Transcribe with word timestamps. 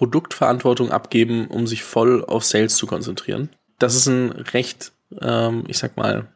Produktverantwortung 0.00 0.92
abgeben, 0.92 1.46
um 1.48 1.66
sich 1.66 1.84
voll 1.84 2.24
auf 2.24 2.42
Sales 2.42 2.76
zu 2.76 2.86
konzentrieren. 2.86 3.50
Das 3.78 3.94
ist 3.94 4.06
ein 4.06 4.30
recht, 4.30 4.92
ähm, 5.20 5.64
ich 5.68 5.76
sag 5.76 5.98
mal, 5.98 6.26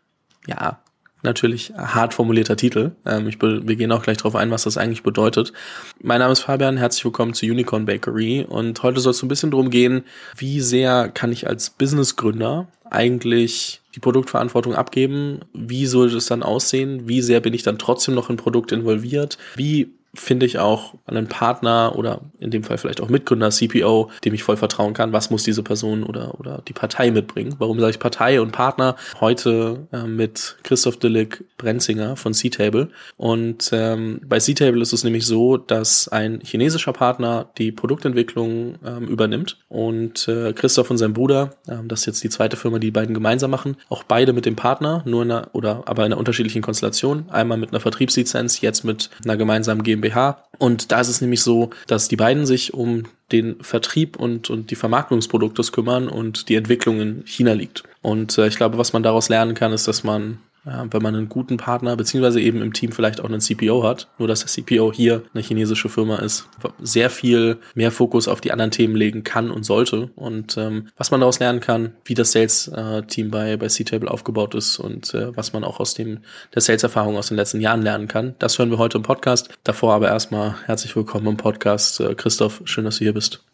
ja, 0.47 0.83
natürlich 1.23 1.73
hart 1.75 2.13
formulierter 2.13 2.58
Titel. 2.58 2.91
Ähm, 3.07 3.27
ich 3.27 3.41
wir 3.41 3.77
gehen 3.77 3.91
auch 3.91 4.03
gleich 4.03 4.19
darauf 4.19 4.37
ein, 4.37 4.50
was 4.50 4.65
das 4.65 4.77
eigentlich 4.77 5.03
bedeutet. 5.03 5.55
Mein 6.03 6.19
Name 6.19 6.35
ist 6.35 6.41
Fabian, 6.41 6.77
herzlich 6.77 7.07
willkommen 7.07 7.33
zu 7.33 7.47
Unicorn 7.47 7.87
Bakery 7.87 8.45
und 8.46 8.82
heute 8.82 9.00
soll 9.00 9.12
es 9.12 9.23
ein 9.23 9.29
bisschen 9.29 9.50
darum 9.50 9.70
gehen, 9.70 10.04
wie 10.36 10.60
sehr 10.60 11.08
kann 11.08 11.32
ich 11.32 11.46
als 11.46 11.70
Businessgründer 11.70 12.68
eigentlich 12.90 13.80
die 13.94 14.00
Produktverantwortung 14.00 14.74
abgeben? 14.74 15.40
Wie 15.54 15.86
soll 15.86 16.10
das 16.10 16.26
dann 16.26 16.42
aussehen? 16.42 17.08
Wie 17.08 17.22
sehr 17.22 17.40
bin 17.40 17.54
ich 17.54 17.62
dann 17.62 17.78
trotzdem 17.78 18.14
noch 18.14 18.28
in 18.28 18.36
Produkt 18.36 18.72
involviert? 18.72 19.38
Wie 19.56 19.94
finde 20.14 20.46
ich 20.46 20.58
auch 20.58 20.94
einen 21.06 21.28
Partner 21.28 21.94
oder 21.96 22.20
in 22.38 22.50
dem 22.50 22.64
Fall 22.64 22.78
vielleicht 22.78 23.00
auch 23.00 23.08
Mitgründer, 23.08 23.50
CPO, 23.50 24.10
dem 24.24 24.34
ich 24.34 24.42
voll 24.42 24.56
vertrauen 24.56 24.94
kann. 24.94 25.12
Was 25.12 25.30
muss 25.30 25.42
diese 25.42 25.62
Person 25.62 26.05
oder, 26.05 26.38
oder 26.41 26.62
die 26.66 26.72
Partei 26.72 27.10
mitbringen? 27.10 27.56
Warum 27.59 27.80
sage 27.80 27.91
ich 27.91 27.98
Partei 27.98 28.41
und 28.41 28.52
Partner? 28.52 28.96
Heute 29.20 29.86
äh, 29.92 30.05
mit 30.05 30.56
Christoph 30.62 30.98
Dillig 30.98 31.45
Brenzinger 31.58 32.16
von 32.16 32.34
C-Table. 32.34 32.91
Und 33.16 33.70
ähm, 33.72 34.20
bei 34.27 34.38
C-Table 34.38 34.80
ist 34.80 34.92
es 34.92 35.05
nämlich 35.05 35.27
so, 35.27 35.56
dass 35.56 36.08
ein 36.08 36.41
chinesischer 36.42 36.92
Partner 36.92 37.50
die 37.58 37.72
Produktentwicklung 37.72 38.77
ähm, 38.84 39.08
übernimmt 39.08 39.58
und 39.69 40.28
äh, 40.28 40.52
Christoph 40.52 40.91
und 40.91 40.98
sein 40.98 41.12
Bruder, 41.12 41.55
ähm, 41.69 41.88
das 41.88 42.00
ist 42.00 42.06
jetzt 42.06 42.24
die 42.24 42.28
zweite 42.28 42.56
Firma, 42.56 42.78
die, 42.78 42.84
die 42.84 42.91
beiden 42.91 43.14
gemeinsam 43.14 43.50
machen, 43.50 43.77
auch 43.88 44.02
beide 44.02 44.33
mit 44.33 44.46
dem 44.46 44.56
Partner, 44.56 45.02
nur 45.06 45.22
in 45.22 45.30
einer, 45.30 45.48
oder 45.52 45.83
aber 45.86 46.05
in 46.05 46.12
einer 46.12 46.19
unterschiedlichen 46.19 46.62
Konstellation. 46.62 47.24
Einmal 47.30 47.58
mit 47.58 47.70
einer 47.70 47.80
Vertriebslizenz, 47.80 48.60
jetzt 48.60 48.84
mit 48.84 49.10
einer 49.24 49.36
gemeinsamen 49.36 49.83
GmbH 49.83 50.03
GmbH. 50.04 50.44
Und 50.58 50.92
da 50.92 51.00
ist 51.00 51.08
es 51.08 51.20
nämlich 51.20 51.42
so, 51.42 51.70
dass 51.86 52.08
die 52.08 52.16
beiden 52.16 52.46
sich 52.46 52.74
um 52.74 53.04
den 53.32 53.62
Vertrieb 53.62 54.16
und, 54.16 54.50
und 54.50 54.70
die 54.70 54.77
Vermarktung 54.77 55.18
des 55.18 55.28
Produktes 55.28 55.72
kümmern 55.72 56.08
und 56.08 56.48
die 56.48 56.54
Entwicklung 56.54 57.00
in 57.00 57.22
China 57.27 57.52
liegt. 57.52 57.83
Und 58.02 58.38
äh, 58.38 58.46
ich 58.46 58.56
glaube, 58.56 58.78
was 58.78 58.92
man 58.92 59.02
daraus 59.02 59.28
lernen 59.28 59.55
kann, 59.55 59.72
ist, 59.72 59.88
dass 59.88 60.05
man 60.05 60.38
ja, 60.67 60.87
wenn 60.91 61.03
man 61.03 61.15
einen 61.15 61.29
guten 61.29 61.57
Partner, 61.57 61.97
beziehungsweise 61.97 62.41
eben 62.41 62.62
im 62.62 62.73
Team 62.73 62.93
vielleicht 62.93 63.20
auch 63.20 63.27
einen 63.27 63.41
CPO 63.41 63.83
hat, 63.83 64.09
nur 64.19 64.29
dass 64.29 64.41
der 64.41 64.48
CPO 64.48 64.93
hier 64.93 65.23
eine 65.34 65.43
chinesische 65.43 65.89
Firma 65.89 66.17
ist, 66.17 66.48
sehr 66.81 67.11
viel 67.11 67.59
mehr 67.75 67.91
Fokus 67.91 68.29
auf 68.29 68.41
die 68.41 68.53
anderen 68.53 68.70
Themen 68.70 68.97
legen 68.97 69.25
kann 69.25 69.51
und 69.51 69.65
sollte. 69.65 70.11
Und 70.15 70.57
ähm, 70.57 70.89
was 70.97 71.11
man 71.11 71.20
daraus 71.20 71.39
lernen 71.39 71.61
kann, 71.61 71.95
wie 72.05 72.15
das 72.15 72.33
Sales-Team 72.33 73.31
bei, 73.31 73.57
bei 73.57 73.69
C-Table 73.69 74.11
aufgebaut 74.11 74.55
ist 74.55 74.79
und 74.79 75.12
äh, 75.15 75.37
was 75.37 75.53
man 75.53 75.65
auch 75.65 75.81
aus 75.81 75.95
dem 75.95 76.20
der 76.55 76.62
Sales-Erfahrung 76.62 77.17
aus 77.17 77.29
den 77.29 77.37
letzten 77.37 77.61
Jahren 77.61 77.83
lernen 77.83 78.09
kann. 78.09 78.35
Das 78.39 78.59
hören 78.59 78.70
wir 78.70 78.79
heute 78.79 78.98
im 78.98 79.03
Podcast. 79.03 79.51
Davor 79.65 79.95
aber 79.95 80.09
erstmal 80.09 80.55
herzlich 80.65 80.97
willkommen 80.97 81.27
im 81.27 81.37
Podcast. 81.37 82.01
Äh, 82.01 82.15
Christoph, 82.15 82.62
schön, 82.65 82.85
dass 82.85 82.98
du 82.98 83.05
hier 83.05 83.15
bist. 83.15 83.45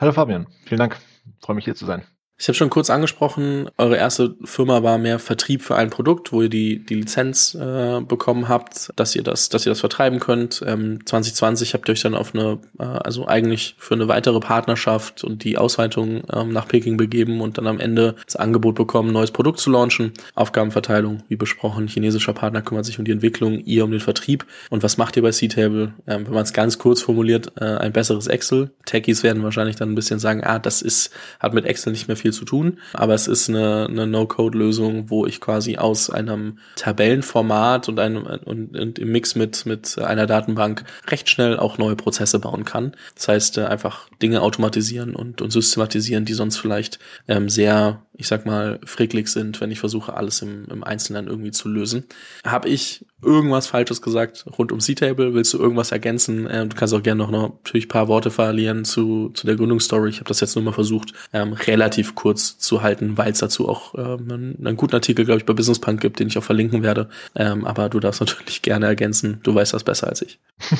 Hallo 0.00 0.12
Fabian, 0.12 0.46
vielen 0.64 0.80
Dank. 0.80 0.98
freue 1.40 1.56
mich 1.56 1.64
hier 1.64 1.74
zu 1.74 1.86
sein. 1.86 2.15
Ich 2.38 2.48
habe 2.48 2.54
schon 2.54 2.68
kurz 2.68 2.90
angesprochen, 2.90 3.70
eure 3.78 3.96
erste 3.96 4.34
Firma 4.44 4.82
war 4.82 4.98
mehr 4.98 5.18
Vertrieb 5.18 5.62
für 5.62 5.74
ein 5.74 5.88
Produkt, 5.88 6.32
wo 6.32 6.42
ihr 6.42 6.50
die, 6.50 6.84
die 6.84 6.96
Lizenz 6.96 7.54
äh, 7.54 8.02
bekommen 8.02 8.46
habt, 8.46 8.90
dass 8.94 9.16
ihr 9.16 9.22
das, 9.22 9.48
dass 9.48 9.64
ihr 9.64 9.70
das 9.70 9.80
vertreiben 9.80 10.20
könnt. 10.20 10.62
Ähm, 10.66 10.98
2020 11.06 11.72
habt 11.72 11.88
ihr 11.88 11.92
euch 11.92 12.02
dann 12.02 12.14
auf 12.14 12.34
eine, 12.34 12.58
äh, 12.78 12.84
also 12.84 13.26
eigentlich 13.26 13.74
für 13.78 13.94
eine 13.94 14.08
weitere 14.08 14.38
Partnerschaft 14.38 15.24
und 15.24 15.44
die 15.44 15.56
Ausweitung 15.56 16.24
ähm, 16.30 16.50
nach 16.50 16.68
Peking 16.68 16.98
begeben 16.98 17.40
und 17.40 17.56
dann 17.56 17.66
am 17.66 17.80
Ende 17.80 18.16
das 18.26 18.36
Angebot 18.36 18.74
bekommen, 18.74 19.12
neues 19.12 19.30
Produkt 19.30 19.58
zu 19.58 19.70
launchen. 19.70 20.12
Aufgabenverteilung, 20.34 21.22
wie 21.28 21.36
besprochen, 21.36 21.88
chinesischer 21.88 22.34
Partner 22.34 22.60
kümmert 22.60 22.84
sich 22.84 22.98
um 22.98 23.06
die 23.06 23.12
Entwicklung, 23.12 23.60
ihr 23.60 23.82
um 23.82 23.90
den 23.90 24.00
Vertrieb. 24.00 24.44
Und 24.68 24.82
was 24.82 24.98
macht 24.98 25.16
ihr 25.16 25.22
bei 25.22 25.30
C-Table? 25.30 25.94
Ähm, 26.06 26.26
wenn 26.26 26.34
man 26.34 26.42
es 26.42 26.52
ganz 26.52 26.76
kurz 26.76 27.00
formuliert, 27.00 27.52
äh, 27.58 27.64
ein 27.64 27.94
besseres 27.94 28.26
Excel. 28.26 28.72
Techies 28.84 29.22
werden 29.22 29.42
wahrscheinlich 29.42 29.76
dann 29.76 29.92
ein 29.92 29.94
bisschen 29.94 30.18
sagen, 30.18 30.44
ah, 30.44 30.58
das 30.58 30.82
ist, 30.82 31.10
hat 31.40 31.54
mit 31.54 31.64
Excel 31.64 31.92
nicht 31.92 32.08
mehr 32.08 32.16
viel 32.16 32.25
viel 32.26 32.32
zu 32.32 32.44
tun, 32.44 32.78
aber 32.92 33.14
es 33.14 33.28
ist 33.28 33.48
eine, 33.48 33.86
eine 33.88 34.06
No-Code-Lösung, 34.06 35.10
wo 35.10 35.26
ich 35.26 35.40
quasi 35.40 35.76
aus 35.76 36.10
einem 36.10 36.58
Tabellenformat 36.74 37.88
und 37.88 38.00
einem 38.00 38.24
und, 38.26 38.76
und, 38.76 38.98
im 38.98 39.12
Mix 39.12 39.36
mit 39.36 39.64
mit 39.64 39.98
einer 39.98 40.26
Datenbank 40.26 40.84
recht 41.08 41.28
schnell 41.28 41.56
auch 41.56 41.78
neue 41.78 41.94
Prozesse 41.94 42.40
bauen 42.40 42.64
kann. 42.64 42.96
Das 43.14 43.28
heißt, 43.28 43.58
äh, 43.58 43.64
einfach 43.64 44.08
Dinge 44.20 44.42
automatisieren 44.42 45.14
und, 45.14 45.40
und 45.40 45.52
systematisieren, 45.52 46.24
die 46.24 46.34
sonst 46.34 46.56
vielleicht 46.56 46.98
ähm, 47.28 47.48
sehr 47.48 48.02
ich 48.18 48.28
sag 48.28 48.46
mal, 48.46 48.80
fricklig 48.84 49.28
sind, 49.28 49.60
wenn 49.60 49.70
ich 49.70 49.78
versuche, 49.78 50.14
alles 50.14 50.40
im, 50.40 50.64
im 50.70 50.82
Einzelnen 50.82 51.26
irgendwie 51.26 51.50
zu 51.50 51.68
lösen. 51.68 52.04
Habe 52.44 52.68
ich 52.68 53.04
irgendwas 53.22 53.66
Falsches 53.66 54.00
gesagt 54.00 54.46
rund 54.58 54.72
um 54.72 54.80
C-Table? 54.80 55.34
Willst 55.34 55.52
du 55.52 55.58
irgendwas 55.58 55.92
ergänzen? 55.92 56.48
Ähm, 56.50 56.70
du 56.70 56.76
kannst 56.76 56.94
auch 56.94 57.02
gerne 57.02 57.22
noch, 57.22 57.30
noch 57.30 57.48
natürlich 57.48 57.88
paar 57.88 58.08
Worte 58.08 58.30
verlieren 58.30 58.84
zu, 58.84 59.30
zu 59.30 59.46
der 59.46 59.56
Gründungsstory. 59.56 60.08
Ich 60.08 60.16
habe 60.16 60.28
das 60.28 60.40
jetzt 60.40 60.54
nur 60.54 60.64
mal 60.64 60.72
versucht, 60.72 61.12
ähm, 61.32 61.52
relativ 61.52 62.14
kurz 62.14 62.58
zu 62.58 62.82
halten, 62.82 63.18
weil 63.18 63.32
es 63.32 63.38
dazu 63.38 63.68
auch 63.68 63.94
ähm, 63.96 64.30
einen, 64.30 64.66
einen, 64.66 64.76
guten 64.76 64.94
Artikel, 64.94 65.24
glaube 65.24 65.40
ich, 65.40 65.46
bei 65.46 65.52
Business 65.52 65.78
Punk 65.78 66.00
gibt, 66.00 66.18
den 66.18 66.28
ich 66.28 66.38
auch 66.38 66.44
verlinken 66.44 66.82
werde. 66.82 67.08
Ähm, 67.34 67.66
aber 67.66 67.90
du 67.90 68.00
darfst 68.00 68.20
natürlich 68.20 68.62
gerne 68.62 68.86
ergänzen. 68.86 69.40
Du 69.42 69.54
weißt 69.54 69.74
das 69.74 69.84
besser 69.84 70.08
als 70.08 70.22
ich. 70.22 70.38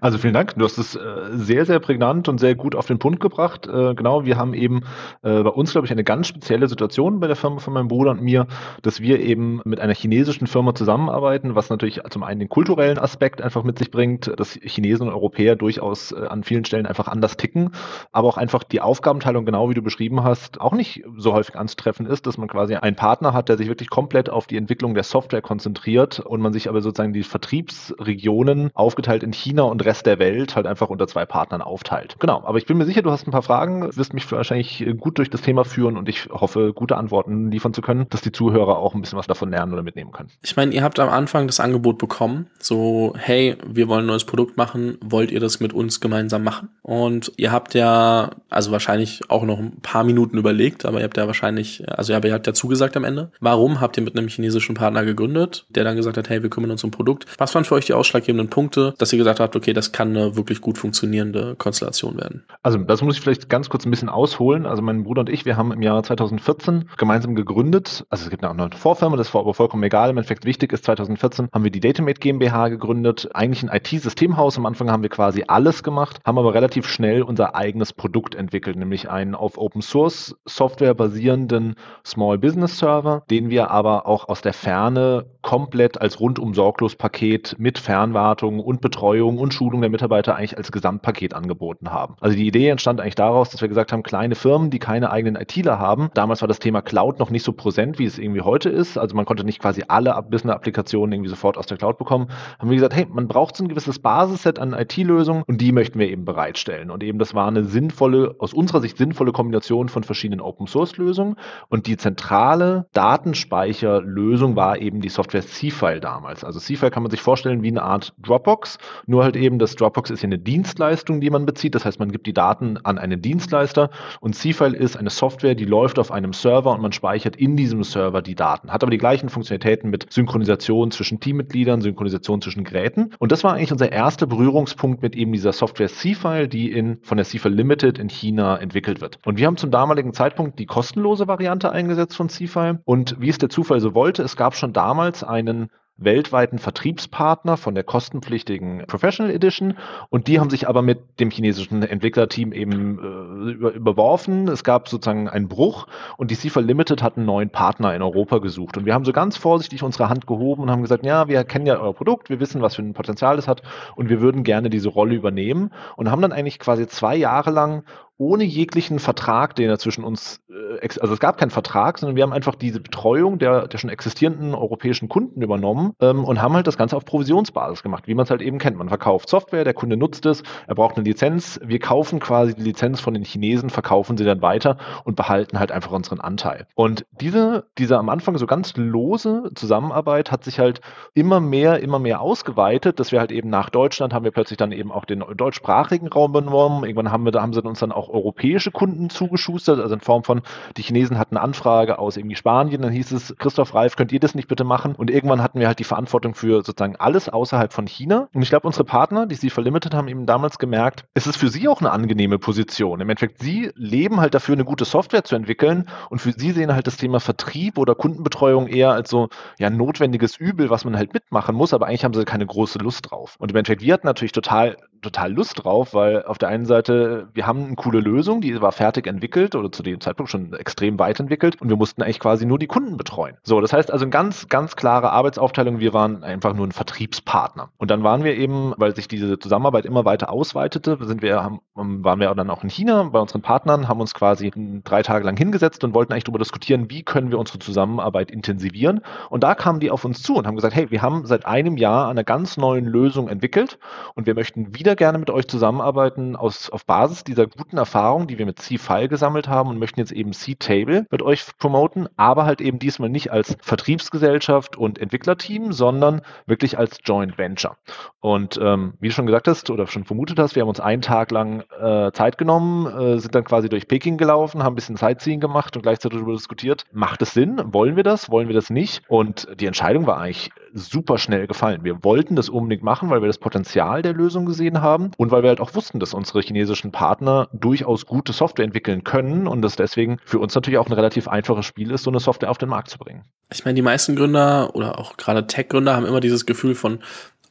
Also 0.00 0.18
vielen 0.18 0.34
Dank. 0.34 0.54
Du 0.56 0.64
hast 0.64 0.78
es 0.78 0.94
äh, 0.94 1.00
sehr, 1.34 1.66
sehr 1.66 1.78
prägnant 1.78 2.28
und 2.28 2.38
sehr 2.38 2.54
gut 2.54 2.74
auf 2.74 2.86
den 2.86 2.98
Punkt 2.98 3.20
gebracht. 3.20 3.66
Äh, 3.66 3.94
genau, 3.94 4.24
wir 4.24 4.36
haben 4.36 4.54
eben 4.54 4.82
äh, 5.22 5.42
bei 5.42 5.50
uns, 5.50 5.72
glaube 5.72 5.86
ich, 5.86 5.92
eine 5.92 6.04
ganz 6.04 6.28
spezielle 6.28 6.68
Situation 6.68 6.79
bei 7.20 7.26
der 7.26 7.36
Firma 7.36 7.58
von 7.58 7.74
meinem 7.74 7.88
Bruder 7.88 8.10
und 8.10 8.22
mir, 8.22 8.46
dass 8.82 9.00
wir 9.00 9.20
eben 9.20 9.60
mit 9.64 9.80
einer 9.80 9.94
chinesischen 9.94 10.46
Firma 10.46 10.74
zusammenarbeiten, 10.74 11.54
was 11.54 11.70
natürlich 11.70 12.00
zum 12.10 12.22
einen 12.22 12.40
den 12.40 12.48
kulturellen 12.48 12.98
Aspekt 12.98 13.42
einfach 13.42 13.62
mit 13.62 13.78
sich 13.78 13.90
bringt, 13.90 14.32
dass 14.38 14.54
Chinesen 14.54 15.08
und 15.08 15.14
Europäer 15.14 15.56
durchaus 15.56 16.12
an 16.12 16.44
vielen 16.44 16.64
Stellen 16.64 16.86
einfach 16.86 17.08
anders 17.08 17.36
ticken, 17.36 17.70
aber 18.12 18.28
auch 18.28 18.36
einfach 18.36 18.64
die 18.64 18.80
Aufgabenteilung, 18.80 19.44
genau 19.44 19.70
wie 19.70 19.74
du 19.74 19.82
beschrieben 19.82 20.24
hast, 20.24 20.60
auch 20.60 20.72
nicht 20.72 21.04
so 21.16 21.32
häufig 21.32 21.56
anzutreffen 21.56 22.06
ist, 22.06 22.26
dass 22.26 22.38
man 22.38 22.48
quasi 22.48 22.74
einen 22.74 22.96
Partner 22.96 23.32
hat, 23.32 23.48
der 23.48 23.56
sich 23.56 23.68
wirklich 23.68 23.90
komplett 23.90 24.30
auf 24.30 24.46
die 24.46 24.56
Entwicklung 24.56 24.94
der 24.94 25.04
Software 25.04 25.42
konzentriert 25.42 26.20
und 26.20 26.40
man 26.40 26.52
sich 26.52 26.68
aber 26.68 26.80
sozusagen 26.80 27.12
die 27.12 27.22
Vertriebsregionen 27.22 28.70
aufgeteilt 28.74 29.22
in 29.22 29.32
China 29.32 29.62
und 29.62 29.84
Rest 29.84 30.06
der 30.06 30.18
Welt 30.18 30.56
halt 30.56 30.66
einfach 30.66 30.88
unter 30.88 31.06
zwei 31.06 31.26
Partnern 31.26 31.62
aufteilt. 31.62 32.16
Genau, 32.18 32.42
aber 32.44 32.58
ich 32.58 32.66
bin 32.66 32.78
mir 32.78 32.86
sicher, 32.86 33.02
du 33.02 33.10
hast 33.10 33.26
ein 33.26 33.32
paar 33.32 33.42
Fragen, 33.42 33.94
wirst 33.96 34.14
mich 34.14 34.30
wahrscheinlich 34.32 34.86
gut 34.98 35.18
durch 35.18 35.30
das 35.30 35.42
Thema 35.42 35.64
führen 35.64 35.96
und 35.96 36.08
ich 36.08 36.28
hoffe, 36.30 36.69
gute 36.72 36.96
Antworten 36.96 37.50
liefern 37.50 37.74
zu 37.74 37.82
können, 37.82 38.06
dass 38.10 38.22
die 38.22 38.32
Zuhörer 38.32 38.78
auch 38.78 38.94
ein 38.94 39.02
bisschen 39.02 39.18
was 39.18 39.26
davon 39.26 39.50
lernen 39.50 39.72
oder 39.72 39.82
mitnehmen 39.82 40.12
können. 40.12 40.30
Ich 40.42 40.56
meine, 40.56 40.72
ihr 40.72 40.82
habt 40.82 40.98
am 40.98 41.10
Anfang 41.10 41.46
das 41.46 41.60
Angebot 41.60 41.98
bekommen, 41.98 42.46
so, 42.58 43.12
hey, 43.16 43.56
wir 43.66 43.88
wollen 43.88 44.04
ein 44.04 44.06
neues 44.06 44.24
Produkt 44.24 44.56
machen, 44.56 44.96
wollt 45.02 45.30
ihr 45.30 45.40
das 45.40 45.60
mit 45.60 45.72
uns 45.72 46.00
gemeinsam 46.00 46.42
machen? 46.42 46.70
Und 46.82 47.32
ihr 47.36 47.52
habt 47.52 47.74
ja, 47.74 48.30
also 48.48 48.72
wahrscheinlich 48.72 49.20
auch 49.28 49.44
noch 49.44 49.58
ein 49.58 49.80
paar 49.82 50.04
Minuten 50.04 50.38
überlegt, 50.38 50.86
aber 50.86 50.98
ihr 50.98 51.04
habt 51.04 51.18
ja 51.18 51.26
wahrscheinlich, 51.26 51.84
also 51.90 52.12
ihr 52.12 52.32
habt 52.32 52.46
ja 52.46 52.54
zugesagt 52.54 52.96
am 52.96 53.04
Ende. 53.04 53.30
Warum 53.40 53.80
habt 53.80 53.98
ihr 53.98 54.02
mit 54.02 54.16
einem 54.16 54.28
chinesischen 54.28 54.74
Partner 54.74 55.04
gegründet, 55.04 55.66
der 55.68 55.84
dann 55.84 55.96
gesagt 55.96 56.16
hat, 56.16 56.30
hey, 56.30 56.42
wir 56.42 56.48
kümmern 56.48 56.70
uns 56.70 56.84
um 56.84 56.90
Produkt? 56.90 57.26
Was 57.38 57.54
waren 57.54 57.64
für 57.64 57.74
euch 57.74 57.86
die 57.86 57.94
ausschlaggebenden 57.94 58.48
Punkte, 58.48 58.94
dass 58.98 59.10
dass 59.10 59.14
ihr 59.14 59.18
gesagt 59.18 59.40
habt, 59.40 59.56
okay, 59.56 59.72
das 59.72 59.90
kann 59.90 60.16
eine 60.16 60.36
wirklich 60.36 60.60
gut 60.60 60.78
funktionierende 60.78 61.56
Konstellation 61.56 62.16
werden? 62.16 62.44
Also 62.62 62.78
das 62.78 63.02
muss 63.02 63.16
ich 63.16 63.20
vielleicht 63.20 63.48
ganz 63.48 63.68
kurz 63.68 63.84
ein 63.84 63.90
bisschen 63.90 64.08
ausholen. 64.08 64.66
Also 64.66 64.82
mein 64.82 65.02
Bruder 65.02 65.20
und 65.20 65.28
ich, 65.28 65.44
wir 65.44 65.56
haben 65.56 65.72
im 65.72 65.82
Jahr 65.82 66.00
2014 66.00 66.59
gemeinsam 66.96 67.34
gegründet. 67.34 68.04
Also 68.10 68.24
es 68.24 68.30
gibt 68.30 68.44
auch 68.44 68.54
noch 68.54 68.66
eine 68.66 68.76
Vorfirma, 68.76 69.16
das 69.16 69.32
war 69.34 69.42
aber 69.42 69.54
vollkommen 69.54 69.82
egal. 69.82 70.10
Im 70.10 70.16
Endeffekt 70.16 70.44
wichtig 70.44 70.72
ist, 70.72 70.84
2014 70.84 71.48
haben 71.52 71.64
wir 71.64 71.70
die 71.70 71.80
Datamate 71.80 72.20
GmbH 72.20 72.68
gegründet. 72.68 73.28
Eigentlich 73.34 73.62
ein 73.62 73.74
IT-Systemhaus. 73.74 74.58
Am 74.58 74.66
Anfang 74.66 74.90
haben 74.90 75.02
wir 75.02 75.10
quasi 75.10 75.44
alles 75.46 75.82
gemacht, 75.82 76.20
haben 76.24 76.38
aber 76.38 76.54
relativ 76.54 76.86
schnell 76.86 77.22
unser 77.22 77.54
eigenes 77.54 77.92
Produkt 77.92 78.34
entwickelt, 78.34 78.76
nämlich 78.76 79.10
einen 79.10 79.34
auf 79.34 79.58
Open 79.58 79.82
Source 79.82 80.36
Software 80.46 80.94
basierenden 80.94 81.74
Small 82.04 82.38
Business 82.38 82.78
Server, 82.78 83.22
den 83.30 83.50
wir 83.50 83.70
aber 83.70 84.06
auch 84.06 84.28
aus 84.28 84.42
der 84.42 84.52
Ferne 84.52 85.26
komplett 85.42 86.00
als 86.00 86.20
rundum 86.20 86.54
sorglos 86.54 86.96
Paket 86.96 87.56
mit 87.58 87.78
Fernwartung 87.78 88.60
und 88.60 88.80
Betreuung 88.80 89.38
und 89.38 89.54
Schulung 89.54 89.80
der 89.80 89.90
Mitarbeiter 89.90 90.36
eigentlich 90.36 90.56
als 90.56 90.72
Gesamtpaket 90.72 91.34
angeboten 91.34 91.90
haben. 91.90 92.16
Also 92.20 92.36
die 92.36 92.46
Idee 92.46 92.68
entstand 92.68 93.00
eigentlich 93.00 93.14
daraus, 93.14 93.50
dass 93.50 93.60
wir 93.60 93.68
gesagt 93.68 93.92
haben, 93.92 94.02
kleine 94.02 94.34
Firmen, 94.34 94.70
die 94.70 94.78
keine 94.78 95.10
eigenen 95.10 95.40
ITler 95.40 95.78
haben. 95.78 96.10
Damals 96.14 96.42
war 96.42 96.48
das 96.50 96.58
Thema 96.58 96.82
Cloud 96.82 97.18
noch 97.18 97.30
nicht 97.30 97.44
so 97.44 97.52
präsent, 97.52 97.98
wie 97.98 98.04
es 98.04 98.18
irgendwie 98.18 98.42
heute 98.42 98.68
ist. 98.68 98.98
Also 98.98 99.16
man 99.16 99.24
konnte 99.24 99.44
nicht 99.44 99.60
quasi 99.60 99.84
alle 99.88 100.20
Business-Applikationen 100.28 101.12
irgendwie 101.12 101.30
sofort 101.30 101.56
aus 101.56 101.66
der 101.66 101.78
Cloud 101.78 101.96
bekommen. 101.96 102.28
Haben 102.58 102.70
wir 102.70 102.76
gesagt, 102.76 102.94
hey, 102.94 103.06
man 103.08 103.28
braucht 103.28 103.56
so 103.56 103.64
ein 103.64 103.68
gewisses 103.68 103.98
Basisset 103.98 104.58
an 104.58 104.72
IT-Lösungen 104.72 105.44
und 105.46 105.60
die 105.60 105.72
möchten 105.72 105.98
wir 105.98 106.08
eben 106.08 106.24
bereitstellen. 106.24 106.90
Und 106.90 107.02
eben 107.02 107.18
das 107.18 107.34
war 107.34 107.48
eine 107.48 107.64
sinnvolle, 107.64 108.34
aus 108.38 108.52
unserer 108.52 108.80
Sicht 108.80 108.98
sinnvolle 108.98 109.32
Kombination 109.32 109.88
von 109.88 110.02
verschiedenen 110.02 110.40
Open-Source-Lösungen. 110.40 111.36
Und 111.68 111.86
die 111.86 111.96
zentrale 111.96 112.86
Datenspeicherlösung 112.92 114.56
war 114.56 114.78
eben 114.78 115.00
die 115.00 115.08
Software 115.08 115.46
C-File 115.46 116.00
damals. 116.00 116.44
Also 116.44 116.58
C-File 116.58 116.90
kann 116.90 117.02
man 117.02 117.10
sich 117.10 117.22
vorstellen 117.22 117.62
wie 117.62 117.68
eine 117.68 117.82
Art 117.82 118.12
Dropbox, 118.18 118.78
nur 119.06 119.22
halt 119.24 119.36
eben, 119.36 119.58
das 119.58 119.76
Dropbox 119.76 120.10
ist 120.10 120.22
ja 120.22 120.26
eine 120.26 120.38
Dienstleistung, 120.38 121.20
die 121.20 121.30
man 121.30 121.46
bezieht. 121.46 121.74
Das 121.74 121.84
heißt, 121.84 122.00
man 122.00 122.10
gibt 122.10 122.26
die 122.26 122.32
Daten 122.32 122.78
an 122.82 122.98
einen 122.98 123.22
Dienstleister 123.22 123.90
und 124.20 124.34
C-File 124.34 124.74
ist 124.74 124.96
eine 124.96 125.10
Software, 125.10 125.54
die 125.54 125.64
läuft 125.64 125.98
auf 125.98 126.10
einem 126.10 126.32
Server 126.40 126.72
und 126.72 126.80
man 126.80 126.92
speichert 126.92 127.36
in 127.36 127.56
diesem 127.56 127.82
Server 127.84 128.22
die 128.22 128.34
Daten. 128.34 128.72
Hat 128.72 128.82
aber 128.82 128.90
die 128.90 128.98
gleichen 128.98 129.28
Funktionalitäten 129.28 129.90
mit 129.90 130.12
Synchronisation 130.12 130.90
zwischen 130.90 131.20
Teammitgliedern 131.20 131.80
Synchronisation 131.80 132.40
zwischen 132.40 132.64
Geräten. 132.64 133.10
Und 133.18 133.32
das 133.32 133.44
war 133.44 133.54
eigentlich 133.54 133.72
unser 133.72 133.92
erster 133.92 134.26
Berührungspunkt 134.26 135.02
mit 135.02 135.14
eben 135.16 135.32
dieser 135.32 135.52
Software 135.52 135.88
C-File, 135.88 136.48
die 136.48 136.70
in, 136.70 136.98
von 137.02 137.16
der 137.16 137.26
C-File 137.26 137.54
Limited 137.54 137.98
in 137.98 138.08
China 138.08 138.56
entwickelt 138.56 139.00
wird. 139.00 139.18
Und 139.24 139.38
wir 139.38 139.46
haben 139.46 139.56
zum 139.56 139.70
damaligen 139.70 140.12
Zeitpunkt 140.12 140.58
die 140.58 140.66
kostenlose 140.66 141.28
Variante 141.28 141.70
eingesetzt 141.70 142.16
von 142.16 142.28
C-File. 142.28 142.80
Und 142.84 143.16
wie 143.20 143.28
es 143.28 143.38
der 143.38 143.48
Zufall 143.48 143.80
so 143.80 143.94
wollte, 143.94 144.22
es 144.22 144.36
gab 144.36 144.54
schon 144.54 144.72
damals 144.72 145.22
einen 145.24 145.70
weltweiten 146.00 146.58
Vertriebspartner 146.58 147.56
von 147.56 147.74
der 147.74 147.84
kostenpflichtigen 147.84 148.84
Professional 148.86 149.32
Edition. 149.32 149.74
Und 150.08 150.26
die 150.26 150.40
haben 150.40 150.50
sich 150.50 150.68
aber 150.68 150.82
mit 150.82 151.20
dem 151.20 151.30
chinesischen 151.30 151.82
Entwicklerteam 151.82 152.52
eben 152.52 152.98
äh, 152.98 153.50
über, 153.52 153.72
überworfen. 153.72 154.48
Es 154.48 154.64
gab 154.64 154.88
sozusagen 154.88 155.28
einen 155.28 155.48
Bruch 155.48 155.86
und 156.16 156.30
die 156.30 156.34
CIFA 156.34 156.60
Limited 156.60 157.02
hat 157.02 157.16
einen 157.16 157.26
neuen 157.26 157.50
Partner 157.50 157.94
in 157.94 158.02
Europa 158.02 158.38
gesucht. 158.38 158.76
Und 158.76 158.86
wir 158.86 158.94
haben 158.94 159.04
so 159.04 159.12
ganz 159.12 159.36
vorsichtig 159.36 159.82
unsere 159.82 160.08
Hand 160.08 160.26
gehoben 160.26 160.62
und 160.62 160.70
haben 160.70 160.82
gesagt, 160.82 161.04
ja, 161.04 161.28
wir 161.28 161.44
kennen 161.44 161.66
ja 161.66 161.78
euer 161.78 161.94
Produkt, 161.94 162.30
wir 162.30 162.40
wissen, 162.40 162.62
was 162.62 162.76
für 162.76 162.82
ein 162.82 162.94
Potenzial 162.94 163.38
es 163.38 163.46
hat 163.46 163.62
und 163.94 164.08
wir 164.08 164.20
würden 164.20 164.42
gerne 164.42 164.70
diese 164.70 164.88
Rolle 164.88 165.14
übernehmen. 165.14 165.70
Und 165.96 166.10
haben 166.10 166.22
dann 166.22 166.32
eigentlich 166.32 166.58
quasi 166.58 166.86
zwei 166.86 167.16
Jahre 167.16 167.50
lang 167.50 167.84
ohne 168.20 168.44
jeglichen 168.44 168.98
Vertrag, 168.98 169.54
den 169.54 169.70
er 169.70 169.78
zwischen 169.78 170.04
uns, 170.04 170.42
äh, 170.50 170.88
also 171.00 171.14
es 171.14 171.20
gab 171.20 171.38
keinen 171.38 171.50
Vertrag, 171.50 171.98
sondern 171.98 172.16
wir 172.16 172.22
haben 172.22 172.34
einfach 172.34 172.54
diese 172.54 172.78
Betreuung 172.78 173.38
der, 173.38 173.66
der 173.66 173.78
schon 173.78 173.88
existierenden 173.88 174.54
europäischen 174.54 175.08
Kunden 175.08 175.40
übernommen 175.40 175.94
ähm, 176.00 176.24
und 176.24 176.42
haben 176.42 176.54
halt 176.54 176.66
das 176.66 176.76
Ganze 176.76 176.98
auf 176.98 177.06
Provisionsbasis 177.06 177.82
gemacht, 177.82 178.06
wie 178.06 178.14
man 178.14 178.24
es 178.24 178.30
halt 178.30 178.42
eben 178.42 178.58
kennt. 178.58 178.76
Man 178.76 178.90
verkauft 178.90 179.30
Software, 179.30 179.64
der 179.64 179.72
Kunde 179.72 179.96
nutzt 179.96 180.26
es, 180.26 180.42
er 180.66 180.74
braucht 180.74 180.96
eine 180.96 181.04
Lizenz, 181.04 181.58
wir 181.64 181.78
kaufen 181.78 182.20
quasi 182.20 182.54
die 182.54 182.62
Lizenz 182.62 183.00
von 183.00 183.14
den 183.14 183.24
Chinesen, 183.24 183.70
verkaufen 183.70 184.18
sie 184.18 184.24
dann 184.24 184.42
weiter 184.42 184.76
und 185.04 185.16
behalten 185.16 185.58
halt 185.58 185.72
einfach 185.72 185.92
unseren 185.92 186.20
Anteil. 186.20 186.66
Und 186.74 187.06
diese, 187.22 187.68
diese 187.78 187.96
am 187.96 188.10
Anfang 188.10 188.36
so 188.36 188.46
ganz 188.46 188.76
lose 188.76 189.50
Zusammenarbeit 189.54 190.30
hat 190.30 190.44
sich 190.44 190.58
halt 190.58 190.82
immer 191.14 191.40
mehr, 191.40 191.80
immer 191.80 191.98
mehr 191.98 192.20
ausgeweitet, 192.20 193.00
dass 193.00 193.12
wir 193.12 193.20
halt 193.20 193.32
eben 193.32 193.48
nach 193.48 193.70
Deutschland 193.70 194.12
haben 194.12 194.24
wir 194.24 194.30
plötzlich 194.30 194.58
dann 194.58 194.72
eben 194.72 194.92
auch 194.92 195.06
den 195.06 195.24
deutschsprachigen 195.34 196.08
Raum 196.08 196.32
benommen. 196.32 196.84
Irgendwann 196.84 197.10
haben 197.10 197.24
wir, 197.24 197.32
haben 197.40 197.54
sie 197.54 197.62
uns 197.62 197.78
dann 197.78 197.92
auch 197.92 198.09
europäische 198.12 198.70
Kunden 198.70 199.10
zugeschustert, 199.10 199.80
also 199.80 199.94
in 199.94 200.00
Form 200.00 200.24
von, 200.24 200.42
die 200.76 200.82
Chinesen 200.82 201.18
hatten 201.18 201.36
eine 201.36 201.44
Anfrage 201.44 201.98
aus 201.98 202.16
irgendwie 202.16 202.36
Spanien, 202.36 202.82
dann 202.82 202.92
hieß 202.92 203.12
es, 203.12 203.34
Christoph 203.38 203.74
Reif, 203.74 203.96
könnt 203.96 204.12
ihr 204.12 204.20
das 204.20 204.34
nicht 204.34 204.48
bitte 204.48 204.64
machen? 204.64 204.94
Und 204.94 205.10
irgendwann 205.10 205.42
hatten 205.42 205.60
wir 205.60 205.66
halt 205.66 205.78
die 205.78 205.84
Verantwortung 205.84 206.34
für 206.34 206.62
sozusagen 206.62 206.96
alles 206.96 207.28
außerhalb 207.28 207.72
von 207.72 207.86
China. 207.86 208.28
Und 208.32 208.42
ich 208.42 208.50
glaube, 208.50 208.66
unsere 208.66 208.84
Partner, 208.84 209.26
die 209.26 209.34
sie 209.34 209.50
verlimitet 209.50 209.94
haben, 209.94 210.08
eben 210.08 210.26
damals 210.26 210.58
gemerkt, 210.58 211.04
es 211.14 211.26
ist 211.26 211.36
für 211.36 211.48
sie 211.48 211.68
auch 211.68 211.80
eine 211.80 211.90
angenehme 211.90 212.38
Position. 212.38 213.00
Im 213.00 213.08
Endeffekt, 213.08 213.40
sie 213.40 213.70
leben 213.74 214.20
halt 214.20 214.34
dafür, 214.34 214.54
eine 214.54 214.64
gute 214.64 214.84
Software 214.84 215.24
zu 215.24 215.36
entwickeln 215.36 215.88
und 216.08 216.20
für 216.20 216.32
sie 216.32 216.52
sehen 216.52 216.74
halt 216.74 216.86
das 216.86 216.96
Thema 216.96 217.20
Vertrieb 217.20 217.78
oder 217.78 217.94
Kundenbetreuung 217.94 218.66
eher 218.66 218.92
als 218.92 219.10
so 219.10 219.28
ja 219.58 219.70
notwendiges 219.70 220.36
Übel, 220.36 220.70
was 220.70 220.84
man 220.84 220.96
halt 220.96 221.14
mitmachen 221.14 221.54
muss, 221.54 221.74
aber 221.74 221.86
eigentlich 221.86 222.04
haben 222.04 222.14
sie 222.14 222.24
keine 222.24 222.46
große 222.46 222.78
Lust 222.78 223.10
drauf. 223.10 223.36
Und 223.38 223.50
im 223.50 223.56
Endeffekt, 223.56 223.82
wir 223.82 223.94
hatten 223.94 224.06
natürlich 224.06 224.32
total 224.32 224.76
total 225.02 225.32
Lust 225.32 225.64
drauf, 225.64 225.94
weil 225.94 226.24
auf 226.24 226.38
der 226.38 226.48
einen 226.48 226.66
Seite, 226.66 227.28
wir 227.34 227.46
haben 227.46 227.66
eine 227.66 227.76
coole 227.76 228.00
Lösung, 228.00 228.40
die 228.40 228.60
war 228.60 228.72
fertig 228.72 229.06
entwickelt 229.06 229.54
oder 229.54 229.72
zu 229.72 229.82
dem 229.82 230.00
Zeitpunkt 230.00 230.30
schon 230.30 230.52
extrem 230.54 230.98
weit 230.98 231.20
entwickelt 231.20 231.60
und 231.60 231.68
wir 231.68 231.76
mussten 231.76 232.02
eigentlich 232.02 232.20
quasi 232.20 232.46
nur 232.46 232.58
die 232.58 232.66
Kunden 232.66 232.96
betreuen. 232.96 233.36
So, 233.42 233.60
das 233.60 233.72
heißt 233.72 233.90
also 233.90 234.04
eine 234.04 234.10
ganz, 234.10 234.48
ganz 234.48 234.76
klare 234.76 235.10
Arbeitsaufteilung. 235.10 235.80
Wir 235.80 235.92
waren 235.92 236.22
einfach 236.24 236.54
nur 236.54 236.66
ein 236.66 236.72
Vertriebspartner. 236.72 237.70
Und 237.78 237.90
dann 237.90 238.02
waren 238.02 238.24
wir 238.24 238.36
eben, 238.36 238.74
weil 238.76 238.94
sich 238.94 239.08
diese 239.08 239.38
Zusammenarbeit 239.38 239.86
immer 239.86 240.04
weiter 240.04 240.30
ausweitete, 240.30 240.98
sind 241.00 241.22
wir, 241.22 241.42
haben, 241.42 241.60
waren 241.74 242.20
wir 242.20 242.34
dann 242.34 242.50
auch 242.50 242.62
in 242.62 242.70
China 242.70 243.04
bei 243.04 243.18
unseren 243.18 243.42
Partnern, 243.42 243.88
haben 243.88 244.00
uns 244.00 244.14
quasi 244.14 244.52
drei 244.84 245.02
Tage 245.02 245.24
lang 245.24 245.36
hingesetzt 245.36 245.84
und 245.84 245.94
wollten 245.94 246.12
eigentlich 246.12 246.24
darüber 246.24 246.38
diskutieren, 246.38 246.90
wie 246.90 247.02
können 247.02 247.30
wir 247.30 247.38
unsere 247.38 247.58
Zusammenarbeit 247.58 248.30
intensivieren. 248.30 249.00
Und 249.28 249.42
da 249.42 249.54
kamen 249.54 249.80
die 249.80 249.90
auf 249.90 250.04
uns 250.04 250.22
zu 250.22 250.34
und 250.34 250.46
haben 250.46 250.56
gesagt, 250.56 250.74
hey, 250.74 250.90
wir 250.90 251.02
haben 251.02 251.26
seit 251.26 251.46
einem 251.46 251.76
Jahr 251.76 252.08
eine 252.08 252.24
ganz 252.24 252.56
neue 252.56 252.80
Lösung 252.80 253.28
entwickelt 253.28 253.78
und 254.14 254.26
wir 254.26 254.34
möchten 254.34 254.74
wieder 254.74 254.89
wieder 254.90 254.96
gerne 254.96 255.18
mit 255.18 255.30
euch 255.30 255.46
zusammenarbeiten 255.46 256.34
aus, 256.34 256.68
auf 256.68 256.84
Basis 256.84 257.22
dieser 257.22 257.46
guten 257.46 257.78
Erfahrung, 257.78 258.26
die 258.26 258.38
wir 258.38 258.46
mit 258.46 258.58
C-File 258.58 259.06
gesammelt 259.06 259.46
haben 259.46 259.70
und 259.70 259.78
möchten 259.78 260.00
jetzt 260.00 260.10
eben 260.10 260.32
C-Table 260.32 261.06
mit 261.08 261.22
euch 261.22 261.44
promoten, 261.60 262.08
aber 262.16 262.44
halt 262.44 262.60
eben 262.60 262.80
diesmal 262.80 263.08
nicht 263.08 263.30
als 263.30 263.56
Vertriebsgesellschaft 263.60 264.76
und 264.76 264.98
Entwicklerteam, 264.98 265.72
sondern 265.72 266.22
wirklich 266.46 266.76
als 266.76 266.98
Joint 267.04 267.38
Venture. 267.38 267.76
Und 268.18 268.58
ähm, 268.60 268.94
wie 268.98 269.08
du 269.08 269.14
schon 269.14 269.26
gesagt 269.26 269.46
hast 269.46 269.70
oder 269.70 269.86
schon 269.86 270.02
vermutet 270.02 270.40
hast, 270.40 270.56
wir 270.56 270.62
haben 270.62 270.68
uns 270.68 270.80
einen 270.80 271.02
Tag 271.02 271.30
lang 271.30 271.62
äh, 271.80 272.10
Zeit 272.10 272.36
genommen, 272.36 272.86
äh, 272.86 273.18
sind 273.20 273.36
dann 273.36 273.44
quasi 273.44 273.68
durch 273.68 273.86
Peking 273.86 274.18
gelaufen, 274.18 274.64
haben 274.64 274.72
ein 274.72 274.74
bisschen 274.74 274.96
Sightseeing 274.96 275.38
gemacht 275.38 275.76
und 275.76 275.82
gleichzeitig 275.82 276.18
darüber 276.18 276.32
diskutiert, 276.32 276.84
macht 276.90 277.22
es 277.22 277.32
Sinn? 277.32 277.62
Wollen 277.66 277.94
wir 277.94 278.02
das? 278.02 278.28
Wollen 278.28 278.48
wir 278.48 278.56
das 278.56 278.70
nicht? 278.70 279.02
Und 279.06 279.46
die 279.60 279.66
Entscheidung 279.66 280.08
war 280.08 280.18
eigentlich 280.18 280.50
super 280.72 281.16
schnell 281.16 281.46
gefallen. 281.46 281.84
Wir 281.84 282.02
wollten 282.02 282.34
das 282.34 282.48
unbedingt 282.48 282.82
machen, 282.82 283.08
weil 283.10 283.22
wir 283.22 283.28
das 283.28 283.38
Potenzial 283.38 284.02
der 284.02 284.14
Lösung 284.14 284.46
gesehen 284.46 284.79
haben 284.79 284.79
und 285.16 285.30
weil 285.30 285.42
wir 285.42 285.48
halt 285.48 285.60
auch 285.60 285.74
wussten, 285.74 286.00
dass 286.00 286.14
unsere 286.14 286.40
chinesischen 286.40 286.92
Partner 286.92 287.48
durchaus 287.52 288.06
gute 288.06 288.32
Software 288.32 288.64
entwickeln 288.64 289.04
können 289.04 289.46
und 289.46 289.62
das 289.62 289.76
deswegen 289.76 290.18
für 290.24 290.38
uns 290.38 290.54
natürlich 290.54 290.78
auch 290.78 290.86
ein 290.86 290.92
relativ 290.92 291.28
einfaches 291.28 291.66
Spiel 291.66 291.90
ist, 291.90 292.04
so 292.04 292.10
eine 292.10 292.20
Software 292.20 292.50
auf 292.50 292.58
den 292.58 292.68
Markt 292.68 292.90
zu 292.90 292.98
bringen. 292.98 293.24
Ich 293.52 293.64
meine, 293.64 293.74
die 293.74 293.82
meisten 293.82 294.16
Gründer 294.16 294.74
oder 294.74 294.98
auch 294.98 295.16
gerade 295.16 295.46
Tech-Gründer 295.46 295.94
haben 295.94 296.06
immer 296.06 296.20
dieses 296.20 296.46
Gefühl 296.46 296.74
von, 296.74 297.00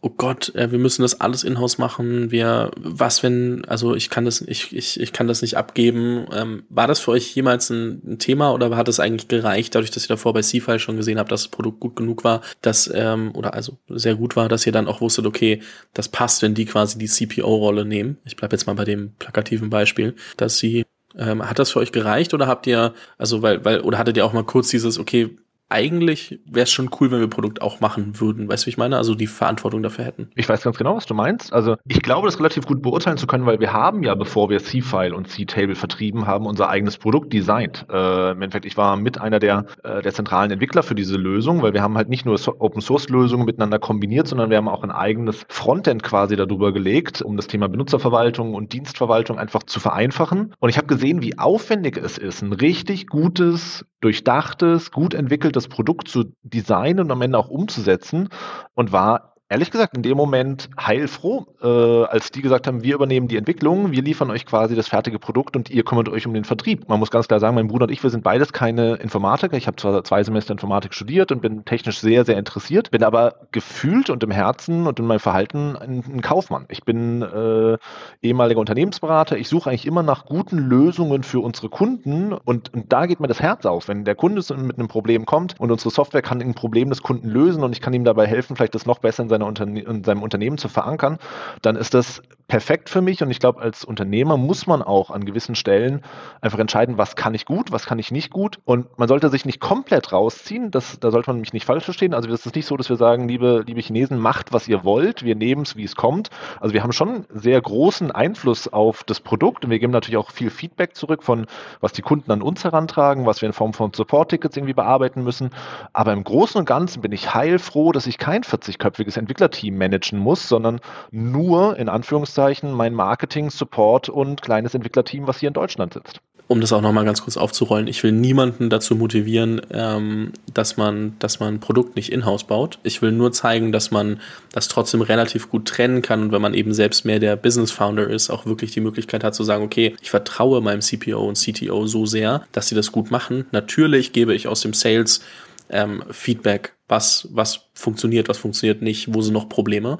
oh 0.01 0.09
Gott, 0.09 0.53
äh, 0.55 0.71
wir 0.71 0.79
müssen 0.79 1.01
das 1.01 1.19
alles 1.19 1.43
in-house 1.43 1.77
machen. 1.77 2.31
Wir, 2.31 2.71
was 2.77 3.21
wenn, 3.21 3.65
also 3.65 3.95
ich 3.95 4.09
kann 4.09 4.25
das, 4.25 4.41
ich, 4.41 4.75
ich, 4.75 4.99
ich 4.99 5.13
kann 5.13 5.27
das 5.27 5.41
nicht 5.41 5.57
abgeben. 5.57 6.25
Ähm, 6.33 6.63
war 6.69 6.87
das 6.87 6.99
für 6.99 7.11
euch 7.11 7.35
jemals 7.35 7.69
ein, 7.69 8.01
ein, 8.05 8.19
Thema 8.19 8.53
oder 8.53 8.75
hat 8.77 8.87
es 8.87 8.99
eigentlich 8.99 9.27
gereicht, 9.27 9.75
dadurch, 9.75 9.91
dass 9.91 10.05
ihr 10.05 10.09
davor 10.09 10.33
bei 10.33 10.41
C-File 10.41 10.79
schon 10.79 10.95
gesehen 10.95 11.19
habt, 11.19 11.31
dass 11.31 11.43
das 11.43 11.51
Produkt 11.51 11.79
gut 11.81 11.95
genug 11.97 12.23
war, 12.23 12.41
dass, 12.61 12.89
ähm, 12.93 13.31
oder 13.35 13.53
also 13.53 13.77
sehr 13.89 14.15
gut 14.15 14.35
war, 14.35 14.47
dass 14.47 14.65
ihr 14.65 14.71
dann 14.71 14.87
auch 14.87 15.01
wusstet, 15.01 15.25
okay, 15.25 15.61
das 15.93 16.07
passt, 16.07 16.41
wenn 16.41 16.53
die 16.53 16.65
quasi 16.65 16.97
die 16.97 17.07
CPO-Rolle 17.07 17.83
nehmen. 17.83 18.17
Ich 18.25 18.37
bleibe 18.37 18.55
jetzt 18.55 18.67
mal 18.67 18.75
bei 18.75 18.85
dem 18.85 19.11
plakativen 19.19 19.69
Beispiel, 19.69 20.15
dass 20.37 20.57
sie 20.59 20.85
ähm, 21.17 21.47
hat 21.47 21.59
das 21.59 21.71
für 21.71 21.79
euch 21.79 21.91
gereicht 21.91 22.33
oder 22.33 22.47
habt 22.47 22.67
ihr, 22.67 22.93
also 23.17 23.41
weil, 23.41 23.65
weil, 23.65 23.81
oder 23.81 23.97
hattet 23.97 24.15
ihr 24.15 24.25
auch 24.25 24.33
mal 24.33 24.43
kurz 24.43 24.69
dieses, 24.69 24.99
okay, 24.99 25.37
eigentlich 25.69 26.39
wäre 26.45 26.63
es 26.63 26.71
schon 26.71 26.89
cool, 26.99 27.11
wenn 27.11 27.19
wir 27.19 27.27
Produkt 27.27 27.61
auch 27.61 27.79
machen 27.79 28.19
würden. 28.19 28.49
Weißt 28.49 28.63
du, 28.63 28.67
wie 28.67 28.71
ich 28.71 28.77
meine? 28.77 28.97
Also 28.97 29.13
die 29.13 29.27
Verantwortung 29.27 29.83
dafür 29.83 30.03
hätten. 30.03 30.29
Ich 30.35 30.49
weiß 30.49 30.63
ganz 30.63 30.77
genau, 30.77 30.95
was 30.95 31.05
du 31.05 31.13
meinst. 31.13 31.53
Also 31.53 31.75
ich 31.87 32.01
glaube, 32.01 32.27
das 32.27 32.39
relativ 32.39 32.65
gut 32.65 32.81
beurteilen 32.81 33.17
zu 33.17 33.27
können, 33.27 33.45
weil 33.45 33.59
wir 33.59 33.71
haben 33.71 34.03
ja, 34.03 34.15
bevor 34.15 34.49
wir 34.49 34.59
C-File 34.59 35.13
und 35.13 35.29
C-Table 35.29 35.75
vertrieben 35.75 36.25
haben, 36.25 36.47
unser 36.47 36.69
eigenes 36.69 36.97
Produkt 36.97 37.31
designt. 37.31 37.85
Äh, 37.89 38.31
Im 38.31 38.41
Endeffekt, 38.41 38.65
ich 38.65 38.77
war 38.77 38.97
mit 38.97 39.21
einer 39.21 39.39
der, 39.39 39.65
äh, 39.83 40.01
der 40.01 40.13
zentralen 40.13 40.49
Entwickler 40.49 40.81
für 40.81 40.95
diese 40.95 41.17
Lösung, 41.17 41.61
weil 41.61 41.73
wir 41.73 41.83
haben 41.83 41.97
halt 41.97 42.09
nicht 42.09 42.25
nur 42.25 42.37
so 42.37 42.55
Open-Source-Lösungen 42.59 43.45
miteinander 43.45 43.77
kombiniert, 43.77 44.27
sondern 44.27 44.49
wir 44.49 44.57
haben 44.57 44.67
auch 44.67 44.83
ein 44.83 44.91
eigenes 44.91 45.45
Frontend 45.49 46.01
quasi 46.01 46.35
darüber 46.35 46.73
gelegt, 46.73 47.21
um 47.21 47.37
das 47.37 47.47
Thema 47.47 47.69
Benutzerverwaltung 47.69 48.55
und 48.55 48.73
Dienstverwaltung 48.73 49.37
einfach 49.37 49.63
zu 49.63 49.79
vereinfachen. 49.79 50.55
Und 50.59 50.69
ich 50.69 50.77
habe 50.77 50.87
gesehen, 50.87 51.21
wie 51.21 51.37
aufwendig 51.37 51.97
es 51.97 52.17
ist, 52.17 52.41
ein 52.41 52.53
richtig 52.53 53.07
gutes, 53.07 53.85
durchdachtes, 54.01 54.91
gut 54.91 55.13
entwickeltes 55.13 55.58
das 55.59 55.67
Produkt 55.67 56.07
zu 56.07 56.33
designen 56.43 57.01
und 57.01 57.11
am 57.11 57.21
Ende 57.21 57.37
auch 57.37 57.49
umzusetzen 57.49 58.29
und 58.73 58.91
war 58.91 59.28
ehrlich 59.49 59.71
gesagt 59.71 59.97
in 59.97 60.03
dem 60.03 60.15
Moment 60.15 60.69
heilfroh, 60.79 61.47
äh, 61.61 61.67
als 62.05 62.31
die 62.31 62.41
gesagt 62.41 62.67
haben, 62.67 62.83
wir 62.83 62.93
übernehmen 62.93 63.27
die 63.27 63.35
Entwicklung, 63.35 63.91
wir 63.91 64.03
liefern 64.03 64.29
euch 64.29 64.45
quasi 64.45 64.75
das 64.75 64.87
fertige 64.87 65.17
Produkt 65.17 65.55
und 65.55 65.71
ihr 65.71 65.83
kümmert 65.83 66.07
euch 66.07 66.27
um 66.27 66.33
den 66.35 66.45
Vertrieb. 66.45 66.87
Man 66.87 66.99
muss 66.99 67.09
ganz 67.09 67.27
klar 67.27 67.39
sagen, 67.39 67.55
mein 67.55 67.67
Bruder 67.67 67.85
und 67.85 67.91
ich, 67.91 68.03
wir 68.03 68.11
sind 68.11 68.23
beides 68.23 68.53
keine 68.53 68.95
Informatiker. 68.95 69.57
Ich 69.57 69.65
habe 69.65 69.77
zwar 69.77 70.03
zwei 70.03 70.23
Semester 70.23 70.51
Informatik 70.51 70.93
studiert 70.93 71.31
und 71.31 71.41
bin 71.41 71.65
technisch 71.65 71.99
sehr, 71.99 72.25
sehr 72.25 72.37
interessiert, 72.37 72.91
bin 72.91 73.03
aber 73.03 73.47
gefühlt 73.51 74.11
und 74.11 74.23
im 74.23 74.31
Herzen 74.31 74.85
und 74.85 74.99
in 74.99 75.05
meinem 75.05 75.19
Verhalten 75.19 75.75
ein, 75.75 76.03
ein 76.07 76.21
Kaufmann. 76.21 76.65
Ich 76.69 76.83
bin 76.83 77.23
äh, 77.23 77.77
ehemaliger 78.21 78.59
Unternehmensberater. 78.59 79.37
Ich 79.37 79.49
suche 79.49 79.71
eigentlich 79.71 79.87
immer 79.87 80.03
nach 80.03 80.25
guten 80.25 80.59
Lösungen 80.59 81.23
für 81.23 81.39
unsere 81.39 81.69
Kunden 81.69 82.33
und, 82.33 82.71
und 82.73 82.93
da 82.93 83.07
geht 83.07 83.19
mir 83.19 83.27
das 83.27 83.41
Herz 83.41 83.65
auf. 83.65 83.87
Wenn 83.87 84.05
der 84.05 84.15
Kunde 84.15 84.43
mit 84.57 84.77
einem 84.77 84.87
Problem 84.87 85.25
kommt 85.25 85.59
und 85.59 85.71
unsere 85.71 85.89
Software 85.89 86.21
kann 86.21 86.39
ein 86.39 86.53
Problem 86.53 86.89
des 86.89 87.01
Kunden 87.01 87.29
lösen 87.29 87.63
und 87.63 87.71
ich 87.71 87.81
kann 87.81 87.93
ihm 87.93 88.03
dabei 88.03 88.27
helfen, 88.27 88.55
vielleicht 88.55 88.75
das 88.75 88.85
noch 88.85 88.99
besser 88.99 89.23
in 89.23 89.29
seiner 89.39 89.47
Unterne 89.47 89.81
in 89.81 90.03
seinem 90.03 90.21
Unternehmen 90.21 90.57
zu 90.57 90.67
verankern, 90.67 91.17
dann 91.61 91.75
ist 91.75 91.93
das 91.93 92.21
perfekt 92.49 92.89
für 92.89 92.99
mich. 92.99 93.23
Und 93.23 93.31
ich 93.31 93.39
glaube, 93.39 93.61
als 93.61 93.85
Unternehmer 93.85 94.35
muss 94.35 94.67
man 94.67 94.81
auch 94.81 95.11
an 95.11 95.23
gewissen 95.23 95.55
Stellen 95.55 96.01
einfach 96.41 96.59
entscheiden, 96.59 96.97
was 96.97 97.15
kann 97.15 97.33
ich 97.33 97.45
gut, 97.45 97.71
was 97.71 97.85
kann 97.85 97.99
ich 97.99 98.11
nicht 98.11 98.31
gut. 98.31 98.59
Und 98.65 98.97
man 98.97 99.07
sollte 99.07 99.29
sich 99.29 99.45
nicht 99.45 99.61
komplett 99.61 100.11
rausziehen. 100.11 100.71
Das, 100.71 100.99
da 100.99 101.11
sollte 101.11 101.29
man 101.29 101.39
mich 101.39 101.53
nicht 101.53 101.65
falsch 101.65 101.85
verstehen. 101.85 102.13
Also 102.13 102.27
es 102.29 102.45
ist 102.45 102.55
nicht 102.55 102.65
so, 102.65 102.75
dass 102.75 102.89
wir 102.89 102.97
sagen, 102.97 103.29
liebe, 103.29 103.63
liebe 103.65 103.79
Chinesen, 103.79 104.17
macht, 104.17 104.51
was 104.51 104.67
ihr 104.67 104.83
wollt. 104.83 105.23
Wir 105.23 105.35
nehmen 105.35 105.61
es, 105.61 105.77
wie 105.77 105.83
es 105.83 105.95
kommt. 105.95 106.29
Also 106.59 106.73
wir 106.73 106.83
haben 106.83 106.91
schon 106.91 107.25
sehr 107.29 107.61
großen 107.61 108.11
Einfluss 108.11 108.67
auf 108.67 109.03
das 109.03 109.19
Produkt 109.19 109.63
und 109.63 109.71
wir 109.71 109.79
geben 109.79 109.93
natürlich 109.93 110.17
auch 110.17 110.31
viel 110.31 110.49
Feedback 110.49 110.95
zurück 110.95 111.23
von, 111.23 111.45
was 111.81 111.93
die 111.93 112.01
Kunden 112.01 112.31
an 112.31 112.41
uns 112.41 112.63
herantragen, 112.63 113.27
was 113.27 113.41
wir 113.41 113.47
in 113.47 113.53
Form 113.53 113.73
von 113.73 113.93
Support-Tickets 113.93 114.57
irgendwie 114.57 114.73
bearbeiten 114.73 115.23
müssen. 115.23 115.51
Aber 115.93 116.13
im 116.13 116.23
Großen 116.23 116.59
und 116.59 116.65
Ganzen 116.65 117.01
bin 117.01 117.11
ich 117.11 117.35
heilfroh, 117.35 117.91
dass 117.91 118.07
ich 118.07 118.17
kein 118.17 118.41
40-köpfiges 118.41 119.19
Entwicklerteam 119.29 119.77
managen 119.77 120.17
muss, 120.17 120.49
sondern 120.49 120.79
nur 121.11 121.77
in 121.77 121.87
Anführungszeichen 121.87 122.73
mein 122.73 122.95
Marketing, 122.95 123.51
Support 123.51 124.09
und 124.09 124.41
kleines 124.41 124.73
Entwicklerteam, 124.73 125.27
was 125.27 125.39
hier 125.39 125.49
in 125.49 125.53
Deutschland 125.53 125.93
sitzt. 125.93 126.19
um 126.47 126.61
das 126.61 126.73
auch 126.73 126.81
nochmal 126.81 127.05
ganz 127.05 127.21
kurz 127.21 127.37
aufzurollen, 127.37 127.85
ich 127.85 128.01
will 128.01 128.11
niemanden 128.11 128.71
dazu 128.71 128.95
motivieren, 128.95 129.61
ähm, 129.69 130.31
dass 130.51 130.77
man, 130.77 131.15
dass 131.19 131.39
man 131.39 131.53
ein 131.53 131.59
Produkt 131.59 131.95
nicht 131.95 132.11
in-house 132.11 132.43
baut. 132.45 132.79
Ich 132.81 133.03
will 133.03 133.11
nur 133.11 133.31
zeigen, 133.31 133.71
dass 133.71 133.91
man 133.91 134.19
das 134.51 134.67
trotzdem 134.67 135.01
relativ 135.01 135.51
gut 135.51 135.67
trennen 135.67 136.01
kann 136.01 136.23
und 136.23 136.31
wenn 136.31 136.41
man 136.41 136.55
eben 136.55 136.73
selbst 136.73 137.05
mehr 137.05 137.19
der 137.19 137.35
Business 137.35 137.69
Founder 137.69 138.07
ist, 138.09 138.31
auch 138.31 138.47
wirklich 138.47 138.71
die 138.71 138.81
Möglichkeit 138.81 139.23
hat 139.23 139.35
zu 139.35 139.43
sagen, 139.43 139.63
okay, 139.63 139.95
ich 140.01 140.09
vertraue 140.09 140.59
meinem 140.59 140.81
CPO 140.81 141.19
und 141.19 141.37
CTO 141.37 141.85
so 141.85 142.07
sehr, 142.07 142.41
dass 142.51 142.67
sie 142.67 142.75
das 142.75 142.91
gut 142.91 143.11
machen. 143.11 143.45
Natürlich 143.51 144.11
gebe 144.11 144.33
ich 144.33 144.47
aus 144.47 144.61
dem 144.61 144.73
Sales 144.73 145.21
ähm, 145.69 146.03
Feedback, 146.11 146.73
was, 146.87 147.27
was 147.31 147.69
funktioniert, 147.73 148.27
was 148.27 148.37
funktioniert 148.37 148.81
nicht, 148.81 149.13
wo 149.13 149.21
sind 149.21 149.33
noch 149.33 149.47
Probleme. 149.47 149.99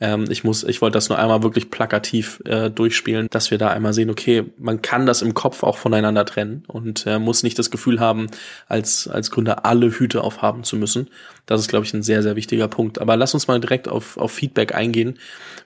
Ähm, 0.00 0.24
ich 0.30 0.42
muss, 0.42 0.64
ich 0.64 0.80
wollte 0.80 0.94
das 0.94 1.08
nur 1.08 1.18
einmal 1.18 1.42
wirklich 1.42 1.70
plakativ 1.70 2.42
äh, 2.46 2.70
durchspielen, 2.70 3.28
dass 3.30 3.50
wir 3.50 3.58
da 3.58 3.68
einmal 3.68 3.92
sehen, 3.92 4.10
okay, 4.10 4.44
man 4.58 4.80
kann 4.80 5.06
das 5.06 5.22
im 5.22 5.34
Kopf 5.34 5.62
auch 5.62 5.76
voneinander 5.76 6.24
trennen 6.24 6.64
und 6.66 7.06
äh, 7.06 7.18
muss 7.18 7.42
nicht 7.42 7.58
das 7.58 7.70
Gefühl 7.70 8.00
haben, 8.00 8.28
als, 8.66 9.06
als 9.06 9.30
Gründer 9.30 9.66
alle 9.66 9.90
Hüte 9.90 10.22
aufhaben 10.22 10.64
zu 10.64 10.76
müssen. 10.76 11.10
Das 11.46 11.60
ist, 11.60 11.68
glaube 11.68 11.84
ich, 11.84 11.92
ein 11.92 12.02
sehr, 12.02 12.22
sehr 12.22 12.34
wichtiger 12.36 12.68
Punkt. 12.68 13.00
Aber 13.00 13.16
lass 13.16 13.34
uns 13.34 13.46
mal 13.46 13.60
direkt 13.60 13.88
auf, 13.88 14.16
auf 14.16 14.32
Feedback 14.32 14.74
eingehen. 14.74 15.18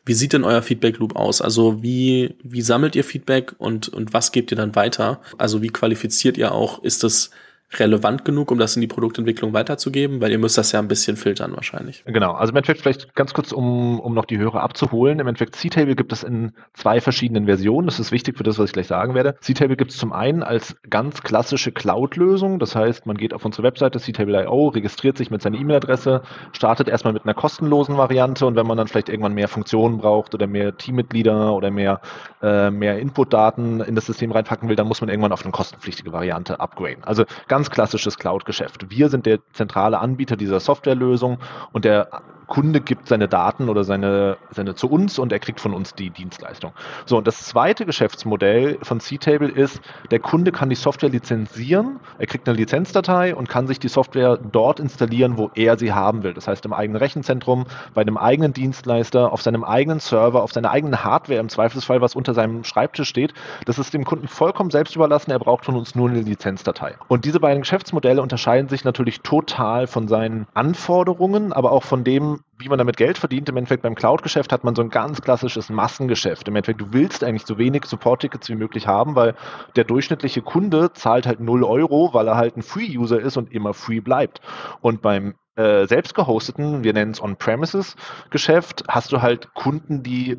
Wie 0.05 0.15
sieht 0.15 0.33
denn 0.33 0.45
euer 0.45 0.62
Feedback 0.62 0.99
Loop 0.99 1.17
aus? 1.17 1.41
Also 1.41 1.83
wie, 1.83 2.35
wie 2.43 2.62
sammelt 2.62 2.97
ihr 2.97 3.05
Feedback 3.05 3.55
und, 3.59 3.88
und 3.88 4.12
was 4.12 4.33
gebt 4.33 4.50
ihr 4.50 4.57
dann 4.57 4.75
weiter? 4.75 5.21
Also 5.38 5.62
wie 5.62 5.69
qualifiziert 5.69 6.37
ihr 6.37 6.53
auch? 6.53 6.83
Ist 6.83 7.05
das 7.05 7.31
relevant 7.73 8.25
genug, 8.25 8.50
um 8.50 8.58
das 8.58 8.76
in 8.76 8.80
die 8.80 8.87
Produktentwicklung 8.87 9.52
weiterzugeben? 9.52 10.20
Weil 10.20 10.30
ihr 10.30 10.38
müsst 10.38 10.56
das 10.58 10.73
ja 10.73 10.78
ein 10.78 10.88
bisschen 10.88 11.16
filtern 11.16 11.52
wahrscheinlich. 11.54 12.04
Genau, 12.06 12.32
also 12.32 12.52
im 12.52 12.56
Endeffekt 12.56 12.80
vielleicht 12.80 13.14
ganz 13.14 13.35
kurz, 13.35 13.52
um, 13.52 14.00
um 14.00 14.14
noch 14.14 14.25
die 14.25 14.38
Hörer 14.38 14.62
abzuholen. 14.62 15.18
Im 15.18 15.26
Endeffekt 15.26 15.56
C-Table 15.56 15.96
gibt 15.96 16.12
es 16.12 16.23
in 16.23 16.52
zwei 16.75 17.00
verschiedenen 17.00 17.46
Versionen. 17.46 17.87
Das 17.87 17.99
ist 17.99 18.12
wichtig 18.12 18.37
für 18.37 18.44
das, 18.44 18.58
was 18.58 18.66
ich 18.66 18.73
gleich 18.73 18.87
sagen 18.87 19.14
werde. 19.14 19.37
C-Table 19.40 19.76
gibt 19.76 19.90
es 19.90 19.96
zum 19.96 20.12
einen 20.12 20.42
als 20.42 20.76
ganz 20.88 21.23
klassische 21.23 21.73
Cloud-Lösung. 21.73 22.58
Das 22.58 22.76
heißt, 22.76 23.06
man 23.06 23.16
geht 23.16 23.35
auf 23.35 23.44
unsere 23.44 23.64
Webseite 23.64 23.99
C-Table.io, 23.99 24.68
registriert 24.68 25.18
sich 25.18 25.30
mit 25.30 25.42
seiner 25.42 25.58
E-Mail-Adresse, 25.58 26.23
startet 26.52 26.88
erstmal 26.88 27.12
mit 27.12 27.25
einer 27.25 27.35
kostenlosen 27.35 27.96
Variante 27.96 28.46
und 28.46 28.56
wenn 28.56 28.66
man 28.66 28.78
dann 28.78 28.88
vielleicht 28.88 29.08
irgendwann 29.08 29.35
mehr 29.35 29.49
Funktionen 29.49 29.99
braucht 29.99 30.35
oder 30.35 30.46
mehr 30.46 30.76
Teammitglieder 30.76 31.54
oder 31.54 31.70
mehr, 31.70 32.00
äh, 32.42 32.70
mehr 32.70 32.99
Input-Daten 32.99 33.80
in 33.80 33.94
das 33.94 34.06
System 34.06 34.30
reinpacken 34.32 34.68
will, 34.68 34.76
dann 34.76 34.87
muss 34.87 35.00
man 35.00 35.11
irgendwann 35.11 35.32
auf 35.32 35.42
eine 35.42 35.52
kostenpflichtige 35.52 36.12
Variante 36.12 36.61
upgraden. 36.61 37.04
Also 37.04 37.25
ganz 37.49 37.55
ganz 37.56 37.70
klassisches 37.70 38.18
Cloud-Geschäft. 38.18 38.90
Wir 38.90 39.08
sind 39.08 39.25
der 39.25 39.38
zentrale 39.54 39.98
Anbieter 39.98 40.36
dieser 40.36 40.60
Softwarelösung 40.60 41.38
und 41.72 41.86
der 41.86 42.10
Kunde 42.46 42.80
gibt 42.80 43.08
seine 43.08 43.28
Daten 43.28 43.68
oder 43.68 43.84
seine, 43.84 44.36
seine 44.50 44.75
zu 44.75 44.88
uns 44.88 45.18
und 45.18 45.32
er 45.32 45.38
kriegt 45.38 45.60
von 45.60 45.75
uns 45.75 45.94
die 45.94 46.10
Dienstleistung. 46.10 46.72
So, 47.04 47.18
und 47.18 47.26
das 47.26 47.44
zweite 47.44 47.86
Geschäftsmodell 47.86 48.78
von 48.82 49.00
C-Table 49.00 49.48
ist, 49.48 49.80
der 50.10 50.20
Kunde 50.20 50.52
kann 50.52 50.68
die 50.68 50.76
Software 50.76 51.08
lizenzieren, 51.08 51.98
er 52.18 52.26
kriegt 52.26 52.48
eine 52.48 52.56
Lizenzdatei 52.56 53.34
und 53.34 53.48
kann 53.48 53.66
sich 53.66 53.80
die 53.80 53.88
Software 53.88 54.36
dort 54.36 54.78
installieren, 54.78 55.38
wo 55.38 55.50
er 55.54 55.76
sie 55.78 55.92
haben 55.92 56.22
will. 56.22 56.34
Das 56.34 56.46
heißt 56.46 56.64
im 56.66 56.72
eigenen 56.72 56.98
Rechenzentrum, 56.98 57.66
bei 57.94 58.02
einem 58.02 58.16
eigenen 58.16 58.52
Dienstleister, 58.52 59.32
auf 59.32 59.42
seinem 59.42 59.64
eigenen 59.64 59.98
Server, 59.98 60.42
auf 60.42 60.52
seiner 60.52 60.70
eigenen 60.70 61.02
Hardware, 61.02 61.40
im 61.40 61.48
Zweifelsfall, 61.48 62.00
was 62.00 62.14
unter 62.14 62.34
seinem 62.34 62.62
Schreibtisch 62.62 63.08
steht. 63.08 63.34
Das 63.64 63.78
ist 63.78 63.92
dem 63.92 64.04
Kunden 64.04 64.28
vollkommen 64.28 64.70
selbst 64.70 64.94
überlassen, 64.94 65.32
er 65.32 65.38
braucht 65.38 65.64
von 65.64 65.75
uns 65.75 65.94
nur 65.94 66.08
eine 66.08 66.20
Lizenzdatei. 66.20 66.94
Und 67.08 67.25
diese 67.25 67.40
beiden 67.47 67.62
Geschäftsmodelle 67.62 68.21
unterscheiden 68.21 68.69
sich 68.69 68.83
natürlich 68.83 69.21
total 69.21 69.87
von 69.87 70.09
seinen 70.09 70.49
Anforderungen, 70.53 71.53
aber 71.53 71.71
auch 71.71 71.85
von 71.85 72.03
dem, 72.03 72.41
wie 72.59 72.69
man 72.69 72.76
damit 72.76 72.97
Geld 72.97 73.19
verdient. 73.19 73.49
Im 73.49 73.57
Endeffekt 73.57 73.85
beim 73.85 73.95
Cloud-Geschäft 73.95 74.50
hat 74.50 74.65
man 74.65 74.75
so 74.75 74.83
ein 74.83 74.91
ganz 74.91 75.23
klassisches 75.23 75.71
Massengeschäft. 75.71 76.49
Im 76.49 76.57
Endeffekt, 76.57 76.81
du 76.81 76.93
willst 76.93 77.23
eigentlich 77.23 77.47
so 77.47 77.57
wenig 77.57 77.85
Support-Tickets 77.85 78.49
wie 78.49 78.57
möglich 78.57 78.88
haben, 78.88 79.15
weil 79.15 79.37
der 79.76 79.85
durchschnittliche 79.85 80.43
Kunde 80.43 80.93
zahlt 80.93 81.25
halt 81.25 81.38
0 81.38 81.62
Euro, 81.62 82.12
weil 82.12 82.26
er 82.26 82.37
halt 82.37 82.57
ein 82.57 82.62
Free-User 82.62 83.21
ist 83.21 83.37
und 83.37 83.53
immer 83.53 83.75
free 83.75 84.00
bleibt. 84.00 84.41
Und 84.81 85.00
beim 85.00 85.35
äh, 85.55 85.87
selbst 85.87 86.17
gehosteten, 86.17 86.83
wir 86.83 86.95
nennen 86.95 87.12
es 87.12 87.23
On-Premises-Geschäft, 87.23 88.83
hast 88.88 89.12
du 89.12 89.23
halt 89.23 89.55
Kunden, 89.55 90.03
die 90.03 90.38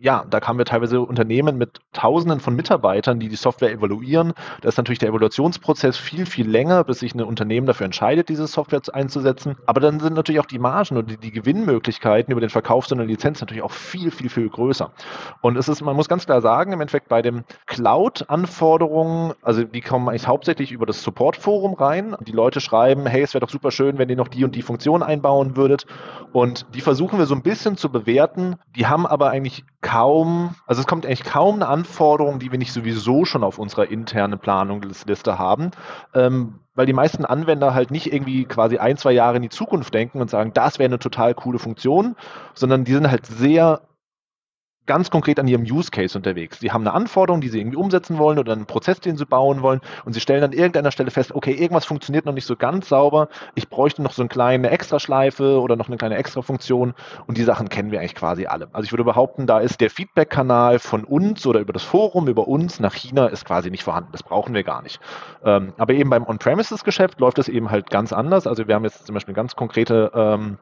ja, 0.00 0.24
da 0.30 0.40
haben 0.40 0.58
wir 0.58 0.64
teilweise 0.64 1.00
Unternehmen 1.00 1.58
mit 1.58 1.80
Tausenden 1.92 2.38
von 2.38 2.54
Mitarbeitern, 2.54 3.18
die 3.18 3.28
die 3.28 3.34
Software 3.34 3.72
evaluieren. 3.72 4.32
Da 4.60 4.68
ist 4.68 4.76
natürlich 4.76 5.00
der 5.00 5.08
Evaluationsprozess 5.08 5.96
viel, 5.96 6.24
viel 6.24 6.48
länger, 6.48 6.84
bis 6.84 7.00
sich 7.00 7.16
ein 7.16 7.20
Unternehmen 7.20 7.66
dafür 7.66 7.86
entscheidet, 7.86 8.28
diese 8.28 8.46
Software 8.46 8.80
einzusetzen. 8.92 9.56
Aber 9.66 9.80
dann 9.80 9.98
sind 9.98 10.14
natürlich 10.14 10.40
auch 10.40 10.46
die 10.46 10.60
Margen 10.60 10.96
und 10.96 11.10
die, 11.10 11.16
die 11.16 11.32
Gewinnmöglichkeiten 11.32 12.30
über 12.30 12.40
den 12.40 12.50
Verkauf 12.50 12.86
so 12.86 12.94
einer 12.94 13.04
Lizenz 13.04 13.40
natürlich 13.40 13.64
auch 13.64 13.72
viel, 13.72 14.12
viel, 14.12 14.28
viel 14.28 14.48
größer. 14.48 14.92
Und 15.40 15.56
es 15.56 15.68
ist, 15.68 15.80
man 15.80 15.96
muss 15.96 16.08
ganz 16.08 16.26
klar 16.26 16.42
sagen, 16.42 16.72
im 16.72 16.80
Endeffekt 16.80 17.08
bei 17.08 17.20
den 17.20 17.42
Cloud-Anforderungen, 17.66 19.34
also 19.42 19.64
die 19.64 19.80
kommen 19.80 20.08
eigentlich 20.08 20.28
hauptsächlich 20.28 20.70
über 20.70 20.86
das 20.86 21.02
Support-Forum 21.02 21.74
rein. 21.74 22.14
Die 22.20 22.32
Leute 22.32 22.60
schreiben, 22.60 23.04
hey, 23.06 23.22
es 23.22 23.34
wäre 23.34 23.44
doch 23.44 23.50
super 23.50 23.72
schön, 23.72 23.98
wenn 23.98 24.08
ihr 24.08 24.16
noch 24.16 24.28
die 24.28 24.44
und 24.44 24.54
die 24.54 24.62
Funktion 24.62 25.02
einbauen 25.02 25.56
würdet. 25.56 25.86
Und 26.32 26.66
die 26.76 26.82
versuchen 26.82 27.18
wir 27.18 27.26
so 27.26 27.34
ein 27.34 27.42
bisschen 27.42 27.76
zu 27.76 27.90
bewerten. 27.90 28.56
Die 28.76 28.86
haben 28.86 29.04
aber 29.04 29.30
eigentlich 29.30 29.64
kaum, 29.88 30.54
also 30.66 30.80
es 30.80 30.86
kommt 30.86 31.06
eigentlich 31.06 31.24
kaum 31.24 31.54
eine 31.56 31.68
Anforderung, 31.68 32.38
die 32.38 32.52
wir 32.52 32.58
nicht 32.58 32.74
sowieso 32.74 33.24
schon 33.24 33.42
auf 33.42 33.58
unserer 33.58 33.90
internen 33.90 34.38
Planungsliste 34.38 35.38
haben, 35.38 35.70
ähm, 36.14 36.60
weil 36.74 36.84
die 36.84 36.92
meisten 36.92 37.24
Anwender 37.24 37.72
halt 37.72 37.90
nicht 37.90 38.12
irgendwie 38.12 38.44
quasi 38.44 38.76
ein, 38.76 38.98
zwei 38.98 39.12
Jahre 39.12 39.36
in 39.36 39.42
die 39.42 39.48
Zukunft 39.48 39.94
denken 39.94 40.20
und 40.20 40.28
sagen, 40.28 40.52
das 40.52 40.78
wäre 40.78 40.88
eine 40.88 40.98
total 40.98 41.32
coole 41.32 41.58
Funktion, 41.58 42.16
sondern 42.52 42.84
die 42.84 42.92
sind 42.92 43.10
halt 43.10 43.24
sehr 43.24 43.80
ganz 44.88 45.10
konkret 45.10 45.38
an 45.38 45.46
ihrem 45.46 45.62
Use 45.62 45.90
Case 45.92 46.18
unterwegs. 46.18 46.58
Sie 46.58 46.72
haben 46.72 46.80
eine 46.80 46.94
Anforderung, 46.94 47.40
die 47.40 47.48
sie 47.48 47.60
irgendwie 47.60 47.76
umsetzen 47.76 48.18
wollen 48.18 48.38
oder 48.38 48.52
einen 48.52 48.66
Prozess, 48.66 48.98
den 48.98 49.16
sie 49.16 49.26
bauen 49.26 49.62
wollen 49.62 49.80
und 50.04 50.14
sie 50.14 50.20
stellen 50.20 50.42
an 50.42 50.52
irgendeiner 50.52 50.90
Stelle 50.90 51.12
fest, 51.12 51.32
okay, 51.32 51.52
irgendwas 51.52 51.84
funktioniert 51.84 52.24
noch 52.24 52.32
nicht 52.32 52.46
so 52.46 52.56
ganz 52.56 52.88
sauber, 52.88 53.28
ich 53.54 53.68
bräuchte 53.68 54.02
noch 54.02 54.12
so 54.12 54.22
eine 54.22 54.28
kleine 54.28 54.70
Extraschleife 54.70 55.60
oder 55.60 55.76
noch 55.76 55.88
eine 55.88 55.98
kleine 55.98 56.16
Extrafunktion 56.16 56.94
und 57.26 57.38
die 57.38 57.44
Sachen 57.44 57.68
kennen 57.68 57.92
wir 57.92 58.00
eigentlich 58.00 58.14
quasi 58.14 58.46
alle. 58.46 58.68
Also 58.72 58.86
ich 58.86 58.92
würde 58.92 59.04
behaupten, 59.04 59.46
da 59.46 59.60
ist 59.60 59.80
der 59.80 59.90
Feedback-Kanal 59.90 60.78
von 60.78 61.04
uns 61.04 61.46
oder 61.46 61.60
über 61.60 61.72
das 61.72 61.82
Forum, 61.82 62.26
über 62.26 62.48
uns 62.48 62.80
nach 62.80 62.94
China 62.94 63.26
ist 63.26 63.44
quasi 63.44 63.70
nicht 63.70 63.84
vorhanden. 63.84 64.10
Das 64.12 64.22
brauchen 64.22 64.54
wir 64.54 64.64
gar 64.64 64.82
nicht. 64.82 65.00
Ähm, 65.44 65.74
aber 65.76 65.92
eben 65.92 66.10
beim 66.10 66.26
On-Premises-Geschäft 66.26 67.20
läuft 67.20 67.38
das 67.38 67.48
eben 67.48 67.70
halt 67.70 67.90
ganz 67.90 68.12
anders. 68.12 68.46
Also 68.46 68.66
wir 68.66 68.74
haben 68.74 68.84
jetzt 68.84 69.06
zum 69.06 69.14
Beispiel 69.14 69.34
ganz 69.34 69.54
konkrete 69.54 70.10
ähm, 70.14 70.58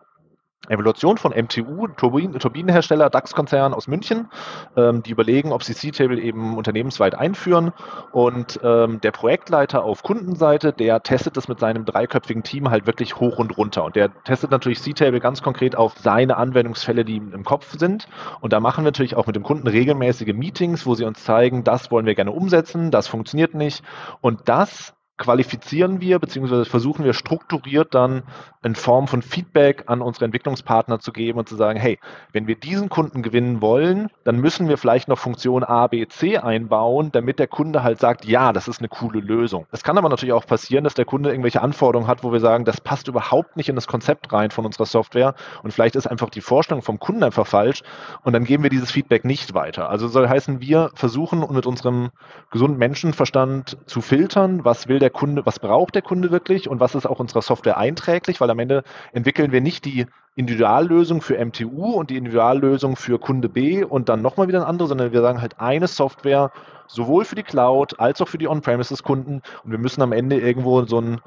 Evaluation 0.68 1.16
von 1.16 1.32
MTU, 1.32 1.86
Turbin 1.88 2.32
Turbinenhersteller, 2.38 3.10
DAX-Konzern 3.10 3.72
aus 3.72 3.86
München. 3.86 4.28
Ähm, 4.76 5.02
die 5.02 5.10
überlegen, 5.10 5.52
ob 5.52 5.62
sie 5.62 5.74
C-Table 5.74 6.20
eben 6.20 6.56
unternehmensweit 6.56 7.14
einführen. 7.14 7.72
Und 8.12 8.58
ähm, 8.62 9.00
der 9.00 9.12
Projektleiter 9.12 9.84
auf 9.84 10.02
Kundenseite, 10.02 10.72
der 10.72 11.02
testet 11.02 11.36
das 11.36 11.48
mit 11.48 11.60
seinem 11.60 11.84
dreiköpfigen 11.84 12.42
Team 12.42 12.70
halt 12.70 12.86
wirklich 12.86 13.16
hoch 13.16 13.38
und 13.38 13.56
runter. 13.56 13.84
Und 13.84 13.96
der 13.96 14.10
testet 14.24 14.50
natürlich 14.50 14.82
C-Table 14.82 15.20
ganz 15.20 15.42
konkret 15.42 15.76
auf 15.76 15.94
seine 15.98 16.36
Anwendungsfälle, 16.36 17.04
die 17.04 17.16
im 17.16 17.44
Kopf 17.44 17.78
sind. 17.78 18.08
Und 18.40 18.52
da 18.52 18.60
machen 18.60 18.84
wir 18.84 18.90
natürlich 18.90 19.16
auch 19.16 19.26
mit 19.26 19.36
dem 19.36 19.42
Kunden 19.42 19.68
regelmäßige 19.68 20.34
Meetings, 20.34 20.86
wo 20.86 20.94
sie 20.94 21.04
uns 21.04 21.24
zeigen, 21.24 21.64
das 21.64 21.90
wollen 21.90 22.06
wir 22.06 22.14
gerne 22.14 22.32
umsetzen, 22.32 22.90
das 22.90 23.06
funktioniert 23.08 23.54
nicht. 23.54 23.82
Und 24.20 24.48
das 24.48 24.94
qualifizieren 25.18 26.00
wir 26.00 26.18
beziehungsweise 26.18 26.64
versuchen 26.64 27.04
wir 27.04 27.14
strukturiert 27.14 27.94
dann 27.94 28.22
in 28.62 28.74
Form 28.74 29.06
von 29.06 29.22
Feedback 29.22 29.84
an 29.86 30.02
unsere 30.02 30.24
Entwicklungspartner 30.24 30.98
zu 30.98 31.12
geben 31.12 31.38
und 31.38 31.48
zu 31.48 31.56
sagen, 31.56 31.78
hey, 31.78 31.98
wenn 32.32 32.46
wir 32.46 32.56
diesen 32.56 32.88
Kunden 32.88 33.22
gewinnen 33.22 33.60
wollen, 33.62 34.10
dann 34.24 34.38
müssen 34.40 34.68
wir 34.68 34.76
vielleicht 34.76 35.08
noch 35.08 35.18
Funktion 35.18 35.62
A, 35.64 35.86
B, 35.86 36.06
C 36.08 36.38
einbauen, 36.38 37.12
damit 37.12 37.38
der 37.38 37.46
Kunde 37.46 37.82
halt 37.82 38.00
sagt, 38.00 38.24
ja, 38.24 38.52
das 38.52 38.68
ist 38.68 38.80
eine 38.80 38.88
coole 38.88 39.20
Lösung. 39.20 39.66
Es 39.70 39.84
kann 39.84 39.96
aber 39.96 40.08
natürlich 40.08 40.32
auch 40.32 40.46
passieren, 40.46 40.84
dass 40.84 40.94
der 40.94 41.04
Kunde 41.04 41.30
irgendwelche 41.30 41.62
Anforderungen 41.62 42.08
hat, 42.08 42.24
wo 42.24 42.32
wir 42.32 42.40
sagen, 42.40 42.64
das 42.64 42.80
passt 42.80 43.08
überhaupt 43.08 43.56
nicht 43.56 43.68
in 43.68 43.76
das 43.76 43.86
Konzept 43.86 44.32
rein 44.32 44.50
von 44.50 44.66
unserer 44.66 44.86
Software 44.86 45.34
und 45.62 45.72
vielleicht 45.72 45.96
ist 45.96 46.06
einfach 46.06 46.30
die 46.30 46.40
Vorstellung 46.40 46.82
vom 46.82 46.98
Kunden 46.98 47.22
einfach 47.22 47.46
falsch 47.46 47.82
und 48.24 48.32
dann 48.32 48.44
geben 48.44 48.64
wir 48.64 48.70
dieses 48.70 48.90
Feedback 48.90 49.24
nicht 49.24 49.54
weiter. 49.54 49.88
Also 49.88 50.08
soll 50.08 50.28
heißen, 50.28 50.60
wir 50.60 50.90
versuchen 50.94 51.46
mit 51.50 51.66
unserem 51.66 52.10
gesunden 52.50 52.78
Menschenverstand 52.78 53.78
zu 53.86 54.00
filtern, 54.00 54.64
was 54.64 54.88
will 54.88 54.98
der 54.98 55.05
der 55.06 55.12
Kunde, 55.12 55.46
was 55.46 55.60
braucht 55.60 55.94
der 55.94 56.02
Kunde 56.02 56.32
wirklich 56.32 56.68
und 56.68 56.80
was 56.80 56.96
ist 56.96 57.06
auch 57.06 57.20
unserer 57.20 57.40
Software 57.40 57.78
einträglich, 57.78 58.40
weil 58.40 58.50
am 58.50 58.58
Ende 58.58 58.82
entwickeln 59.12 59.52
wir 59.52 59.60
nicht 59.60 59.84
die 59.84 60.06
Individuallösung 60.34 61.22
für 61.22 61.38
MTU 61.38 61.92
und 61.92 62.10
die 62.10 62.16
Individuallösung 62.16 62.96
für 62.96 63.20
Kunde 63.20 63.48
B 63.48 63.84
und 63.84 64.08
dann 64.08 64.20
nochmal 64.20 64.48
wieder 64.48 64.58
eine 64.58 64.66
andere, 64.66 64.88
sondern 64.88 65.12
wir 65.12 65.22
sagen 65.22 65.40
halt 65.40 65.60
eine 65.60 65.86
Software 65.86 66.50
sowohl 66.88 67.24
für 67.24 67.36
die 67.36 67.44
Cloud 67.44 68.00
als 68.00 68.20
auch 68.20 68.26
für 68.26 68.38
die 68.38 68.48
On-Premises-Kunden 68.48 69.42
und 69.62 69.70
wir 69.70 69.78
müssen 69.78 70.02
am 70.02 70.10
Ende 70.10 70.40
irgendwo 70.40 70.84
so 70.86 71.00
ein 71.00 71.20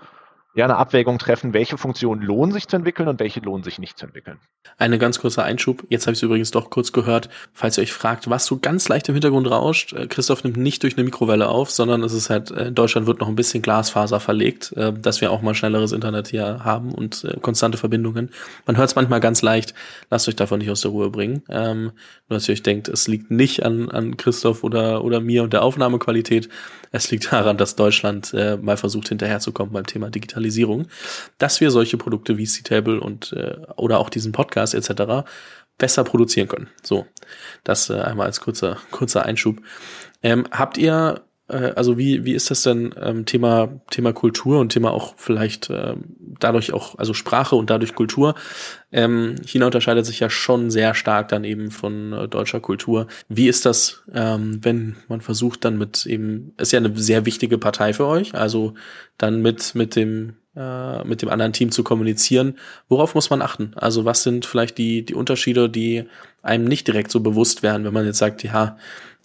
ja, 0.56 0.65
eine 0.65 0.77
Abwägung 0.77 1.20
treffen, 1.20 1.53
welche 1.53 1.77
Funktionen 1.77 2.24
lohnen 2.24 2.51
sich 2.51 2.68
zu 2.68 2.75
entwickeln 2.75 3.08
und 3.08 3.20
welche 3.20 3.39
lohnen 3.39 3.63
sich 3.63 3.77
nicht 3.77 4.00
zu 4.00 4.08
entwickeln. 4.08 4.39
Eine 4.77 4.98
ganz 4.98 5.20
kurze 5.20 5.44
Einschub. 5.44 5.86
Jetzt 5.89 6.08
habe 6.08 6.13
ich 6.13 6.20
es 6.20 6.24
übrigens 6.24 6.50
doch 6.50 6.72
kurz 6.72 6.91
gehört. 6.91 7.29
Falls 7.53 7.77
ihr 7.77 7.84
euch 7.84 7.94
fragt, 7.94 8.29
was 8.29 8.48
so 8.48 8.58
ganz 8.58 8.89
leicht 8.89 9.08
im 9.10 9.15
Hintergrund 9.15 9.50
rauscht, 9.50 9.94
äh, 9.94 10.08
Christoph 10.08 10.44
nimmt 10.44 10.58
nicht 10.58 10.82
durch 10.82 10.98
eine 10.98 11.03
Mikrowelle 11.03 11.50
auf, 11.50 11.70
sondern 11.70 12.03
es 12.03 12.13
ist 12.13 12.32
halt, 12.32 12.50
äh, 12.50 12.70
in 12.70 12.75
Deutschland 12.75 13.06
wird 13.06 13.20
noch 13.20 13.27
ein 13.27 13.36
bisschen 13.36 13.62
Glasfaser 13.62 14.20
verlegt, 14.20 14.74
äh, 14.74 14.91
dass 14.91 15.22
wir 15.22 15.32
auch 15.32 15.44
mal 15.44 15.53
schnelleres 15.53 15.91
Internet 15.91 16.29
hier 16.29 16.63
haben 16.63 16.94
und 16.94 17.27
konstante 17.41 17.77
Verbindungen. 17.77 18.32
Man 18.65 18.77
hört 18.77 18.89
es 18.89 18.96
manchmal 18.96 19.20
ganz 19.20 19.44
leicht. 19.44 19.75
Lasst 20.10 20.27
euch 20.27 20.36
davon 20.36 20.60
nicht 20.60 20.72
aus 20.72 20.82
der 20.82 20.91
Ruhe 20.91 21.12
bringen. 21.12 21.44
Ähm, 21.50 21.91
nur 22.27 22.38
dass 22.38 22.50
ihr 22.50 22.53
euch 22.53 22.63
denkt, 22.63 22.88
es 22.88 23.08
liegt 23.08 23.29
nicht 23.29 23.63
an, 23.63 23.89
an 23.89 24.18
Christoph 24.18 24.63
oder, 24.63 25.03
oder 25.03 25.20
mir 25.20 25.44
und 25.44 25.53
der 25.53 25.62
Aufnahmequalität. 25.62 26.50
Es 26.91 27.12
liegt 27.12 27.32
daran, 27.32 27.58
dass 27.58 27.75
Deutschland 27.75 28.34
mal 28.34 28.77
versucht 28.77 29.10
hinterherzukommen 29.10 29.74
beim 29.74 29.86
Thema 29.86 30.10
Digitalisierung, 30.39 30.88
dass 31.38 31.62
wir 31.62 31.72
solche 31.72 31.98
Produkte 31.98 32.38
wie 32.38 32.46
C-Table 32.46 33.00
und 33.00 33.34
äh, 33.34 33.58
oder 33.75 34.00
auch 34.00 34.10
diesen 34.10 34.31
Podcast 34.31 34.74
etc. 34.74 35.27
besser 35.77 36.03
produzieren 36.03 36.48
können. 36.48 36.69
So, 36.84 37.05
das 37.63 37.89
äh, 37.89 38.00
einmal 38.00 38.27
als 38.27 38.41
kurzer 38.41 38.77
kurzer 38.91 39.25
Einschub. 39.25 39.62
Ähm, 40.24 40.46
habt 40.51 40.77
ihr 40.77 41.22
äh, 41.50 41.74
also 41.75 41.98
wie, 41.98 42.25
wie 42.25 42.34
ist 42.34 42.51
das 42.51 42.63
denn 42.63 42.94
ähm, 43.01 43.25
Thema, 43.25 43.70
Thema 43.89 44.13
Kultur 44.13 44.60
und 44.60 44.70
Thema 44.70 44.91
auch 44.91 45.13
vielleicht 45.18 45.70
ähm, 45.70 46.15
dadurch 46.39 46.74
auch, 46.74 46.98
also 46.98 47.13
Sprache 47.13 47.56
und 47.56 47.70
dadurch 47.70 47.96
Kultur? 47.96 48.36
Ähm, 48.91 49.36
China 49.46 49.65
unterscheidet 49.65 50.06
sich 50.06 50.20
ja 50.20 50.29
schon 50.29 50.72
sehr 50.72 50.94
stark 50.94 51.29
dann 51.29 51.44
eben 51.44 51.72
von 51.72 52.13
äh, 52.13 52.27
deutscher 52.27 52.60
Kultur. 52.60 53.08
Wie 53.27 53.48
ist 53.48 53.65
das, 53.65 54.03
ähm, 54.13 54.60
wenn 54.62 54.96
man 55.08 55.22
versucht 55.22 55.65
dann 55.65 55.77
mit 55.77 56.06
eben, 56.06 56.53
ist 56.58 56.72
ja 56.72 56.79
eine 56.79 56.96
sehr 56.98 57.25
wichtige 57.25 57.58
Partei 57.58 57.94
für 57.94 58.06
euch, 58.06 58.36
also 58.36 58.74
dann 59.18 59.41
mit, 59.41 59.75
mit 59.75 59.96
dem 59.96 60.36
äh, 60.56 61.03
mit 61.06 61.22
dem 61.22 61.29
anderen 61.29 61.53
Team 61.53 61.72
zu 61.72 61.84
kommunizieren. 61.84 62.58
Worauf 62.88 63.15
muss 63.15 63.29
man 63.29 63.41
achten? 63.41 63.72
Also 63.75 64.03
was 64.03 64.24
sind 64.24 64.46
vielleicht 64.46 64.77
die, 64.77 65.06
die 65.06 65.13
Unterschiede, 65.13 65.70
die 65.70 66.06
einem 66.41 66.65
nicht 66.65 66.88
direkt 66.88 67.12
so 67.12 67.20
bewusst 67.20 67.63
werden, 67.63 67.86
wenn 67.86 67.94
man 67.94 68.06
jetzt 68.06 68.18
sagt, 68.18 68.44
ja, 68.44 68.77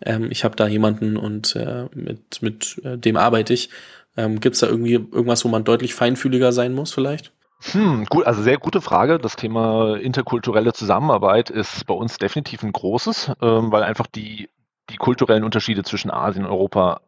ähm, 0.03 0.29
ich 0.31 0.45
habe 0.45 0.57
da 0.57 0.67
jemanden 0.67 1.17
und 1.17 1.57
äh, 1.57 1.87
mit, 1.95 2.43
mit 2.43 2.81
äh, 2.85 2.99
dem 2.99 3.17
arbeite 3.17 3.53
ich. 3.53 3.71
Ähm, 4.17 4.41
Gibt 4.41 4.55
es 4.55 4.61
da 4.61 4.69
irgendwie 4.69 4.95
irgendwas, 4.95 5.45
wo 5.45 5.49
man 5.49 5.65
deutlich 5.65 5.95
feinfühliger 5.95 6.53
sein 6.53 6.75
muss 6.75 6.93
vielleicht? 6.93 7.33
Hm, 7.73 8.05
gut, 8.07 8.27
also 8.27 8.43
sehr 8.43 8.59
gute 8.59 8.81
Frage. 8.81 9.19
Das 9.19 9.37
Thema 9.37 9.97
interkulturelle 9.97 10.73
Zusammenarbeit 10.73 11.51
ist 11.51 11.87
bei 11.87 11.95
uns 11.95 12.19
definitiv 12.19 12.63
ein 12.63 12.73
großes, 12.73 13.33
ähm, 13.41 13.73
weil 13.73 13.83
einfach 13.83 14.07
die, 14.07 14.51
die 14.91 14.97
kulturellen 14.97 15.45
Unterschiede 15.45 15.83
zwischen 15.83 16.11
Asien 16.11 16.45
und 16.45 16.51
Europa 16.51 17.01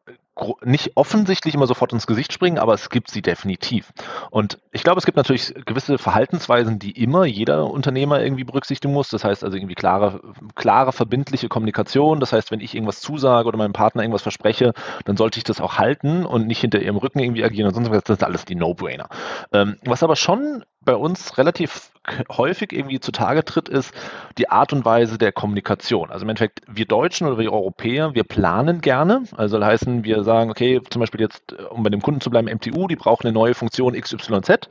nicht 0.63 0.93
offensichtlich 0.97 1.55
immer 1.55 1.67
sofort 1.67 1.93
ins 1.93 2.07
Gesicht 2.07 2.33
springen, 2.33 2.59
aber 2.59 2.75
es 2.75 2.91
gibt 2.91 3.11
sie 3.11 3.23
definitiv. 3.23 3.93
Und 4.31 4.59
ich 4.71 4.83
glaube, 4.83 4.99
es 4.99 5.07
gibt 5.07 5.17
natürlich 5.17 5.55
gewisse 5.65 5.99
Verhaltensweisen, 5.99 6.79
die 6.79 6.91
immer 6.91 7.25
jeder 7.25 7.71
Unternehmer 7.71 8.21
irgendwie 8.21 8.45
berücksichtigen 8.45 8.93
muss. 8.93 9.09
Das 9.09 9.25
heißt 9.25 9.45
also 9.45 9.57
irgendwie 9.57 9.75
klare, 9.75 10.21
klare, 10.55 10.93
verbindliche 10.93 11.49
Kommunikation. 11.49 12.21
Das 12.21 12.33
heißt, 12.33 12.51
wenn 12.51 12.61
ich 12.61 12.75
irgendwas 12.75 13.01
zusage 13.01 13.49
oder 13.49 13.57
meinem 13.57 13.73
Partner 13.73 14.03
irgendwas 14.03 14.23
verspreche, 14.23 14.75
dann 15.05 15.17
sollte 15.17 15.39
ich 15.39 15.45
das 15.45 15.61
auch 15.61 15.79
halten 15.79 16.27
und 16.27 16.47
nicht 16.47 16.61
hinter 16.61 16.81
ihrem 16.81 16.97
Rücken 16.97 17.19
irgendwie 17.19 17.45
agieren 17.45 17.69
und 17.69 17.75
sonst. 17.75 17.87
Das 17.87 18.19
ist 18.19 18.25
alles 18.25 18.45
die 18.45 18.57
No-Brainer. 18.57 19.09
Ähm, 19.53 19.77
was 19.85 20.03
aber 20.03 20.17
schon 20.17 20.65
bei 20.87 20.97
uns 20.97 21.37
relativ 21.37 21.91
häufig 22.31 22.73
irgendwie 22.73 23.01
zutage 23.01 23.45
tritt, 23.45 23.69
ist 23.69 23.93
die 24.39 24.49
Art 24.49 24.73
und 24.73 24.85
Weise 24.85 25.19
der 25.19 25.33
Kommunikation. 25.33 26.11
Also 26.11 26.25
im 26.25 26.31
Endeffekt, 26.31 26.61
wir 26.69 26.87
Deutschen 26.87 27.27
oder 27.27 27.39
wir 27.39 27.53
Europäer, 27.53 28.15
wir 28.15 28.25
planen 28.25 28.81
gerne. 28.81 29.25
Also 29.37 29.59
das 29.59 29.67
heißen, 29.67 30.05
wir 30.05 30.23
sagen, 30.23 30.51
okay, 30.51 30.81
zum 30.89 31.01
Beispiel 31.01 31.21
jetzt, 31.21 31.55
um 31.71 31.83
bei 31.83 31.91
dem 31.91 32.03
Kunden 32.03 32.21
zu 32.21 32.31
bleiben, 32.31 32.49
MTU, 32.49 32.87
die 32.87 32.97
brauchen 32.97 33.27
eine 33.27 33.35
neue 33.35 33.55
Funktion 33.55 34.01
XYZ. 34.01 34.69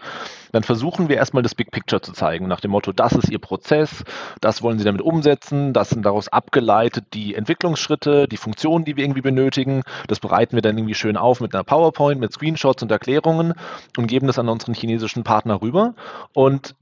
Dann 0.52 0.64
versuchen 0.64 1.10
wir 1.10 1.18
erstmal 1.18 1.44
das 1.44 1.56
Big 1.56 1.72
Picture 1.72 2.02
zu 2.02 2.14
zeigen, 2.14 2.48
nach 2.48 2.62
dem 2.62 2.72
Motto, 2.72 2.94
das 2.94 3.14
ist 3.14 3.30
ihr 3.30 3.40
Prozess, 3.40 4.06
das 4.40 4.62
wollen 4.62 4.80
sie 4.80 4.86
damit 4.86 5.02
umsetzen, 5.02 5.74
das 5.74 5.90
sind 5.90 6.06
daraus 6.06 6.30
abgeleitet 6.30 7.06
die 7.14 7.36
Entwicklungsschritte, 7.36 8.28
die 8.30 8.38
Funktionen, 8.38 8.86
die 8.86 8.96
wir 8.96 9.04
irgendwie 9.04 9.22
benötigen. 9.22 9.82
Das 10.08 10.22
bereiten 10.22 10.56
wir 10.56 10.62
dann 10.62 10.78
irgendwie 10.78 10.94
schön 10.94 11.18
auf 11.18 11.42
mit 11.42 11.54
einer 11.54 11.66
PowerPoint, 11.66 12.22
mit 12.22 12.32
Screenshots 12.32 12.82
und 12.84 12.92
Erklärungen 12.92 13.54
und 13.98 14.08
geben 14.08 14.28
das 14.28 14.40
an 14.40 14.48
unseren 14.48 14.74
chinesischen 14.74 15.24
Partner 15.24 15.62
rüber. 15.62 15.94
Und 16.34 16.76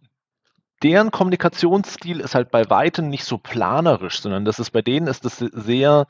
deren 0.83 1.11
Kommunikationsstil 1.11 2.19
ist 2.19 2.35
halt 2.35 2.51
bei 2.51 2.69
weitem 2.69 3.09
nicht 3.09 3.25
so 3.25 3.37
planerisch, 3.37 4.21
sondern 4.21 4.45
das 4.45 4.59
ist 4.59 4.71
bei 4.71 4.81
denen 4.81 5.07
ist 5.07 5.25
es 5.25 5.37
sehr 5.37 6.07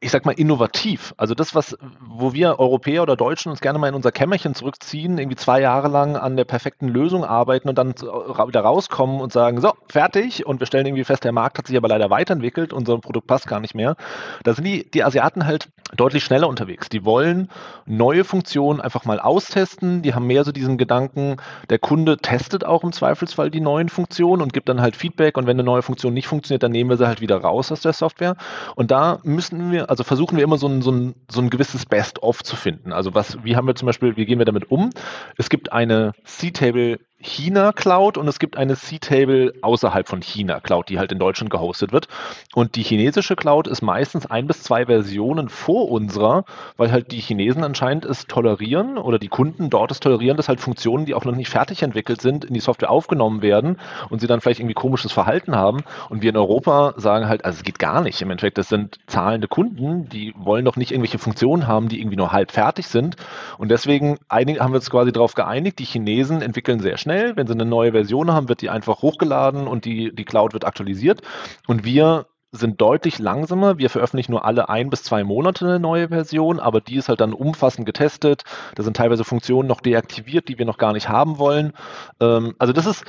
ich 0.00 0.12
sag 0.12 0.24
mal, 0.24 0.32
innovativ. 0.32 1.12
Also 1.16 1.34
das, 1.34 1.56
was, 1.56 1.76
wo 2.00 2.32
wir 2.32 2.60
Europäer 2.60 3.02
oder 3.02 3.16
Deutschen 3.16 3.50
uns 3.50 3.60
gerne 3.60 3.80
mal 3.80 3.88
in 3.88 3.96
unser 3.96 4.12
Kämmerchen 4.12 4.54
zurückziehen, 4.54 5.18
irgendwie 5.18 5.36
zwei 5.36 5.60
Jahre 5.60 5.88
lang 5.88 6.16
an 6.16 6.36
der 6.36 6.44
perfekten 6.44 6.86
Lösung 6.86 7.24
arbeiten 7.24 7.68
und 7.68 7.76
dann 7.76 7.94
wieder 7.94 8.60
rauskommen 8.60 9.20
und 9.20 9.32
sagen, 9.32 9.60
so, 9.60 9.72
fertig. 9.88 10.46
Und 10.46 10.60
wir 10.60 10.68
stellen 10.68 10.86
irgendwie 10.86 11.04
fest, 11.04 11.24
der 11.24 11.32
Markt 11.32 11.58
hat 11.58 11.66
sich 11.66 11.76
aber 11.76 11.88
leider 11.88 12.10
weiterentwickelt, 12.10 12.72
unser 12.72 12.98
Produkt 12.98 13.26
passt 13.26 13.48
gar 13.48 13.58
nicht 13.58 13.74
mehr. 13.74 13.96
Da 14.44 14.54
sind 14.54 14.64
die, 14.64 14.88
die 14.88 15.02
Asiaten 15.02 15.46
halt 15.46 15.68
deutlich 15.96 16.24
schneller 16.24 16.48
unterwegs. 16.48 16.88
Die 16.88 17.04
wollen 17.04 17.48
neue 17.86 18.24
Funktionen 18.24 18.80
einfach 18.80 19.04
mal 19.04 19.20
austesten. 19.20 20.02
Die 20.02 20.14
haben 20.14 20.26
mehr 20.26 20.44
so 20.44 20.52
diesen 20.52 20.78
Gedanken, 20.78 21.36
der 21.70 21.78
Kunde 21.78 22.18
testet 22.18 22.64
auch 22.64 22.84
im 22.84 22.92
Zweifelsfall 22.92 23.50
die 23.50 23.60
neuen 23.60 23.88
Funktionen 23.88 24.42
und 24.42 24.52
gibt 24.52 24.68
dann 24.68 24.80
halt 24.80 24.96
Feedback. 24.96 25.36
Und 25.36 25.46
wenn 25.46 25.56
eine 25.56 25.64
neue 25.64 25.82
Funktion 25.82 26.14
nicht 26.14 26.28
funktioniert, 26.28 26.62
dann 26.62 26.72
nehmen 26.72 26.90
wir 26.90 26.96
sie 26.96 27.06
halt 27.06 27.20
wieder 27.20 27.38
raus 27.38 27.72
aus 27.72 27.80
der 27.80 27.92
Software. 27.92 28.36
Und 28.76 28.90
da 28.90 29.20
müssen 29.22 29.72
wir, 29.72 29.90
also 29.90 30.04
versuchen 30.04 30.36
wir 30.36 30.44
immer 30.44 30.58
so 30.58 30.68
ein, 30.68 30.82
so 30.82 30.90
ein, 30.90 31.14
so 31.30 31.40
ein 31.40 31.50
gewisses 31.50 31.86
Best-of 31.86 32.42
zu 32.42 32.56
finden. 32.56 32.92
Also 32.92 33.14
was, 33.14 33.42
wie 33.44 33.56
haben 33.56 33.66
wir 33.66 33.74
zum 33.74 33.86
Beispiel, 33.86 34.16
wie 34.16 34.26
gehen 34.26 34.38
wir 34.38 34.46
damit 34.46 34.70
um? 34.70 34.90
Es 35.36 35.48
gibt 35.48 35.72
eine 35.72 36.12
C-Table 36.24 36.98
China 37.20 37.72
Cloud 37.72 38.16
und 38.16 38.28
es 38.28 38.38
gibt 38.38 38.56
eine 38.56 38.76
C-Table 38.76 39.54
außerhalb 39.60 40.06
von 40.06 40.22
China 40.22 40.60
Cloud, 40.60 40.88
die 40.88 41.00
halt 41.00 41.10
in 41.10 41.18
Deutschland 41.18 41.50
gehostet 41.50 41.90
wird. 41.92 42.06
Und 42.54 42.76
die 42.76 42.84
chinesische 42.84 43.34
Cloud 43.34 43.66
ist 43.66 43.82
meistens 43.82 44.26
ein 44.26 44.46
bis 44.46 44.62
zwei 44.62 44.86
Versionen 44.86 45.48
vor 45.48 45.90
unserer, 45.90 46.44
weil 46.76 46.92
halt 46.92 47.10
die 47.10 47.18
Chinesen 47.18 47.64
anscheinend 47.64 48.04
es 48.04 48.26
tolerieren 48.26 48.98
oder 48.98 49.18
die 49.18 49.26
Kunden 49.26 49.68
dort 49.68 49.90
es 49.90 49.98
tolerieren, 49.98 50.36
dass 50.36 50.48
halt 50.48 50.60
Funktionen, 50.60 51.06
die 51.06 51.14
auch 51.14 51.24
noch 51.24 51.34
nicht 51.34 51.48
fertig 51.48 51.82
entwickelt 51.82 52.20
sind, 52.20 52.44
in 52.44 52.54
die 52.54 52.60
Software 52.60 52.90
aufgenommen 52.90 53.42
werden 53.42 53.78
und 54.10 54.20
sie 54.20 54.28
dann 54.28 54.40
vielleicht 54.40 54.60
irgendwie 54.60 54.74
komisches 54.74 55.10
Verhalten 55.10 55.56
haben. 55.56 55.82
Und 56.10 56.22
wir 56.22 56.30
in 56.30 56.36
Europa 56.36 56.94
sagen 56.98 57.28
halt, 57.28 57.44
also 57.44 57.56
es 57.56 57.64
geht 57.64 57.80
gar 57.80 58.00
nicht. 58.00 58.22
Im 58.22 58.30
Endeffekt, 58.30 58.58
das 58.58 58.68
sind 58.68 59.00
zahlende 59.08 59.48
Kunden, 59.48 60.08
die 60.08 60.34
wollen 60.36 60.64
doch 60.64 60.76
nicht 60.76 60.92
irgendwelche 60.92 61.18
Funktionen 61.18 61.66
haben, 61.66 61.88
die 61.88 62.00
irgendwie 62.00 62.16
nur 62.16 62.30
halb 62.30 62.52
fertig 62.52 62.86
sind. 62.86 63.16
Und 63.58 63.72
deswegen 63.72 64.18
haben 64.30 64.46
wir 64.46 64.76
uns 64.76 64.88
quasi 64.88 65.10
darauf 65.10 65.34
geeinigt, 65.34 65.80
die 65.80 65.84
Chinesen 65.84 66.42
entwickeln 66.42 66.78
sehr 66.78 66.96
schnell 66.96 67.07
schnell. 67.08 67.36
Wenn 67.36 67.46
sie 67.46 67.54
eine 67.54 67.64
neue 67.64 67.92
Version 67.92 68.30
haben, 68.32 68.48
wird 68.48 68.60
die 68.60 68.70
einfach 68.70 69.00
hochgeladen 69.00 69.66
und 69.66 69.84
die, 69.84 70.14
die 70.14 70.24
Cloud 70.24 70.52
wird 70.52 70.66
aktualisiert. 70.66 71.22
Und 71.66 71.84
wir 71.84 72.26
sind 72.52 72.80
deutlich 72.80 73.18
langsamer. 73.18 73.78
Wir 73.78 73.90
veröffentlichen 73.90 74.32
nur 74.32 74.44
alle 74.44 74.68
ein 74.68 74.90
bis 74.90 75.02
zwei 75.02 75.24
Monate 75.24 75.66
eine 75.66 75.80
neue 75.80 76.08
Version, 76.08 76.60
aber 76.60 76.80
die 76.80 76.96
ist 76.96 77.08
halt 77.08 77.20
dann 77.20 77.34
umfassend 77.34 77.86
getestet. 77.86 78.44
Da 78.74 78.82
sind 78.82 78.96
teilweise 78.96 79.24
Funktionen 79.24 79.68
noch 79.68 79.80
deaktiviert, 79.80 80.48
die 80.48 80.58
wir 80.58 80.64
noch 80.64 80.78
gar 80.78 80.92
nicht 80.92 81.08
haben 81.08 81.38
wollen. 81.38 81.72
Ähm, 82.20 82.54
also 82.58 82.72
das 82.72 82.86
ist 82.86 83.04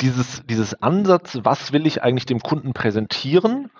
dieses, 0.00 0.42
dieses 0.48 0.82
Ansatz, 0.82 1.38
was 1.42 1.72
will 1.72 1.86
ich 1.86 2.02
eigentlich 2.02 2.26
dem 2.26 2.40
Kunden 2.40 2.72
präsentieren, 2.72 3.70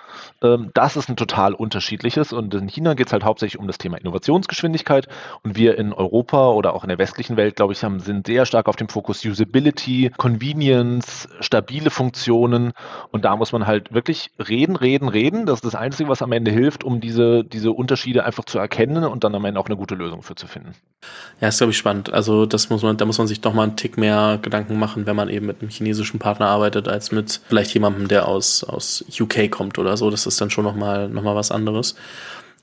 ähm, 0.42 0.70
das 0.74 0.96
ist 0.96 1.08
ein 1.08 1.16
total 1.16 1.54
unterschiedliches. 1.54 2.32
Und 2.32 2.54
in 2.54 2.68
China 2.68 2.94
geht 2.94 3.08
es 3.08 3.12
halt 3.12 3.24
hauptsächlich 3.24 3.58
um 3.58 3.66
das 3.66 3.78
Thema 3.78 3.98
Innovationsgeschwindigkeit. 3.98 5.08
Und 5.42 5.56
wir 5.56 5.78
in 5.78 5.92
Europa 5.92 6.50
oder 6.50 6.74
auch 6.74 6.84
in 6.84 6.88
der 6.88 6.98
westlichen 6.98 7.36
Welt, 7.36 7.56
glaube 7.56 7.72
ich, 7.72 7.82
haben, 7.84 8.00
sind 8.00 8.26
sehr 8.26 8.46
stark 8.46 8.68
auf 8.68 8.76
dem 8.76 8.88
Fokus 8.88 9.24
Usability, 9.24 10.10
Convenience, 10.16 11.28
stabile 11.40 11.90
Funktionen. 11.90 12.72
Und 13.10 13.24
da 13.24 13.36
muss 13.36 13.52
man 13.52 13.66
halt 13.66 13.92
wirklich 13.92 14.30
reden, 14.38 14.76
reden, 14.76 15.08
reden. 15.08 15.46
Das 15.46 15.56
ist 15.56 15.64
das 15.64 15.74
Einzige, 15.74 16.08
was 16.08 16.22
am 16.22 16.32
Ende 16.32 16.50
hilft, 16.50 16.84
um 16.84 17.00
diese, 17.00 17.44
diese 17.44 17.72
Unterschiede 17.72 18.24
einfach 18.24 18.44
zu 18.44 18.58
erkennen 18.58 19.04
und 19.04 19.24
dann 19.24 19.34
am 19.34 19.44
Ende 19.44 19.60
auch 19.60 19.66
eine 19.66 19.76
gute 19.76 19.94
Lösung 19.94 20.22
für 20.22 20.34
zu 20.34 20.46
finden. 20.46 20.72
Ja, 21.40 21.48
ist, 21.48 21.58
glaube 21.58 21.72
ich, 21.72 21.78
spannend. 21.78 22.12
Also 22.12 22.46
das 22.46 22.70
muss 22.70 22.82
man, 22.82 22.96
da 22.96 23.04
muss 23.04 23.18
man 23.18 23.26
sich 23.26 23.40
doch 23.40 23.54
mal 23.54 23.64
einen 23.64 23.76
Tick 23.76 23.98
mehr 23.98 24.38
Gedanken 24.40 24.78
machen, 24.78 25.06
wenn 25.06 25.16
man 25.16 25.28
eben 25.28 25.46
mit 25.46 25.60
einem 25.60 25.70
chinesischen 25.98 26.18
Partner 26.18 26.46
arbeitet, 26.46 26.88
als 26.88 27.12
mit 27.12 27.40
vielleicht 27.48 27.74
jemandem, 27.74 28.08
der 28.08 28.28
aus, 28.28 28.64
aus 28.64 29.04
UK 29.20 29.50
kommt 29.50 29.78
oder 29.78 29.96
so. 29.96 30.10
Das 30.10 30.26
ist 30.26 30.40
dann 30.40 30.50
schon 30.50 30.64
nochmal 30.64 31.08
noch 31.08 31.22
mal 31.22 31.34
was 31.34 31.50
anderes. 31.50 31.96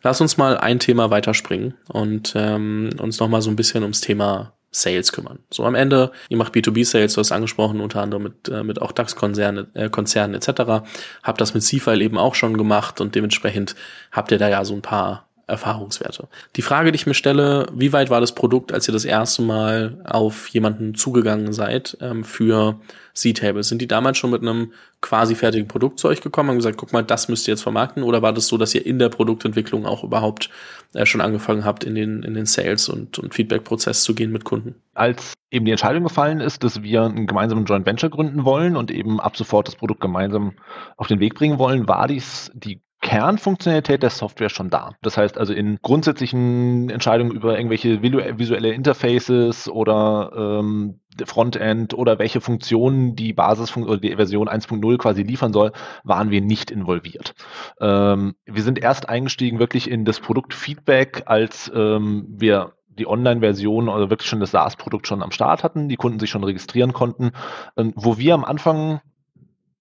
Lass 0.01 0.21
uns 0.21 0.37
mal 0.37 0.57
ein 0.57 0.79
Thema 0.79 1.09
weiterspringen 1.09 1.73
und 1.87 2.33
ähm, 2.35 2.91
uns 2.99 3.19
nochmal 3.19 3.41
so 3.41 3.49
ein 3.49 3.55
bisschen 3.55 3.83
ums 3.83 4.01
Thema 4.01 4.53
Sales 4.71 5.11
kümmern. 5.11 5.39
So 5.49 5.63
am 5.63 5.73
Ende, 5.73 6.11
ihr 6.29 6.37
macht 6.37 6.53
B2B-Sales, 6.53 7.13
du 7.13 7.21
hast 7.21 7.31
angesprochen, 7.31 7.79
unter 7.79 8.01
anderem 8.01 8.23
mit, 8.23 8.49
äh, 8.49 8.63
mit 8.63 8.81
auch 8.81 8.91
DAX-Konzernen 8.91 9.73
äh, 9.73 9.89
Konzernen 9.89 10.35
etc. 10.35 10.85
Habt 11.23 11.41
das 11.41 11.53
mit 11.53 11.63
C-File 11.63 12.01
eben 12.01 12.17
auch 12.17 12.35
schon 12.35 12.57
gemacht 12.57 13.01
und 13.01 13.15
dementsprechend 13.15 13.75
habt 14.11 14.31
ihr 14.31 14.37
da 14.37 14.49
ja 14.49 14.63
so 14.65 14.75
ein 14.75 14.81
paar 14.81 15.27
Erfahrungswerte. 15.47 16.27
Die 16.55 16.61
Frage, 16.61 16.91
die 16.91 16.95
ich 16.95 17.05
mir 17.05 17.13
stelle, 17.13 17.67
wie 17.73 17.93
weit 17.93 18.09
war 18.09 18.21
das 18.21 18.33
Produkt, 18.33 18.71
als 18.71 18.87
ihr 18.87 18.93
das 18.93 19.05
erste 19.05 19.41
Mal 19.41 20.01
auf 20.05 20.47
jemanden 20.49 20.95
zugegangen 20.95 21.53
seid 21.53 21.97
ähm, 22.01 22.23
für 22.23 22.79
C-Table? 23.13 23.63
Sind 23.63 23.81
die 23.81 23.87
damals 23.87 24.17
schon 24.17 24.31
mit 24.31 24.41
einem 24.41 24.73
quasi 25.01 25.35
fertigen 25.35 25.67
Produkt 25.67 25.99
zu 25.99 26.07
euch 26.07 26.21
gekommen 26.21 26.49
und 26.49 26.55
gesagt, 26.57 26.77
guck 26.77 26.93
mal, 26.93 27.03
das 27.03 27.29
müsst 27.29 27.47
ihr 27.47 27.53
jetzt 27.53 27.61
vermarkten? 27.61 28.01
Oder 28.01 28.23
war 28.23 28.33
das 28.33 28.47
so, 28.47 28.57
dass 28.57 28.73
ihr 28.73 28.85
in 28.85 28.97
der 28.97 29.09
Produktentwicklung 29.09 29.85
auch 29.85 30.03
überhaupt 30.03 30.49
äh, 30.93 31.05
schon 31.05 31.21
angefangen 31.21 31.63
habt, 31.63 31.83
in 31.83 31.93
den, 31.93 32.23
in 32.23 32.33
den 32.33 32.47
Sales- 32.47 32.89
und, 32.89 33.19
und 33.19 33.35
Feedback-Prozess 33.35 34.03
zu 34.03 34.15
gehen 34.15 34.31
mit 34.31 34.45
Kunden? 34.45 34.75
Als 34.95 35.35
eben 35.51 35.65
die 35.65 35.71
Entscheidung 35.71 36.03
gefallen 36.03 36.41
ist, 36.41 36.63
dass 36.63 36.81
wir 36.81 37.03
einen 37.03 37.27
gemeinsamen 37.27 37.65
Joint 37.65 37.85
Venture 37.85 38.09
gründen 38.09 38.45
wollen 38.45 38.75
und 38.75 38.89
eben 38.89 39.19
ab 39.19 39.37
sofort 39.37 39.67
das 39.67 39.75
Produkt 39.75 40.01
gemeinsam 40.01 40.53
auf 40.97 41.07
den 41.07 41.19
Weg 41.19 41.35
bringen 41.35 41.59
wollen, 41.59 41.87
war 41.87 42.07
dies 42.07 42.51
die 42.55 42.81
Kernfunktionalität 43.05 44.01
der 44.01 44.09
Software 44.09 44.49
schon 44.49 44.71
da. 44.71 44.95
Das 45.03 45.15
heißt 45.15 45.37
also 45.37 45.53
in 45.53 45.77
grundsätzlichen 45.83 46.89
Entscheidungen 46.89 47.29
über 47.29 47.55
irgendwelche 47.55 48.01
visuelle 48.01 48.73
Interfaces 48.73 49.69
oder 49.69 50.31
ähm, 50.35 51.01
Frontend 51.23 51.93
oder 51.93 52.17
welche 52.17 52.41
Funktionen 52.41 53.15
die 53.15 53.31
Basis 53.31 53.77
oder 53.77 53.99
die 53.99 54.15
Version 54.15 54.49
1.0 54.49 54.97
quasi 54.97 55.21
liefern 55.21 55.53
soll, 55.53 55.71
waren 56.03 56.31
wir 56.31 56.41
nicht 56.41 56.71
involviert. 56.71 57.35
Ähm, 57.79 58.33
wir 58.45 58.63
sind 58.63 58.79
erst 58.79 59.07
eingestiegen 59.07 59.59
wirklich 59.59 59.87
in 59.87 60.03
das 60.03 60.19
Produktfeedback, 60.19 61.23
als 61.27 61.71
ähm, 61.75 62.25
wir 62.27 62.73
die 62.87 63.05
Online-Version 63.05 63.87
oder 63.87 64.09
wirklich 64.09 64.29
schon 64.29 64.39
das 64.39 64.49
SaaS-Produkt 64.49 65.05
schon 65.05 65.21
am 65.21 65.29
Start 65.29 65.63
hatten, 65.63 65.89
die 65.89 65.95
Kunden 65.95 66.19
sich 66.19 66.31
schon 66.31 66.43
registrieren 66.43 66.91
konnten, 66.91 67.33
ähm, 67.77 67.93
wo 67.95 68.17
wir 68.17 68.33
am 68.33 68.45
Anfang 68.45 69.01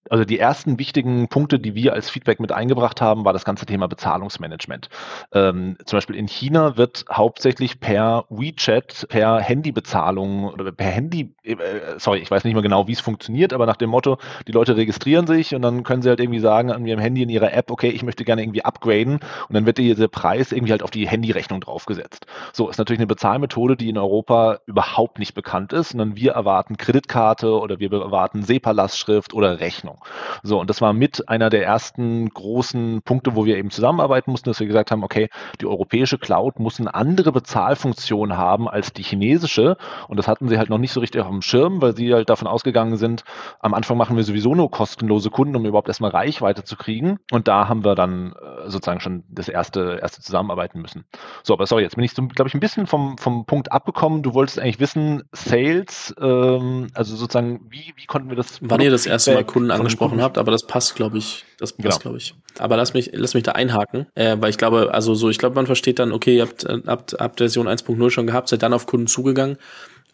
also 0.09 0.23
die 0.23 0.39
ersten 0.39 0.77
wichtigen 0.79 1.27
Punkte, 1.27 1.59
die 1.59 1.75
wir 1.75 1.93
als 1.93 2.09
Feedback 2.09 2.39
mit 2.39 2.51
eingebracht 2.51 3.01
haben, 3.01 3.25
war 3.25 3.33
das 3.33 3.45
ganze 3.45 3.65
Thema 3.65 3.87
Bezahlungsmanagement. 3.87 4.89
Ähm, 5.31 5.77
zum 5.85 5.97
Beispiel 5.97 6.15
in 6.15 6.27
China 6.27 6.77
wird 6.77 7.05
hauptsächlich 7.11 7.79
per 7.79 8.25
WeChat, 8.29 9.07
per 9.09 9.39
Handybezahlung 9.39 10.45
oder 10.45 10.71
per 10.71 10.87
Handy, 10.87 11.33
äh, 11.43 11.55
sorry, 11.97 12.19
ich 12.19 12.29
weiß 12.29 12.43
nicht 12.43 12.53
mehr 12.53 12.63
genau, 12.63 12.87
wie 12.87 12.93
es 12.93 12.99
funktioniert, 12.99 13.53
aber 13.53 13.65
nach 13.65 13.77
dem 13.77 13.89
Motto, 13.89 14.17
die 14.47 14.51
Leute 14.51 14.77
registrieren 14.77 15.27
sich 15.27 15.55
und 15.55 15.61
dann 15.61 15.83
können 15.83 16.01
sie 16.01 16.09
halt 16.09 16.19
irgendwie 16.19 16.39
sagen 16.39 16.71
an 16.71 16.85
ihrem 16.85 16.99
Handy 16.99 17.23
in 17.23 17.29
ihrer 17.29 17.53
App, 17.53 17.71
okay, 17.71 17.89
ich 17.89 18.03
möchte 18.03 18.25
gerne 18.25 18.43
irgendwie 18.43 18.63
upgraden 18.63 19.19
und 19.47 19.53
dann 19.53 19.65
wird 19.65 19.77
dieser 19.77 20.07
Preis 20.07 20.51
irgendwie 20.51 20.71
halt 20.71 20.83
auf 20.83 20.91
die 20.91 21.07
Handyrechnung 21.07 21.61
draufgesetzt. 21.61 22.25
So, 22.53 22.69
ist 22.69 22.77
natürlich 22.77 22.99
eine 22.99 23.07
Bezahlmethode, 23.07 23.75
die 23.75 23.89
in 23.89 23.97
Europa 23.97 24.59
überhaupt 24.65 25.19
nicht 25.19 25.33
bekannt 25.33 25.73
ist, 25.73 25.89
sondern 25.89 26.15
wir 26.15 26.33
erwarten 26.33 26.77
Kreditkarte 26.77 27.59
oder 27.59 27.79
wir 27.79 27.91
erwarten 27.91 28.43
SEPA-Lastschrift 28.43 29.33
oder 29.33 29.59
Rechnung. 29.59 29.94
Ordnung. 29.95 30.15
So, 30.43 30.59
und 30.59 30.69
das 30.69 30.81
war 30.81 30.93
mit 30.93 31.27
einer 31.29 31.49
der 31.49 31.63
ersten 31.63 32.29
großen 32.29 33.01
Punkte, 33.03 33.35
wo 33.35 33.45
wir 33.45 33.57
eben 33.57 33.71
zusammenarbeiten 33.71 34.31
mussten, 34.31 34.49
dass 34.49 34.59
wir 34.59 34.67
gesagt 34.67 34.91
haben, 34.91 35.03
okay, 35.03 35.29
die 35.61 35.65
europäische 35.65 36.17
Cloud 36.17 36.59
muss 36.59 36.79
eine 36.79 36.93
andere 36.93 37.31
Bezahlfunktion 37.31 38.37
haben 38.37 38.67
als 38.67 38.93
die 38.93 39.03
chinesische. 39.03 39.77
Und 40.07 40.17
das 40.17 40.27
hatten 40.27 40.47
sie 40.47 40.57
halt 40.57 40.69
noch 40.69 40.77
nicht 40.77 40.91
so 40.91 40.99
richtig 40.99 41.21
auf 41.21 41.29
dem 41.29 41.41
Schirm, 41.41 41.81
weil 41.81 41.95
sie 41.95 42.13
halt 42.13 42.29
davon 42.29 42.47
ausgegangen 42.47 42.97
sind, 42.97 43.23
am 43.59 43.73
Anfang 43.73 43.97
machen 43.97 44.15
wir 44.15 44.23
sowieso 44.23 44.55
nur 44.55 44.71
kostenlose 44.71 45.29
Kunden, 45.29 45.55
um 45.55 45.65
überhaupt 45.65 45.87
erstmal 45.87 46.11
Reichweite 46.11 46.63
zu 46.63 46.75
kriegen. 46.75 47.19
Und 47.31 47.47
da 47.47 47.67
haben 47.67 47.83
wir 47.83 47.95
dann 47.95 48.33
äh, 48.33 48.69
sozusagen 48.69 48.99
schon 48.99 49.23
das 49.29 49.49
erste, 49.49 49.99
erste 50.01 50.21
zusammenarbeiten 50.21 50.81
müssen. 50.81 51.05
So, 51.43 51.53
aber 51.53 51.65
sorry, 51.65 51.83
jetzt 51.83 51.95
bin 51.95 52.03
ich 52.03 52.13
so, 52.13 52.27
glaube 52.27 52.47
ich, 52.47 52.53
ein 52.53 52.59
bisschen 52.59 52.87
vom, 52.87 53.17
vom 53.17 53.45
Punkt 53.45 53.71
abgekommen. 53.71 54.23
Du 54.23 54.33
wolltest 54.33 54.59
eigentlich 54.59 54.79
wissen, 54.79 55.23
Sales, 55.31 56.13
ähm, 56.19 56.87
also 56.93 57.15
sozusagen, 57.15 57.61
wie, 57.69 57.93
wie 57.95 58.05
konnten 58.05 58.29
wir 58.29 58.35
das? 58.35 58.59
Wann 58.61 58.81
ihr 58.81 58.91
das 58.91 59.05
erste 59.05 59.33
Mal 59.33 59.43
Kunden 59.43 59.71
angesprochen 59.85 60.21
habt, 60.21 60.37
aber 60.37 60.51
das 60.51 60.67
passt, 60.67 60.95
glaube 60.95 61.17
ich. 61.17 61.45
Das 61.57 61.73
passt, 61.73 61.83
genau. 61.83 62.01
glaube 62.01 62.17
ich. 62.17 62.35
Aber 62.59 62.77
lass 62.77 62.93
mich, 62.93 63.11
lass 63.13 63.33
mich 63.33 63.43
da 63.43 63.53
einhaken, 63.53 64.07
äh, 64.15 64.37
weil 64.39 64.49
ich 64.49 64.57
glaube, 64.57 64.93
also 64.93 65.15
so, 65.15 65.29
ich 65.29 65.37
glaube, 65.37 65.55
man 65.55 65.65
versteht 65.65 65.99
dann, 65.99 66.11
okay, 66.11 66.37
ihr 66.37 66.43
habt, 66.43 66.63
äh, 66.63 66.81
habt, 66.85 67.13
habt 67.19 67.37
Version 67.37 67.67
1.0 67.67 68.09
schon 68.09 68.27
gehabt, 68.27 68.49
seid 68.49 68.63
dann 68.63 68.73
auf 68.73 68.85
Kunden 68.85 69.07
zugegangen. 69.07 69.57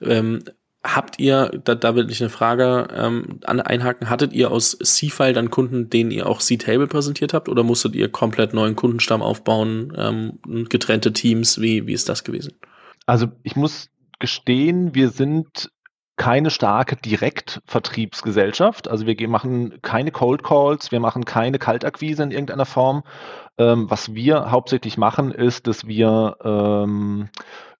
Ähm, 0.01 0.43
habt 0.83 1.19
ihr, 1.19 1.51
da, 1.63 1.75
da 1.75 1.95
will 1.95 2.09
ich 2.09 2.21
eine 2.21 2.29
Frage 2.29 2.87
ähm, 2.93 3.39
einhaken, 3.45 4.09
hattet 4.09 4.33
ihr 4.33 4.51
aus 4.51 4.77
C-File 4.77 5.33
dann 5.33 5.51
Kunden, 5.51 5.89
denen 5.89 6.11
ihr 6.11 6.27
auch 6.27 6.39
C-Table 6.39 6.87
präsentiert 6.87 7.33
habt 7.33 7.49
oder 7.49 7.63
musstet 7.63 7.95
ihr 7.95 8.09
komplett 8.09 8.53
neuen 8.53 8.75
Kundenstamm 8.75 9.21
aufbauen, 9.21 9.93
ähm, 9.95 10.67
getrennte 10.69 11.13
Teams, 11.13 11.61
wie, 11.61 11.85
wie 11.85 11.93
ist 11.93 12.09
das 12.09 12.23
gewesen? 12.23 12.53
Also 13.05 13.27
ich 13.43 13.55
muss 13.55 13.89
gestehen, 14.19 14.95
wir 14.95 15.09
sind 15.09 15.71
keine 16.21 16.51
starke 16.51 16.97
Direktvertriebsgesellschaft. 16.97 18.87
Also 18.87 19.07
wir 19.07 19.27
machen 19.27 19.81
keine 19.81 20.11
Cold 20.11 20.43
Calls, 20.43 20.91
wir 20.91 20.99
machen 20.99 21.25
keine 21.25 21.57
Kaltakquise 21.57 22.21
in 22.21 22.29
irgendeiner 22.29 22.67
Form. 22.67 23.01
Ähm, 23.57 23.89
was 23.89 24.13
wir 24.13 24.51
hauptsächlich 24.51 24.99
machen, 24.99 25.31
ist, 25.31 25.65
dass 25.65 25.87
wir 25.87 26.37
ähm, 26.43 27.29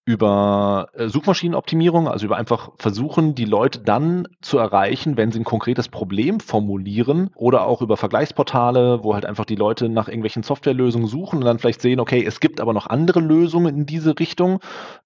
über 0.03 0.89
äh, 0.93 1.07
Suchmaschinenoptimierung, 1.09 2.07
also 2.07 2.25
über 2.25 2.37
einfach 2.37 2.71
versuchen, 2.77 3.35
die 3.35 3.45
Leute 3.45 3.79
dann 3.79 4.27
zu 4.41 4.57
erreichen, 4.57 5.15
wenn 5.15 5.31
sie 5.31 5.39
ein 5.39 5.43
konkretes 5.43 5.89
Problem 5.89 6.39
formulieren 6.39 7.29
oder 7.35 7.67
auch 7.67 7.83
über 7.83 7.97
Vergleichsportale, 7.97 9.03
wo 9.03 9.13
halt 9.13 9.27
einfach 9.27 9.45
die 9.45 9.55
Leute 9.55 9.89
nach 9.89 10.07
irgendwelchen 10.07 10.41
Softwarelösungen 10.41 11.07
suchen 11.07 11.37
und 11.39 11.45
dann 11.45 11.59
vielleicht 11.59 11.81
sehen, 11.81 11.99
okay, 11.99 12.23
es 12.25 12.39
gibt 12.39 12.61
aber 12.61 12.73
noch 12.73 12.87
andere 12.87 13.19
Lösungen 13.19 13.77
in 13.77 13.85
diese 13.85 14.17
Richtung. 14.17 14.59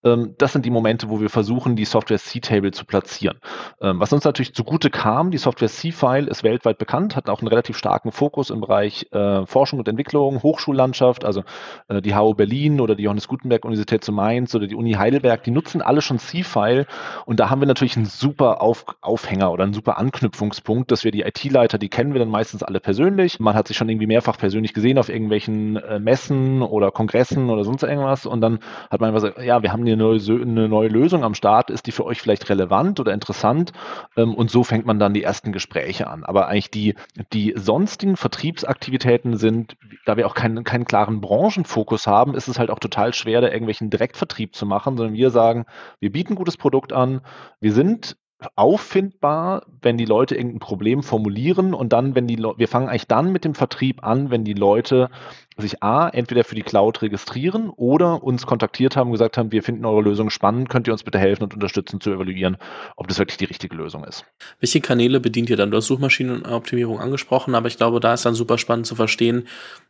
Ähm, 0.06 0.36
das 0.38 0.54
sind 0.54 0.66
die 0.66 0.70
Momente, 0.70 1.10
wo 1.10 1.20
wir 1.20 1.30
versuchen, 1.30 1.76
die 1.76 1.84
Software 1.84 2.20
C-Table 2.20 2.72
zu 2.72 2.86
platzieren. 2.86 3.40
Ähm, 3.82 4.00
was 4.00 4.14
uns 4.14 4.24
natürlich 4.24 4.56
zugute 4.56 4.90
kam, 4.90 5.30
die 5.30 5.38
Software 5.38 5.68
C-File 5.68 6.28
ist 6.28 6.46
weltweit 6.46 6.78
bekannt, 6.78 7.18
hat 7.18 7.30
auch 7.30 7.42
einen 7.42 7.50
relativ 7.50 7.78
starken 7.78 8.14
Fokus 8.14 8.50
im 8.50 8.62
Bereich 8.62 9.08
äh, 9.12 9.46
Forschung 9.46 9.80
und 9.80 9.90
Entwicklung, 9.90 10.42
Hochschullandschaft, 10.42 11.26
also 11.26 11.44
äh, 11.90 12.02
die 12.02 12.16
HU 12.16 12.34
Berlin 12.34 12.80
oder 12.80 12.96
die 12.96 13.04
Johannes 13.04 13.28
Gutenberg 13.28 13.66
Universität 13.66 14.02
zu 14.02 14.14
Mainz 14.14 14.56
oder 14.56 14.68
die 14.68 14.76
Uni 14.76 14.85
Heidelberg, 14.91 15.43
die 15.43 15.52
nutzen 15.52 15.82
alle 15.82 16.02
schon 16.02 16.19
C-File 16.19 16.86
und 17.26 17.39
da 17.39 17.50
haben 17.50 17.62
wir 17.62 17.67
natürlich 17.67 17.98
einen 17.98 18.06
super 18.06 18.62
Auf 18.62 18.86
Aufhänger 19.02 19.52
oder 19.52 19.63
einen 19.63 19.74
super 19.74 19.98
Anknüpfungspunkt, 19.98 20.91
dass 20.91 21.04
wir 21.04 21.12
die 21.12 21.21
IT-Leiter, 21.21 21.78
die 21.78 21.89
kennen 21.89 22.13
wir 22.13 22.19
dann 22.19 22.30
meistens 22.30 22.63
alle 22.63 22.80
persönlich. 22.80 23.39
Man 23.39 23.56
hat 23.56 23.67
sich 23.67 23.78
schon 23.78 23.89
irgendwie 23.89 24.08
mehrfach 24.08 24.38
persönlich 24.38 24.74
gesehen 24.74 24.98
auf 24.98 25.10
irgendwelchen 25.10 25.78
äh, 25.78 26.00
Messen 26.00 26.62
oder 26.62 26.91
Kongressen 26.91 27.50
oder 27.50 27.63
sonst 27.63 27.84
irgendwas 27.84 28.26
und 28.26 28.41
dann 28.41 28.60
hat 28.89 29.02
man 29.02 29.10
einfach 29.10 29.21
gesagt, 29.21 29.45
ja, 29.45 29.63
wir 29.63 29.71
haben 29.71 29.86
hier 29.86 29.93
eine 29.93 30.04
neue, 30.04 30.41
eine 30.41 30.69
neue 30.69 30.89
Lösung 30.89 31.24
am 31.24 31.34
Start, 31.34 31.69
ist 31.69 31.88
die 31.88 31.91
für 31.91 32.06
euch 32.06 32.21
vielleicht 32.21 32.50
relevant 32.50 33.00
oder 33.00 33.13
interessant? 33.13 33.71
Ähm, 34.15 34.34
und 34.36 34.52
so 34.52 34.63
fängt 34.63 34.86
man 34.86 35.00
dann 35.00 35.13
die 35.13 35.24
ersten 35.24 35.52
Gespräche 35.52 36.08
an. 36.08 36.24
Aber 36.24 36.48
eigentlich 36.48 36.71
die, 36.71 36.95
die 37.34 37.54
sonstigen 37.56 38.17
Vertriebsaktivitäten 38.17 39.38
sind, 39.38 39.78
da 40.06 40.17
wir 40.17 40.28
auch 40.28 40.36
keinen, 40.36 40.63
keinen 40.63 40.86
klaren 40.86 41.21
Branchenfokus 41.21 42.08
haben, 42.08 42.36
ist 42.36 42.48
es 42.48 42.60
halt 42.60 42.69
auch 42.69 42.80
total 42.80 43.13
schwer, 43.13 43.41
da 43.41 43.48
irgendwelchen 43.48 43.89
Direktvertrieb 43.89 44.56
zu 44.56 44.65
machen 44.65 44.75
machen, 44.76 44.98
sondern 44.98 45.16
wir 45.16 45.30
sagen, 45.30 45.66
wir 46.00 46.12
bieten 46.12 46.34
ein 46.34 46.36
gutes 46.36 46.58
Produkt 46.58 46.92
an, 46.92 47.22
wir 47.62 47.72
sind 47.72 48.18
auffindbar, 48.56 49.66
wenn 49.82 49.98
die 49.98 50.06
Leute 50.06 50.36
irgendein 50.36 50.60
Problem 50.60 51.02
formulieren 51.02 51.74
und 51.74 51.94
dann, 51.94 52.16
wenn 52.16 52.28
die 52.28 52.36
Le 52.36 52.54
wir 52.58 52.68
fangen 52.68 52.90
eigentlich 52.90 53.08
dann 53.08 53.32
mit 53.32 53.46
dem 53.46 53.56
Vertrieb 53.56 54.04
an, 54.04 54.30
wenn 54.30 54.44
die 54.44 54.54
Leute 54.54 55.10
sich 55.58 55.82
A, 55.82 56.10
entweder 56.10 56.44
für 56.44 56.56
die 56.56 56.63
Cloud 56.63 57.02
registrieren 57.02 57.70
oder 57.70 58.24
uns 58.24 58.46
kontaktiert 58.46 58.96
haben 58.96 59.12
gesagt 59.12 59.38
haben, 59.38 59.52
wir 59.52 59.63
finden 59.63 59.86
eure 59.86 60.02
Lösung 60.02 60.30
spannend, 60.30 60.70
könnt 60.70 60.88
ihr 60.88 60.94
uns 60.94 61.04
bitte 61.04 61.18
helfen 61.18 61.44
und 61.44 61.54
unterstützen 61.54 62.02
zu 62.02 62.12
evaluieren, 62.12 62.58
ob 62.98 63.08
das 63.08 63.20
wirklich 63.20 63.38
die 63.38 63.46
richtige 63.46 63.76
Lösung 63.76 64.04
ist. 64.04 64.26
Welche 64.60 64.82
Kanäle 64.82 65.20
bedient 65.20 65.50
ihr 65.50 65.58
dann? 65.58 65.72
Du 65.72 65.78
hast 65.78 65.88
Suchmaschinenoptimierung 65.88 67.00
angesprochen, 67.00 67.56
aber 67.56 67.68
ich 67.68 67.78
glaube, 67.78 68.00
da 68.02 68.13
ist 68.13 68.26
dann 68.26 68.36
super 68.36 68.58
spannend 68.58 68.86
zu 68.86 68.96
verstehen. 68.96 69.48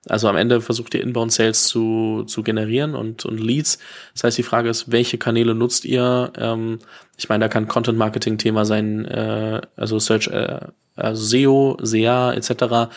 Also 0.08 0.28
am 0.28 0.38
Ende 0.38 0.62
versucht 0.62 0.94
ihr 0.94 1.02
Inbound 1.02 1.32
Sales 1.32 1.68
zu, 1.68 2.24
zu 2.28 2.44
generieren 2.44 2.94
und, 2.94 3.26
und 3.26 3.40
Leads. 3.40 3.80
Das 4.14 4.24
heißt, 4.26 4.38
die 4.38 4.44
Frage 4.44 4.70
ist, 4.70 4.92
welche 4.92 5.18
Kanäle 5.18 5.56
nutzt 5.56 5.86
ihr? 5.86 6.32
Ähm, 6.38 6.80
ich 7.18 7.28
meine, 7.30 7.46
da 7.46 7.48
kann 7.50 7.68
Content 7.68 7.98
Marketing 7.98 8.38
Thema 8.38 8.66
sein, 8.66 9.06
äh, 9.06 9.62
also 9.76 9.98
Search, 10.00 10.28
äh, 10.28 10.60
also 10.96 11.24
SEO, 11.24 11.78
SEA 11.82 12.34
etc. 12.34 12.92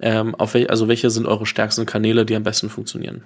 Ähm, 0.00 0.34
auf 0.34 0.54
wel 0.54 0.68
also 0.68 0.88
welche 0.88 1.10
sind 1.10 1.26
eure 1.26 1.46
stärksten 1.46 1.86
Kanäle, 1.86 2.26
die 2.26 2.36
am 2.36 2.42
besten 2.42 2.68
funktionieren? 2.68 3.24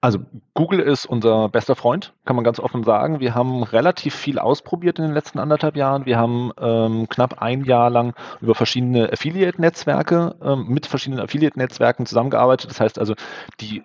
Also 0.00 0.18
Google 0.52 0.80
ist 0.80 1.06
unser 1.06 1.48
bester 1.48 1.74
Freund, 1.74 2.12
kann 2.26 2.36
man 2.36 2.44
ganz 2.44 2.60
offen 2.60 2.84
sagen. 2.84 3.20
Wir 3.20 3.34
haben 3.34 3.62
relativ 3.62 4.14
viel 4.14 4.38
ausprobiert 4.38 4.98
in 4.98 5.06
den 5.06 5.14
letzten 5.14 5.38
anderthalb 5.38 5.76
Jahren. 5.76 6.04
Wir 6.04 6.18
haben 6.18 6.52
ähm, 6.60 7.08
knapp 7.08 7.40
ein 7.40 7.64
Jahr 7.64 7.88
lang 7.88 8.14
über 8.42 8.54
verschiedene 8.54 9.10
Affiliate-Netzwerke, 9.10 10.36
ähm, 10.42 10.66
mit 10.68 10.86
verschiedenen 10.86 11.24
Affiliate-Netzwerken 11.24 12.04
zusammengearbeitet. 12.04 12.70
Das 12.70 12.80
heißt 12.80 12.98
also, 12.98 13.14
die 13.60 13.82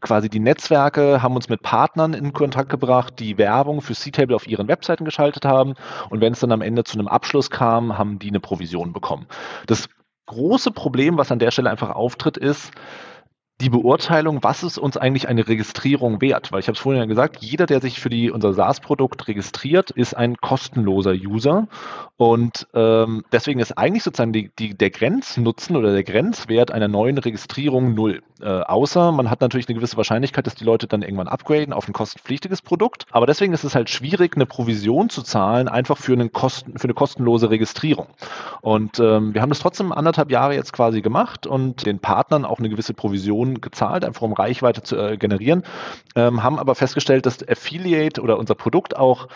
quasi 0.00 0.28
die 0.28 0.40
Netzwerke 0.40 1.22
haben 1.22 1.34
uns 1.34 1.48
mit 1.48 1.62
Partnern 1.62 2.14
in 2.14 2.32
Kontakt 2.32 2.68
gebracht, 2.68 3.14
die 3.18 3.38
Werbung 3.38 3.80
für 3.80 3.94
C-Table 3.94 4.36
auf 4.36 4.46
ihren 4.46 4.68
Webseiten 4.68 5.04
geschaltet 5.04 5.44
haben. 5.44 5.74
Und 6.10 6.20
wenn 6.20 6.34
es 6.34 6.40
dann 6.40 6.52
am 6.52 6.62
Ende 6.62 6.84
zu 6.84 6.98
einem 6.98 7.08
Abschluss 7.08 7.50
kam, 7.50 7.96
haben 7.98 8.18
die 8.18 8.28
eine 8.28 8.40
Provision 8.40 8.92
bekommen. 8.92 9.26
Das 9.66 9.88
große 10.28 10.70
Problem, 10.70 11.18
was 11.18 11.32
an 11.32 11.40
der 11.40 11.50
Stelle 11.50 11.70
einfach 11.70 11.90
auftritt, 11.90 12.36
ist, 12.36 12.70
die 13.60 13.70
Beurteilung, 13.70 14.42
was 14.42 14.62
ist 14.62 14.78
uns 14.78 14.96
eigentlich 14.96 15.28
eine 15.28 15.48
Registrierung 15.48 16.20
wert? 16.20 16.52
Weil 16.52 16.60
ich 16.60 16.68
habe 16.68 16.76
es 16.76 16.80
vorhin 16.80 17.00
ja 17.02 17.06
gesagt, 17.06 17.38
jeder, 17.42 17.66
der 17.66 17.80
sich 17.80 17.98
für 17.98 18.08
die, 18.08 18.30
unser 18.30 18.54
SaaS-Produkt 18.54 19.26
registriert, 19.26 19.90
ist 19.90 20.14
ein 20.14 20.36
kostenloser 20.36 21.12
User. 21.12 21.66
Und 22.16 22.68
ähm, 22.74 23.24
deswegen 23.32 23.58
ist 23.58 23.76
eigentlich 23.76 24.04
sozusagen 24.04 24.32
die, 24.32 24.50
die, 24.58 24.74
der 24.74 24.90
Grenznutzen 24.90 25.76
oder 25.76 25.92
der 25.92 26.04
Grenzwert 26.04 26.70
einer 26.70 26.88
neuen 26.88 27.18
Registrierung 27.18 27.94
null. 27.94 28.22
Äh, 28.40 28.46
außer 28.46 29.10
man 29.10 29.30
hat 29.30 29.40
natürlich 29.40 29.68
eine 29.68 29.76
gewisse 29.76 29.96
Wahrscheinlichkeit, 29.96 30.46
dass 30.46 30.54
die 30.54 30.64
Leute 30.64 30.86
dann 30.86 31.02
irgendwann 31.02 31.28
upgraden 31.28 31.72
auf 31.72 31.88
ein 31.88 31.92
kostenpflichtiges 31.92 32.62
Produkt. 32.62 33.06
Aber 33.10 33.26
deswegen 33.26 33.52
ist 33.52 33.64
es 33.64 33.74
halt 33.74 33.90
schwierig, 33.90 34.36
eine 34.36 34.46
Provision 34.46 35.10
zu 35.10 35.22
zahlen, 35.22 35.68
einfach 35.68 35.98
für, 35.98 36.12
einen 36.12 36.32
Kosten, 36.32 36.78
für 36.78 36.84
eine 36.84 36.94
kostenlose 36.94 37.50
Registrierung. 37.50 38.06
Und 38.60 39.00
ähm, 39.00 39.34
wir 39.34 39.42
haben 39.42 39.50
das 39.50 39.58
trotzdem 39.58 39.92
anderthalb 39.92 40.30
Jahre 40.30 40.54
jetzt 40.54 40.72
quasi 40.72 41.02
gemacht 41.02 41.46
und 41.46 41.86
den 41.86 41.98
Partnern 41.98 42.44
auch 42.44 42.58
eine 42.58 42.68
gewisse 42.68 42.94
Provision 42.94 43.47
Millionen 43.48 43.60
gezahlt, 43.60 44.04
einfach 44.04 44.22
um 44.22 44.32
Reichweite 44.32 44.82
zu 44.82 44.96
äh, 44.96 45.16
generieren, 45.16 45.64
ähm, 46.14 46.42
haben 46.42 46.58
aber 46.58 46.74
festgestellt, 46.74 47.26
dass 47.26 47.46
Affiliate 47.46 48.20
oder 48.20 48.38
unser 48.38 48.54
Produkt 48.54 48.96
auch 48.96 49.28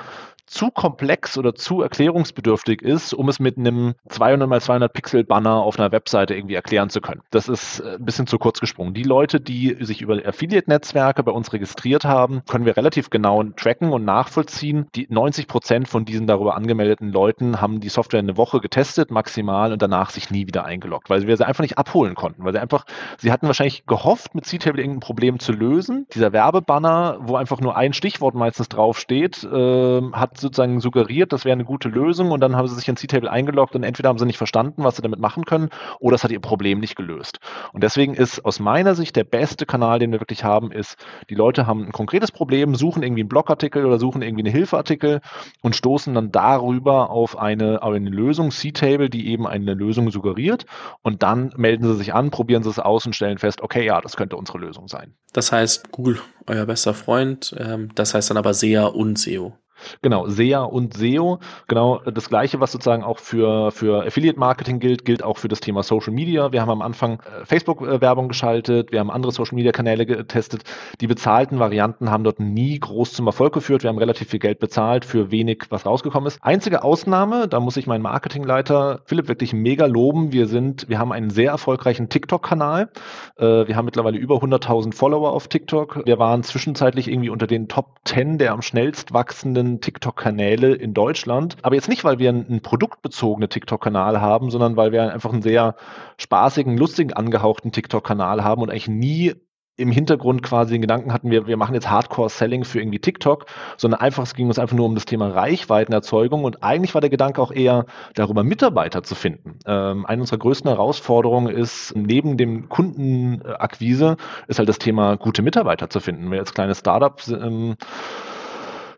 zu 0.53 0.71
komplex 0.71 1.39
oder 1.39 1.55
zu 1.55 1.81
erklärungsbedürftig 1.81 2.83
ist, 2.83 3.15
um 3.15 3.29
es 3.29 3.41
mit 3.41 3.57
einem 3.57 3.95
200 4.09 4.49
mal 4.49 4.61
200 4.61 4.93
Pixel 4.93 5.25
Banner 5.25 5.57
auf 5.57 5.79
einer 5.79 5.93
Webseite 5.93 6.35
irgendwie 6.35 6.55
erklären 6.55 6.91
zu 6.91 7.01
können. 7.01 7.23
Das 7.31 7.49
ist 7.49 7.81
äh, 7.81 7.95
ein 7.95 8.05
bisschen 8.05 8.27
zu 8.27 8.39
kurz 8.39 8.61
gesprungen. 8.61 8.93
Die 8.93 9.03
Leute, 9.03 9.41
die 9.41 9.77
sich 9.81 10.03
über 10.03 10.15
Affiliate-Netzwerke 10.25 11.23
bei 11.23 11.33
uns 11.33 11.53
registriert 11.55 12.05
haben, 12.05 12.43
können 12.47 12.67
wir 12.67 12.77
relativ 12.77 13.09
genau 13.09 13.43
tracken 13.57 13.93
und 13.93 14.05
nachvollziehen. 14.05 14.87
Die 14.95 15.07
90 15.09 15.49
Prozent 15.49 15.89
von 15.89 16.05
diesen 16.05 16.27
darüber 16.27 16.55
angemeldeten 16.55 17.11
Leuten 17.11 17.61
haben 17.61 17.81
die 17.81 17.89
Software 17.89 18.21
eine 18.21 18.37
Woche 18.37 18.61
getestet, 18.61 19.11
maximal, 19.11 19.73
und 19.73 19.81
danach 19.81 20.11
sich 20.11 20.31
nie 20.31 20.47
wieder 20.47 20.67
eingeloggt, 20.67 21.09
weil 21.09 21.27
wir 21.27 21.37
sie 21.37 21.47
einfach 21.47 21.63
nicht 21.63 21.79
abholen 21.79 22.15
konnten, 22.15 22.45
weil 22.45 22.53
sie 22.53 22.61
einfach, 22.61 22.85
sie 23.17 23.33
hatten 23.33 23.47
wahrscheinlich 23.47 23.87
gehofft, 23.87 24.35
mit 24.35 24.45
C-Table 24.45 24.81
irgendein 24.81 25.01
Problem 25.01 25.39
zu 25.39 25.53
lösen. 25.53 26.07
Dieser 26.15 26.33
Werbebanner, 26.33 27.21
wo 27.23 27.37
einfach 27.37 27.61
nur 27.61 27.75
ein 27.75 27.95
Stichwort 27.95 28.35
meistens 28.35 28.69
draufsteht, 28.69 29.45
äh, 29.45 30.03
hat 30.13 30.42
sozusagen 30.43 30.81
suggeriert, 30.81 31.33
das 31.33 31.45
wäre 31.45 31.55
eine 31.55 31.65
gute 31.65 31.89
Lösung 31.89 32.31
und 32.31 32.41
dann 32.41 32.57
haben 32.57 32.69
sie 32.69 32.75
sich 32.75 32.89
in 32.89 32.97
C-Table 32.97 33.31
eingeloggt 33.31 33.75
und 33.75 33.83
entweder 33.83 34.09
haben 34.09 34.19
sie 34.19 34.27
nicht 34.27 34.37
verstanden, 34.37 34.85
was 34.85 34.97
sie 34.97 35.03
damit 35.03 35.21
machen 35.21 35.45
können 35.45 35.71
oder 36.01 36.15
es 36.15 36.25
hat 36.25 36.31
ihr 36.31 36.41
Problem 36.41 36.81
nicht 36.81 36.97
gelöst. 36.97 37.39
Und 37.73 37.83
deswegen 37.83 38.15
ist 38.15 38.45
aus 38.45 38.61
meiner 38.61 38.95
Sicht 38.95 39.17
der 39.17 39.25
beste 39.25 39.65
Kanal, 39.67 39.99
den 39.99 40.13
wir 40.13 40.21
wirklich 40.21 40.45
haben, 40.45 40.71
ist, 40.73 40.97
die 41.31 41.35
Leute 41.35 41.67
haben 41.67 41.85
ein 41.85 41.93
konkretes 41.93 42.31
Problem, 42.31 42.75
suchen 42.75 43.03
irgendwie 43.03 43.23
einen 43.23 43.29
Blogartikel 43.29 43.87
oder 43.87 43.99
suchen 43.99 44.23
irgendwie 44.23 44.45
einen 44.45 44.55
Hilfeartikel 44.55 45.21
und 45.63 45.77
stoßen 45.77 46.15
dann 46.15 46.31
darüber 46.31 47.11
auf 47.11 47.39
eine, 47.39 47.83
auf 47.83 47.95
eine 47.95 48.11
Lösung, 48.11 48.51
C-Table, 48.51 49.09
die 49.09 49.29
eben 49.29 49.47
eine 49.47 49.75
Lösung 49.75 50.11
suggeriert 50.11 50.67
und 51.03 51.23
dann 51.23 51.53
melden 51.57 51.85
sie 51.85 51.97
sich 51.97 52.13
an, 52.13 52.31
probieren 52.31 52.63
sie 52.63 52.71
es 52.71 52.79
aus 52.79 53.07
und 53.07 53.15
stellen 53.15 53.39
fest, 53.39 53.63
okay, 53.63 53.85
ja, 53.85 54.01
das 54.01 54.17
könnte 54.17 54.37
unsere 54.37 54.59
Lösung 54.59 54.89
sein. 54.89 55.15
Das 55.33 55.53
heißt, 55.53 55.93
Google, 55.93 56.21
euer 56.47 56.67
bester 56.67 56.95
Freund, 56.95 57.55
ähm, 57.59 57.91
das 57.95 58.15
heißt 58.15 58.31
dann 58.31 58.37
aber 58.37 58.55
SEA 58.55 58.87
und 58.87 59.19
SEO. 59.19 59.55
Genau, 60.03 60.29
SEA 60.29 60.63
und 60.63 60.95
SEO. 60.95 61.39
Genau 61.69 62.01
das 62.01 62.29
gleiche, 62.29 62.61
was 62.61 62.73
sozusagen 62.73 63.03
auch 63.03 63.19
für, 63.19 63.71
für 63.71 64.07
Affiliate 64.07 64.39
Marketing 64.39 64.81
gilt, 64.81 65.05
gilt 65.05 65.23
auch 65.23 65.39
für 65.39 65.49
das 65.49 65.61
Thema 65.61 65.83
Social 65.83 66.13
Media. 66.13 66.53
Wir 66.53 66.61
haben 66.61 66.71
am 66.71 66.83
Anfang 66.83 67.21
äh, 67.21 67.45
Facebook-Werbung 67.45 68.29
geschaltet, 68.29 68.93
wir 68.93 69.01
haben 69.01 69.11
andere 69.11 69.33
Social 69.33 69.55
Media 69.55 69.73
Kanäle 69.73 70.07
getestet. 70.07 70.65
Die 71.01 71.07
bezahlten 71.07 71.59
Varianten 71.59 72.11
haben 72.11 72.25
dort 72.25 72.41
nie 72.41 72.79
groß 72.79 73.13
zum 73.13 73.27
Erfolg 73.27 73.53
geführt. 73.55 73.83
Wir 73.83 73.89
haben 73.89 73.99
relativ 73.99 74.29
viel 74.29 74.41
Geld 74.41 74.59
bezahlt 74.59 75.05
für 75.05 75.31
wenig, 75.31 75.65
was 75.71 75.87
rausgekommen 75.87 76.27
ist. 76.27 76.39
Einzige 76.43 76.85
Ausnahme, 76.85 77.49
da 77.49 77.61
muss 77.61 77.77
ich 77.77 77.87
meinen 77.87 78.03
Marketingleiter 78.03 79.01
Philipp 79.05 79.29
wirklich 79.29 79.53
mega 79.53 79.87
loben. 79.87 80.33
Wir 80.33 80.47
sind, 80.47 80.89
wir 80.89 80.99
haben 80.99 81.13
einen 81.13 81.31
sehr 81.31 81.51
erfolgreichen 81.51 82.09
TikTok-Kanal. 82.09 82.91
Äh, 83.37 83.67
wir 83.67 83.77
haben 83.77 83.85
mittlerweile 83.85 84.19
über 84.19 84.37
100.000 84.37 84.95
Follower 84.95 85.33
auf 85.33 85.49
TikTok. 85.49 86.03
Wir 86.05 86.19
waren 86.19 86.43
zwischenzeitlich 86.43 87.09
irgendwie 87.09 87.31
unter 87.31 87.47
den 87.47 87.69
Top 87.69 88.01
10 88.05 88.39
der 88.39 88.53
am 88.53 88.63
schnellst 88.63 89.13
wachsenden 89.13 89.72
TikTok-Kanäle 89.81 90.75
in 90.75 90.95
Deutschland. 90.95 91.57
Aber 91.63 91.75
jetzt 91.75 91.89
nicht, 91.89 92.05
weil 92.05 92.19
wir 92.19 92.31
einen, 92.31 92.61
produktbezogenen 92.63 93.49
TikTok-Kanal 93.49 94.21
haben, 94.21 94.51
sondern 94.51 94.77
weil 94.77 94.93
wir 94.93 95.13
einfach 95.13 95.33
einen 95.33 95.43
sehr 95.43 95.77
spaßigen, 96.19 96.77
lustigen 96.77 97.13
angehauchten 97.13 97.73
TikTok-Kanal 97.73 98.45
haben 98.45 98.63
und 98.63 98.71
eigentlich 98.71 98.89
nie 98.89 99.35
im 99.77 99.91
Hintergrund 99.91 100.43
quasi 100.43 100.75
den 100.75 100.83
Gedanken 100.83 101.13
hatten, 101.13 101.31
wir, 101.31 101.47
wir 101.47 101.57
machen 101.57 101.75
jetzt 101.75 101.89
Hardcore-Selling 101.89 102.65
für 102.65 102.79
irgendwie 102.79 102.99
TikTok, 102.99 103.47
sondern 103.79 104.01
einfach, 104.01 104.23
es 104.25 104.35
ging 104.35 104.49
uns 104.49 104.59
einfach 104.59 104.77
nur 104.77 104.85
um 104.85 104.95
das 104.95 105.07
Thema 105.07 105.29
Reichweitenerzeugung 105.29 106.45
und 106.45 106.63
eigentlich 106.63 106.93
war 106.95 107.01
der 107.01 107.09
Gedanke 107.11 107.41
auch 107.41 107.51
eher 107.51 107.87
darüber, 108.15 108.45
Mitarbeiter 108.45 109.03
zu 109.03 109.15
finden. 109.15 109.59
Ähm, 109.67 110.05
eine 110.05 110.21
unserer 110.21 110.39
größten 110.39 110.69
Herausforderungen 110.69 111.55
ist, 111.55 111.95
neben 111.97 112.37
dem 112.37 112.69
Kundenakquise, 112.69 114.17
ist 114.47 114.59
halt 114.59 114.69
das 114.69 114.79
Thema, 114.79 115.17
gute 115.17 115.43
Mitarbeiter 115.43 115.89
zu 115.89 116.01
finden. 116.01 116.31
Wir 116.31 116.41
als 116.41 116.53
kleine 116.53 116.75
Startups 116.75 117.29
ähm, 117.29 117.77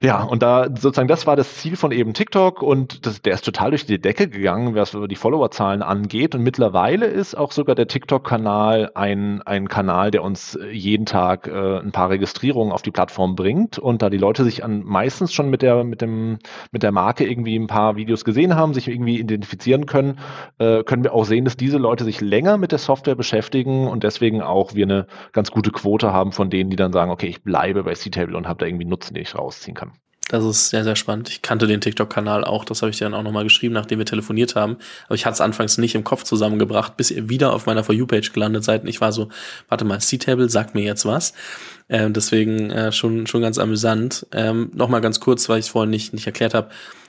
ja, 0.04 0.22
und 0.22 0.42
da 0.42 0.66
sozusagen, 0.68 1.08
das 1.08 1.26
war 1.26 1.34
das 1.34 1.56
Ziel 1.56 1.76
von 1.76 1.90
eben 1.90 2.12
TikTok 2.12 2.62
und 2.62 3.06
das, 3.06 3.22
der 3.22 3.32
ist 3.32 3.44
total 3.44 3.70
durch 3.70 3.86
die 3.86 3.98
Decke 3.98 4.28
gegangen, 4.28 4.74
was 4.74 4.94
die 5.08 5.16
Followerzahlen 5.16 5.82
angeht. 5.82 6.34
Und 6.34 6.42
mittlerweile 6.42 7.06
ist 7.06 7.34
auch 7.34 7.52
sogar 7.52 7.74
der 7.74 7.86
TikTok-Kanal 7.86 8.90
ein, 8.94 9.40
ein 9.42 9.66
Kanal, 9.66 10.10
der 10.10 10.22
uns 10.22 10.58
jeden 10.70 11.06
Tag 11.06 11.46
äh, 11.46 11.78
ein 11.78 11.90
paar 11.90 12.10
Registrierungen 12.10 12.70
auf 12.70 12.82
die 12.82 12.90
Plattform 12.90 13.34
bringt. 13.34 13.78
Und 13.78 14.02
da 14.02 14.10
die 14.10 14.18
Leute 14.18 14.44
sich 14.44 14.62
an, 14.62 14.82
meistens 14.84 15.32
schon 15.32 15.48
mit 15.48 15.62
der, 15.62 15.84
mit 15.84 16.02
dem, 16.02 16.38
mit 16.70 16.82
der 16.82 16.92
Marke 16.92 17.26
irgendwie 17.26 17.56
ein 17.56 17.66
paar 17.66 17.96
Videos 17.96 18.26
gesehen 18.26 18.56
haben, 18.56 18.74
sich 18.74 18.88
irgendwie 18.88 19.18
identifizieren 19.18 19.86
können, 19.86 20.18
äh, 20.58 20.84
können 20.84 21.02
wir 21.02 21.14
auch 21.14 21.24
sehen, 21.24 21.46
dass 21.46 21.56
diese 21.56 21.78
Leute 21.78 22.04
sich 22.04 22.20
länger 22.20 22.58
mit 22.58 22.72
der 22.72 22.78
Software 22.78 23.14
beschäftigen 23.14 23.88
und 23.88 24.04
deswegen 24.04 24.42
auch 24.42 24.74
wir 24.74 24.84
eine 24.84 25.06
ganz 25.32 25.50
gute 25.50 25.70
Quote 25.70 26.12
haben 26.12 26.32
von 26.32 26.50
denen, 26.50 26.68
die 26.68 26.76
dann 26.76 26.92
sagen, 26.92 27.10
okay, 27.10 27.28
ich 27.28 27.42
bleibe 27.42 27.84
bei 27.84 27.94
C-Table 27.94 28.36
und 28.36 28.46
habe 28.46 28.58
da 28.58 28.66
irgendwie 28.66 28.84
Nutzen, 28.84 29.14
den 29.14 29.22
ich 29.22 29.34
rausziehen 29.34 29.74
kann. 29.74 29.93
Das 30.34 30.44
ist 30.44 30.70
sehr, 30.70 30.82
sehr 30.82 30.96
spannend. 30.96 31.28
Ich 31.28 31.42
kannte 31.42 31.68
den 31.68 31.80
TikTok-Kanal 31.80 32.42
auch, 32.42 32.64
das 32.64 32.82
habe 32.82 32.90
ich 32.90 32.98
dir 32.98 33.04
dann 33.04 33.14
auch 33.14 33.22
nochmal 33.22 33.44
geschrieben, 33.44 33.72
nachdem 33.72 34.00
wir 34.00 34.06
telefoniert 34.06 34.56
haben. 34.56 34.78
Aber 35.06 35.14
ich 35.14 35.26
hatte 35.26 35.34
es 35.34 35.40
anfangs 35.40 35.78
nicht 35.78 35.94
im 35.94 36.02
Kopf 36.02 36.24
zusammengebracht, 36.24 36.96
bis 36.96 37.12
ihr 37.12 37.28
wieder 37.28 37.52
auf 37.52 37.66
meiner 37.66 37.84
For 37.84 37.94
You-Page 37.94 38.32
gelandet 38.32 38.64
seid. 38.64 38.82
Und 38.82 38.88
ich 38.88 39.00
war 39.00 39.12
so, 39.12 39.28
warte 39.68 39.84
mal, 39.84 40.00
C-Table, 40.00 40.50
sagt 40.50 40.74
mir 40.74 40.82
jetzt 40.82 41.06
was. 41.06 41.34
Ähm, 41.88 42.14
deswegen 42.14 42.70
äh, 42.72 42.90
schon, 42.90 43.28
schon 43.28 43.42
ganz 43.42 43.58
amüsant. 43.58 44.26
Ähm, 44.32 44.72
nochmal 44.74 45.00
ganz 45.00 45.20
kurz, 45.20 45.48
weil 45.48 45.60
ich 45.60 45.66
es 45.66 45.70
vorhin 45.70 45.90
nicht, 45.90 46.12
nicht 46.12 46.26
erklärt 46.26 46.54
habe 46.54 46.68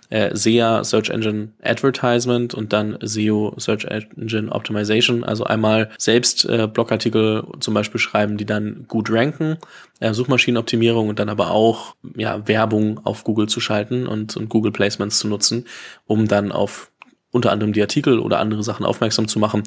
äh, 0.10 0.36
SEA 0.36 0.84
Search 0.84 1.10
Engine 1.10 1.50
Advertisement 1.62 2.54
und 2.54 2.74
dann 2.74 2.98
SEO 3.02 3.56
Search 3.58 3.86
Engine 3.86 4.52
Optimization. 4.52 5.24
Also 5.24 5.44
einmal 5.44 5.90
selbst 5.98 6.46
äh, 6.46 6.68
Blogartikel 6.68 7.46
zum 7.60 7.74
Beispiel 7.74 8.00
schreiben, 8.00 8.38
die 8.38 8.46
dann 8.46 8.86
gut 8.88 9.12
ranken, 9.12 9.58
äh, 10.00 10.14
Suchmaschinenoptimierung 10.14 11.10
und 11.10 11.20
dann 11.20 11.30
aber 11.30 11.52
auch 11.52 11.96
ja, 12.16 12.48
Werbung 12.48 13.00
auf 13.06 13.24
Google 13.24 13.48
zu 13.48 13.60
schalten 13.60 14.08
und, 14.08 14.36
und 14.38 14.50
Google 14.50 14.72
Placements 14.72 15.20
zu 15.20 15.28
nutzen, 15.28 15.66
um 16.06 16.28
dann 16.28 16.52
auf 16.52 16.92
unter 17.36 17.52
anderem 17.52 17.74
die 17.74 17.82
Artikel 17.82 18.20
oder 18.20 18.40
andere 18.40 18.64
Sachen 18.64 18.86
aufmerksam 18.86 19.28
zu 19.28 19.40
machen. 19.40 19.64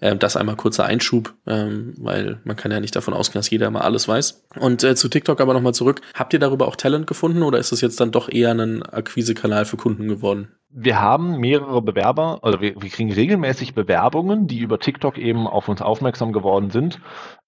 Äh, 0.00 0.16
das 0.16 0.36
einmal 0.36 0.56
kurzer 0.56 0.84
Einschub, 0.84 1.32
ähm, 1.46 1.94
weil 1.96 2.40
man 2.44 2.56
kann 2.56 2.72
ja 2.72 2.80
nicht 2.80 2.96
davon 2.96 3.14
ausgehen, 3.14 3.38
dass 3.38 3.50
jeder 3.50 3.70
mal 3.70 3.82
alles 3.82 4.08
weiß. 4.08 4.44
Und 4.58 4.82
äh, 4.82 4.96
zu 4.96 5.08
TikTok 5.08 5.40
aber 5.40 5.54
nochmal 5.54 5.74
zurück. 5.74 6.02
Habt 6.12 6.32
ihr 6.32 6.40
darüber 6.40 6.66
auch 6.66 6.76
Talent 6.76 7.06
gefunden 7.06 7.44
oder 7.44 7.58
ist 7.58 7.72
es 7.72 7.80
jetzt 7.80 8.00
dann 8.00 8.10
doch 8.10 8.28
eher 8.28 8.50
ein 8.50 8.82
Akquisekanal 8.82 9.64
für 9.64 9.76
Kunden 9.76 10.08
geworden? 10.08 10.48
Wir 10.76 11.00
haben 11.00 11.38
mehrere 11.38 11.80
Bewerber, 11.82 12.40
also 12.42 12.60
wir, 12.60 12.74
wir, 12.82 12.90
kriegen 12.90 13.12
regelmäßig 13.12 13.74
Bewerbungen, 13.74 14.48
die 14.48 14.58
über 14.58 14.80
TikTok 14.80 15.18
eben 15.18 15.46
auf 15.46 15.68
uns 15.68 15.80
aufmerksam 15.80 16.32
geworden 16.32 16.70
sind. 16.70 16.98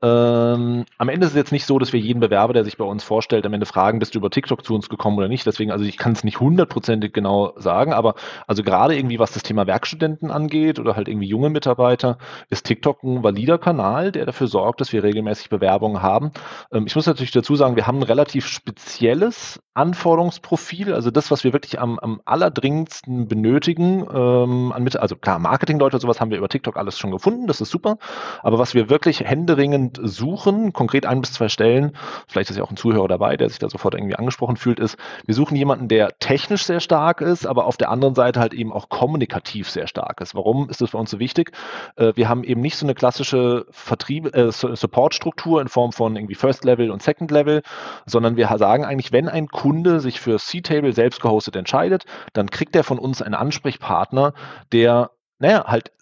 Ähm, 0.01 0.85
am 0.97 1.09
Ende 1.09 1.27
ist 1.27 1.33
es 1.33 1.37
jetzt 1.37 1.51
nicht 1.51 1.67
so, 1.67 1.81
dass 1.81 1.93
wir 1.93 1.99
jeden 1.99 2.21
Bewerber, 2.21 2.53
der 2.53 2.65
sich 2.65 2.77
bei 2.77 2.85
uns 2.85 3.03
vorstellt, 3.03 3.45
am 3.45 3.53
Ende 3.53 3.67
fragen, 3.67 3.99
bist 3.99 4.15
du 4.15 4.21
über 4.21 4.31
TikTok 4.31 4.65
zu 4.65 4.77
uns 4.77 4.89
gekommen 4.89 5.19
oder 5.19 5.27
nicht. 5.27 5.45
Deswegen, 5.45 5.73
also 5.73 5.85
ich 5.85 5.97
kann 5.97 6.13
es 6.13 6.23
nicht 6.23 6.39
hundertprozentig 6.39 7.13
genau 7.13 7.53
sagen, 7.57 7.93
aber 7.93 8.15
also 8.47 8.63
gerade 8.63 8.97
irgendwie 8.97 9.19
was 9.19 9.33
das 9.33 9.43
Thema 9.43 9.67
Werkstudenten 9.67 10.31
angeht 10.31 10.79
oder 10.79 10.95
halt 10.95 11.09
irgendwie 11.09 11.27
junge 11.27 11.51
Mitarbeiter, 11.51 12.19
ist 12.49 12.65
TikTok 12.65 13.03
ein 13.03 13.25
valider 13.25 13.59
Kanal, 13.59 14.13
der 14.13 14.27
dafür 14.27 14.47
sorgt, 14.47 14.81
dass 14.81 14.93
wir 14.93 15.03
regelmäßig 15.03 15.49
Bewerbungen 15.49 16.01
haben. 16.01 16.31
Ähm, 16.71 16.87
ich 16.87 16.95
muss 16.95 17.07
natürlich 17.07 17.33
dazu 17.33 17.57
sagen, 17.57 17.75
wir 17.75 17.89
haben 17.89 17.99
ein 17.99 18.05
relativ 18.05 18.47
spezielles 18.47 19.61
Anforderungsprofil, 19.75 20.95
also 20.95 21.11
das, 21.11 21.33
was 21.33 21.43
wir 21.43 21.53
wirklich 21.53 21.81
am, 21.81 21.99
am 21.99 22.21
allerdringendsten 22.25 23.16
benötigen, 23.25 24.07
ähm, 24.13 24.73
an 24.73 24.85
Mitte, 24.85 25.01
also 25.01 25.17
klar, 25.17 25.39
Marketingleute, 25.39 25.99
sowas 25.99 26.21
haben 26.21 26.31
wir 26.31 26.39
über 26.39 26.49
TikTok 26.49 26.77
alles 26.77 26.99
schon 26.99 27.11
gefunden, 27.11 27.47
das 27.47 27.61
ist 27.61 27.71
super, 27.71 27.97
aber 28.43 28.59
was 28.59 28.75
wir 28.75 28.91
wirklich 28.91 29.21
händeringend 29.21 29.99
suchen, 30.03 30.73
konkret 30.73 31.07
ein 31.07 31.23
bis 31.23 31.33
zwei 31.33 31.49
Stellen, 31.49 31.97
vielleicht 32.29 32.51
ist 32.51 32.57
ja 32.57 32.65
auch 32.65 32.71
ein 32.71 32.77
Zuhörer 32.77 33.09
dabei, 33.09 33.37
der 33.37 33.49
sich 33.49 33.59
da 33.59 33.69
sofort 33.69 33.95
irgendwie 33.95 34.17
angesprochen 34.17 34.57
fühlt, 34.57 34.79
ist, 34.79 34.97
wir 35.25 35.35
suchen 35.35 35.57
jemanden, 35.57 35.89
der 35.89 36.19
technisch 36.19 36.65
sehr 36.65 36.81
stark 36.81 37.21
ist, 37.21 37.47
aber 37.47 37.67
auf 37.67 37.77
der 37.77 37.91
anderen 37.91 38.15
Seite 38.15 38.41
halt 38.41 38.53
eben 38.53 38.73
auch 38.73 38.89
kommunikativ 38.89 39.71
sehr 39.71 39.87
stark 39.87 40.21
ist. 40.21 40.35
Warum 40.35 40.69
ist 40.69 40.81
das 40.81 40.91
für 40.91 40.99
uns 40.99 41.11
so 41.11 41.19
wichtig? 41.19 41.53
Äh, 41.97 42.13
wir 42.17 42.29
haben 42.29 42.45
eben 42.45 42.61
nicht 42.61 42.77
so 42.77 42.87
eine 42.87 42.95
klassische 42.95 43.67
Vertrieb, 43.71 44.35
äh, 44.37 44.53
Support-Struktur 44.53 45.61
in 45.61 45.69
Form 45.69 45.93
von 45.93 46.17
irgendwie 46.17 46.35
First 46.35 46.65
Level 46.65 46.91
und 46.91 47.03
Second 47.03 47.31
Level, 47.31 47.63
sondern 48.05 48.37
wir 48.37 48.47
sagen 48.59 48.85
eigentlich, 48.85 49.13
wenn 49.13 49.29
ein 49.29 49.49
Kunde 49.49 50.01
sich 50.01 50.21
für 50.21 50.39
C-Table 50.39 50.93
selbst 50.93 51.21
gehostet 51.21 51.57
entscheidet, 51.57 52.05
dann 52.33 52.51
kriegt 52.51 52.75
er 52.77 52.85
von 52.85 52.99
uns 52.99 53.06
einen 53.23 53.35
Ansprechpartner, 53.35 54.33
der 54.73 55.11
naja, 55.39 55.65
halt 55.67 55.93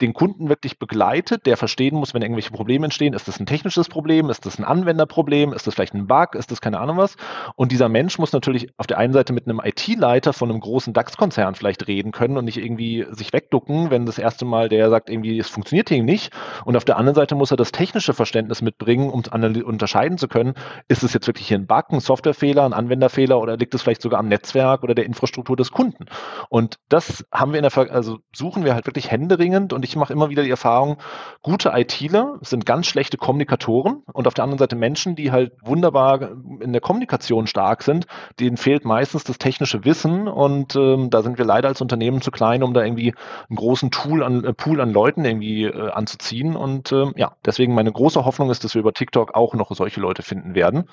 den 0.00 0.12
Kunden 0.12 0.48
wirklich 0.48 0.78
begleitet, 0.78 1.46
der 1.46 1.56
verstehen 1.56 1.96
muss, 1.96 2.14
wenn 2.14 2.22
irgendwelche 2.22 2.50
Probleme 2.50 2.86
entstehen, 2.86 3.14
ist 3.14 3.28
das 3.28 3.40
ein 3.40 3.46
technisches 3.46 3.88
Problem, 3.88 4.30
ist 4.30 4.46
das 4.46 4.58
ein 4.58 4.64
Anwenderproblem, 4.64 5.52
ist 5.52 5.66
das 5.66 5.74
vielleicht 5.74 5.94
ein 5.94 6.06
Bug, 6.06 6.34
ist 6.34 6.50
das 6.50 6.60
keine 6.60 6.80
Ahnung 6.80 6.96
was. 6.96 7.16
Und 7.56 7.72
dieser 7.72 7.88
Mensch 7.88 8.18
muss 8.18 8.32
natürlich 8.32 8.68
auf 8.76 8.86
der 8.86 8.98
einen 8.98 9.12
Seite 9.12 9.32
mit 9.32 9.46
einem 9.46 9.60
IT-Leiter 9.62 10.32
von 10.32 10.50
einem 10.50 10.60
großen 10.60 10.92
DAX-Konzern 10.92 11.54
vielleicht 11.54 11.86
reden 11.86 12.12
können 12.12 12.36
und 12.36 12.44
nicht 12.44 12.58
irgendwie 12.58 13.06
sich 13.10 13.32
wegducken, 13.32 13.90
wenn 13.90 14.06
das 14.06 14.18
erste 14.18 14.44
Mal 14.44 14.68
der 14.68 14.90
sagt, 14.90 15.10
irgendwie, 15.10 15.38
es 15.38 15.48
funktioniert 15.48 15.88
hier 15.88 16.02
nicht. 16.02 16.32
Und 16.64 16.76
auf 16.76 16.84
der 16.84 16.96
anderen 16.96 17.14
Seite 17.14 17.34
muss 17.34 17.50
er 17.50 17.56
das 17.56 17.72
technische 17.72 18.14
Verständnis 18.14 18.62
mitbringen, 18.62 19.10
um 19.10 19.22
unterscheiden 19.64 20.18
zu 20.18 20.28
können, 20.28 20.54
ist 20.88 21.02
es 21.02 21.12
jetzt 21.12 21.26
wirklich 21.26 21.48
hier 21.48 21.58
ein 21.58 21.66
Bug, 21.66 21.90
ein 21.90 22.00
Softwarefehler, 22.00 22.64
ein 22.64 22.72
Anwenderfehler 22.72 23.40
oder 23.40 23.56
liegt 23.56 23.74
es 23.74 23.82
vielleicht 23.82 24.02
sogar 24.02 24.20
am 24.20 24.28
Netzwerk 24.28 24.82
oder 24.82 24.94
der 24.94 25.06
Infrastruktur 25.06 25.56
des 25.56 25.70
Kunden? 25.70 26.06
Und 26.48 26.78
das 26.88 27.24
haben 27.32 27.52
wir 27.52 27.58
in 27.58 27.62
der, 27.62 27.70
Ver 27.70 27.90
also 27.90 28.18
suchen 28.34 28.64
wir 28.64 28.74
halt 28.74 28.86
wirklich 28.86 29.10
händeringend 29.10 29.72
und 29.72 29.84
ich 29.84 29.89
mache 29.96 30.12
immer 30.12 30.30
wieder 30.30 30.42
die 30.42 30.50
Erfahrung, 30.50 30.96
gute 31.42 31.70
ITler 31.74 32.38
sind 32.42 32.66
ganz 32.66 32.86
schlechte 32.86 33.16
Kommunikatoren 33.16 34.02
und 34.12 34.26
auf 34.26 34.34
der 34.34 34.44
anderen 34.44 34.58
Seite 34.58 34.76
Menschen, 34.76 35.16
die 35.16 35.32
halt 35.32 35.52
wunderbar 35.62 36.32
in 36.60 36.72
der 36.72 36.80
Kommunikation 36.80 37.46
stark 37.46 37.82
sind, 37.82 38.06
denen 38.38 38.56
fehlt 38.56 38.84
meistens 38.84 39.24
das 39.24 39.38
technische 39.38 39.84
Wissen 39.84 40.28
und 40.28 40.76
ähm, 40.76 41.10
da 41.10 41.22
sind 41.22 41.38
wir 41.38 41.44
leider 41.44 41.68
als 41.68 41.80
Unternehmen 41.80 42.20
zu 42.20 42.30
klein, 42.30 42.62
um 42.62 42.74
da 42.74 42.82
irgendwie 42.82 43.14
einen 43.48 43.56
großen 43.56 43.90
Tool 43.90 44.22
an, 44.22 44.44
äh, 44.44 44.52
Pool 44.52 44.80
an 44.80 44.92
Leuten 44.92 45.24
irgendwie 45.24 45.64
äh, 45.64 45.90
anzuziehen 45.90 46.56
und 46.56 46.92
ähm, 46.92 47.12
ja, 47.16 47.36
deswegen 47.44 47.74
meine 47.74 47.92
große 47.92 48.24
Hoffnung 48.24 48.50
ist, 48.50 48.64
dass 48.64 48.74
wir 48.74 48.80
über 48.80 48.92
TikTok 48.92 49.34
auch 49.34 49.54
noch 49.54 49.70
solche 49.74 50.00
Leute 50.00 50.22
finden 50.22 50.54
werden. 50.54 50.88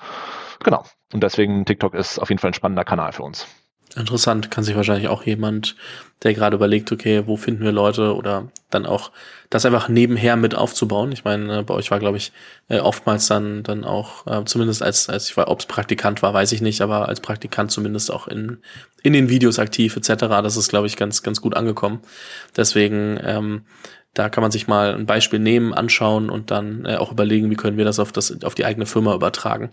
Genau. 0.62 0.82
Und 1.12 1.22
deswegen 1.22 1.64
TikTok 1.64 1.94
ist 1.94 2.18
auf 2.18 2.28
jeden 2.28 2.38
Fall 2.38 2.50
ein 2.50 2.54
spannender 2.54 2.84
Kanal 2.84 3.12
für 3.12 3.22
uns. 3.22 3.46
Interessant, 3.98 4.50
kann 4.50 4.64
sich 4.64 4.76
wahrscheinlich 4.76 5.08
auch 5.08 5.24
jemand, 5.24 5.74
der 6.22 6.34
gerade 6.34 6.56
überlegt, 6.56 6.92
okay, 6.92 7.24
wo 7.26 7.36
finden 7.36 7.64
wir 7.64 7.72
Leute 7.72 8.14
oder 8.14 8.48
dann 8.70 8.86
auch 8.86 9.10
das 9.50 9.64
einfach 9.64 9.88
nebenher 9.88 10.36
mit 10.36 10.54
aufzubauen. 10.54 11.10
Ich 11.12 11.24
meine, 11.24 11.60
äh, 11.60 11.62
bei 11.62 11.74
euch 11.74 11.90
war, 11.90 11.98
glaube 11.98 12.18
ich, 12.18 12.32
äh, 12.68 12.80
oftmals 12.80 13.26
dann 13.26 13.62
dann 13.62 13.84
auch, 13.84 14.26
äh, 14.26 14.44
zumindest 14.44 14.82
als, 14.82 15.08
als 15.08 15.30
ich 15.30 15.36
war, 15.36 15.48
ob 15.48 15.60
es 15.60 15.66
Praktikant 15.66 16.22
war, 16.22 16.34
weiß 16.34 16.52
ich 16.52 16.60
nicht, 16.60 16.80
aber 16.80 17.08
als 17.08 17.20
Praktikant 17.20 17.70
zumindest 17.70 18.12
auch 18.12 18.28
in, 18.28 18.58
in 19.02 19.12
den 19.12 19.28
Videos 19.28 19.58
aktiv 19.58 19.96
etc. 19.96 20.26
Das 20.42 20.56
ist, 20.56 20.68
glaube 20.68 20.86
ich, 20.86 20.96
ganz, 20.96 21.22
ganz 21.22 21.40
gut 21.40 21.56
angekommen. 21.56 22.00
Deswegen, 22.56 23.18
ähm, 23.22 23.62
da 24.14 24.28
kann 24.28 24.42
man 24.42 24.50
sich 24.50 24.66
mal 24.66 24.94
ein 24.94 25.06
Beispiel 25.06 25.38
nehmen, 25.38 25.72
anschauen 25.72 26.30
und 26.30 26.50
dann 26.50 26.84
äh, 26.84 26.96
auch 26.96 27.12
überlegen, 27.12 27.50
wie 27.50 27.56
können 27.56 27.76
wir 27.76 27.84
das 27.84 27.98
auf 27.98 28.12
das 28.12 28.42
auf 28.42 28.54
die 28.54 28.64
eigene 28.64 28.86
Firma 28.86 29.14
übertragen. 29.14 29.70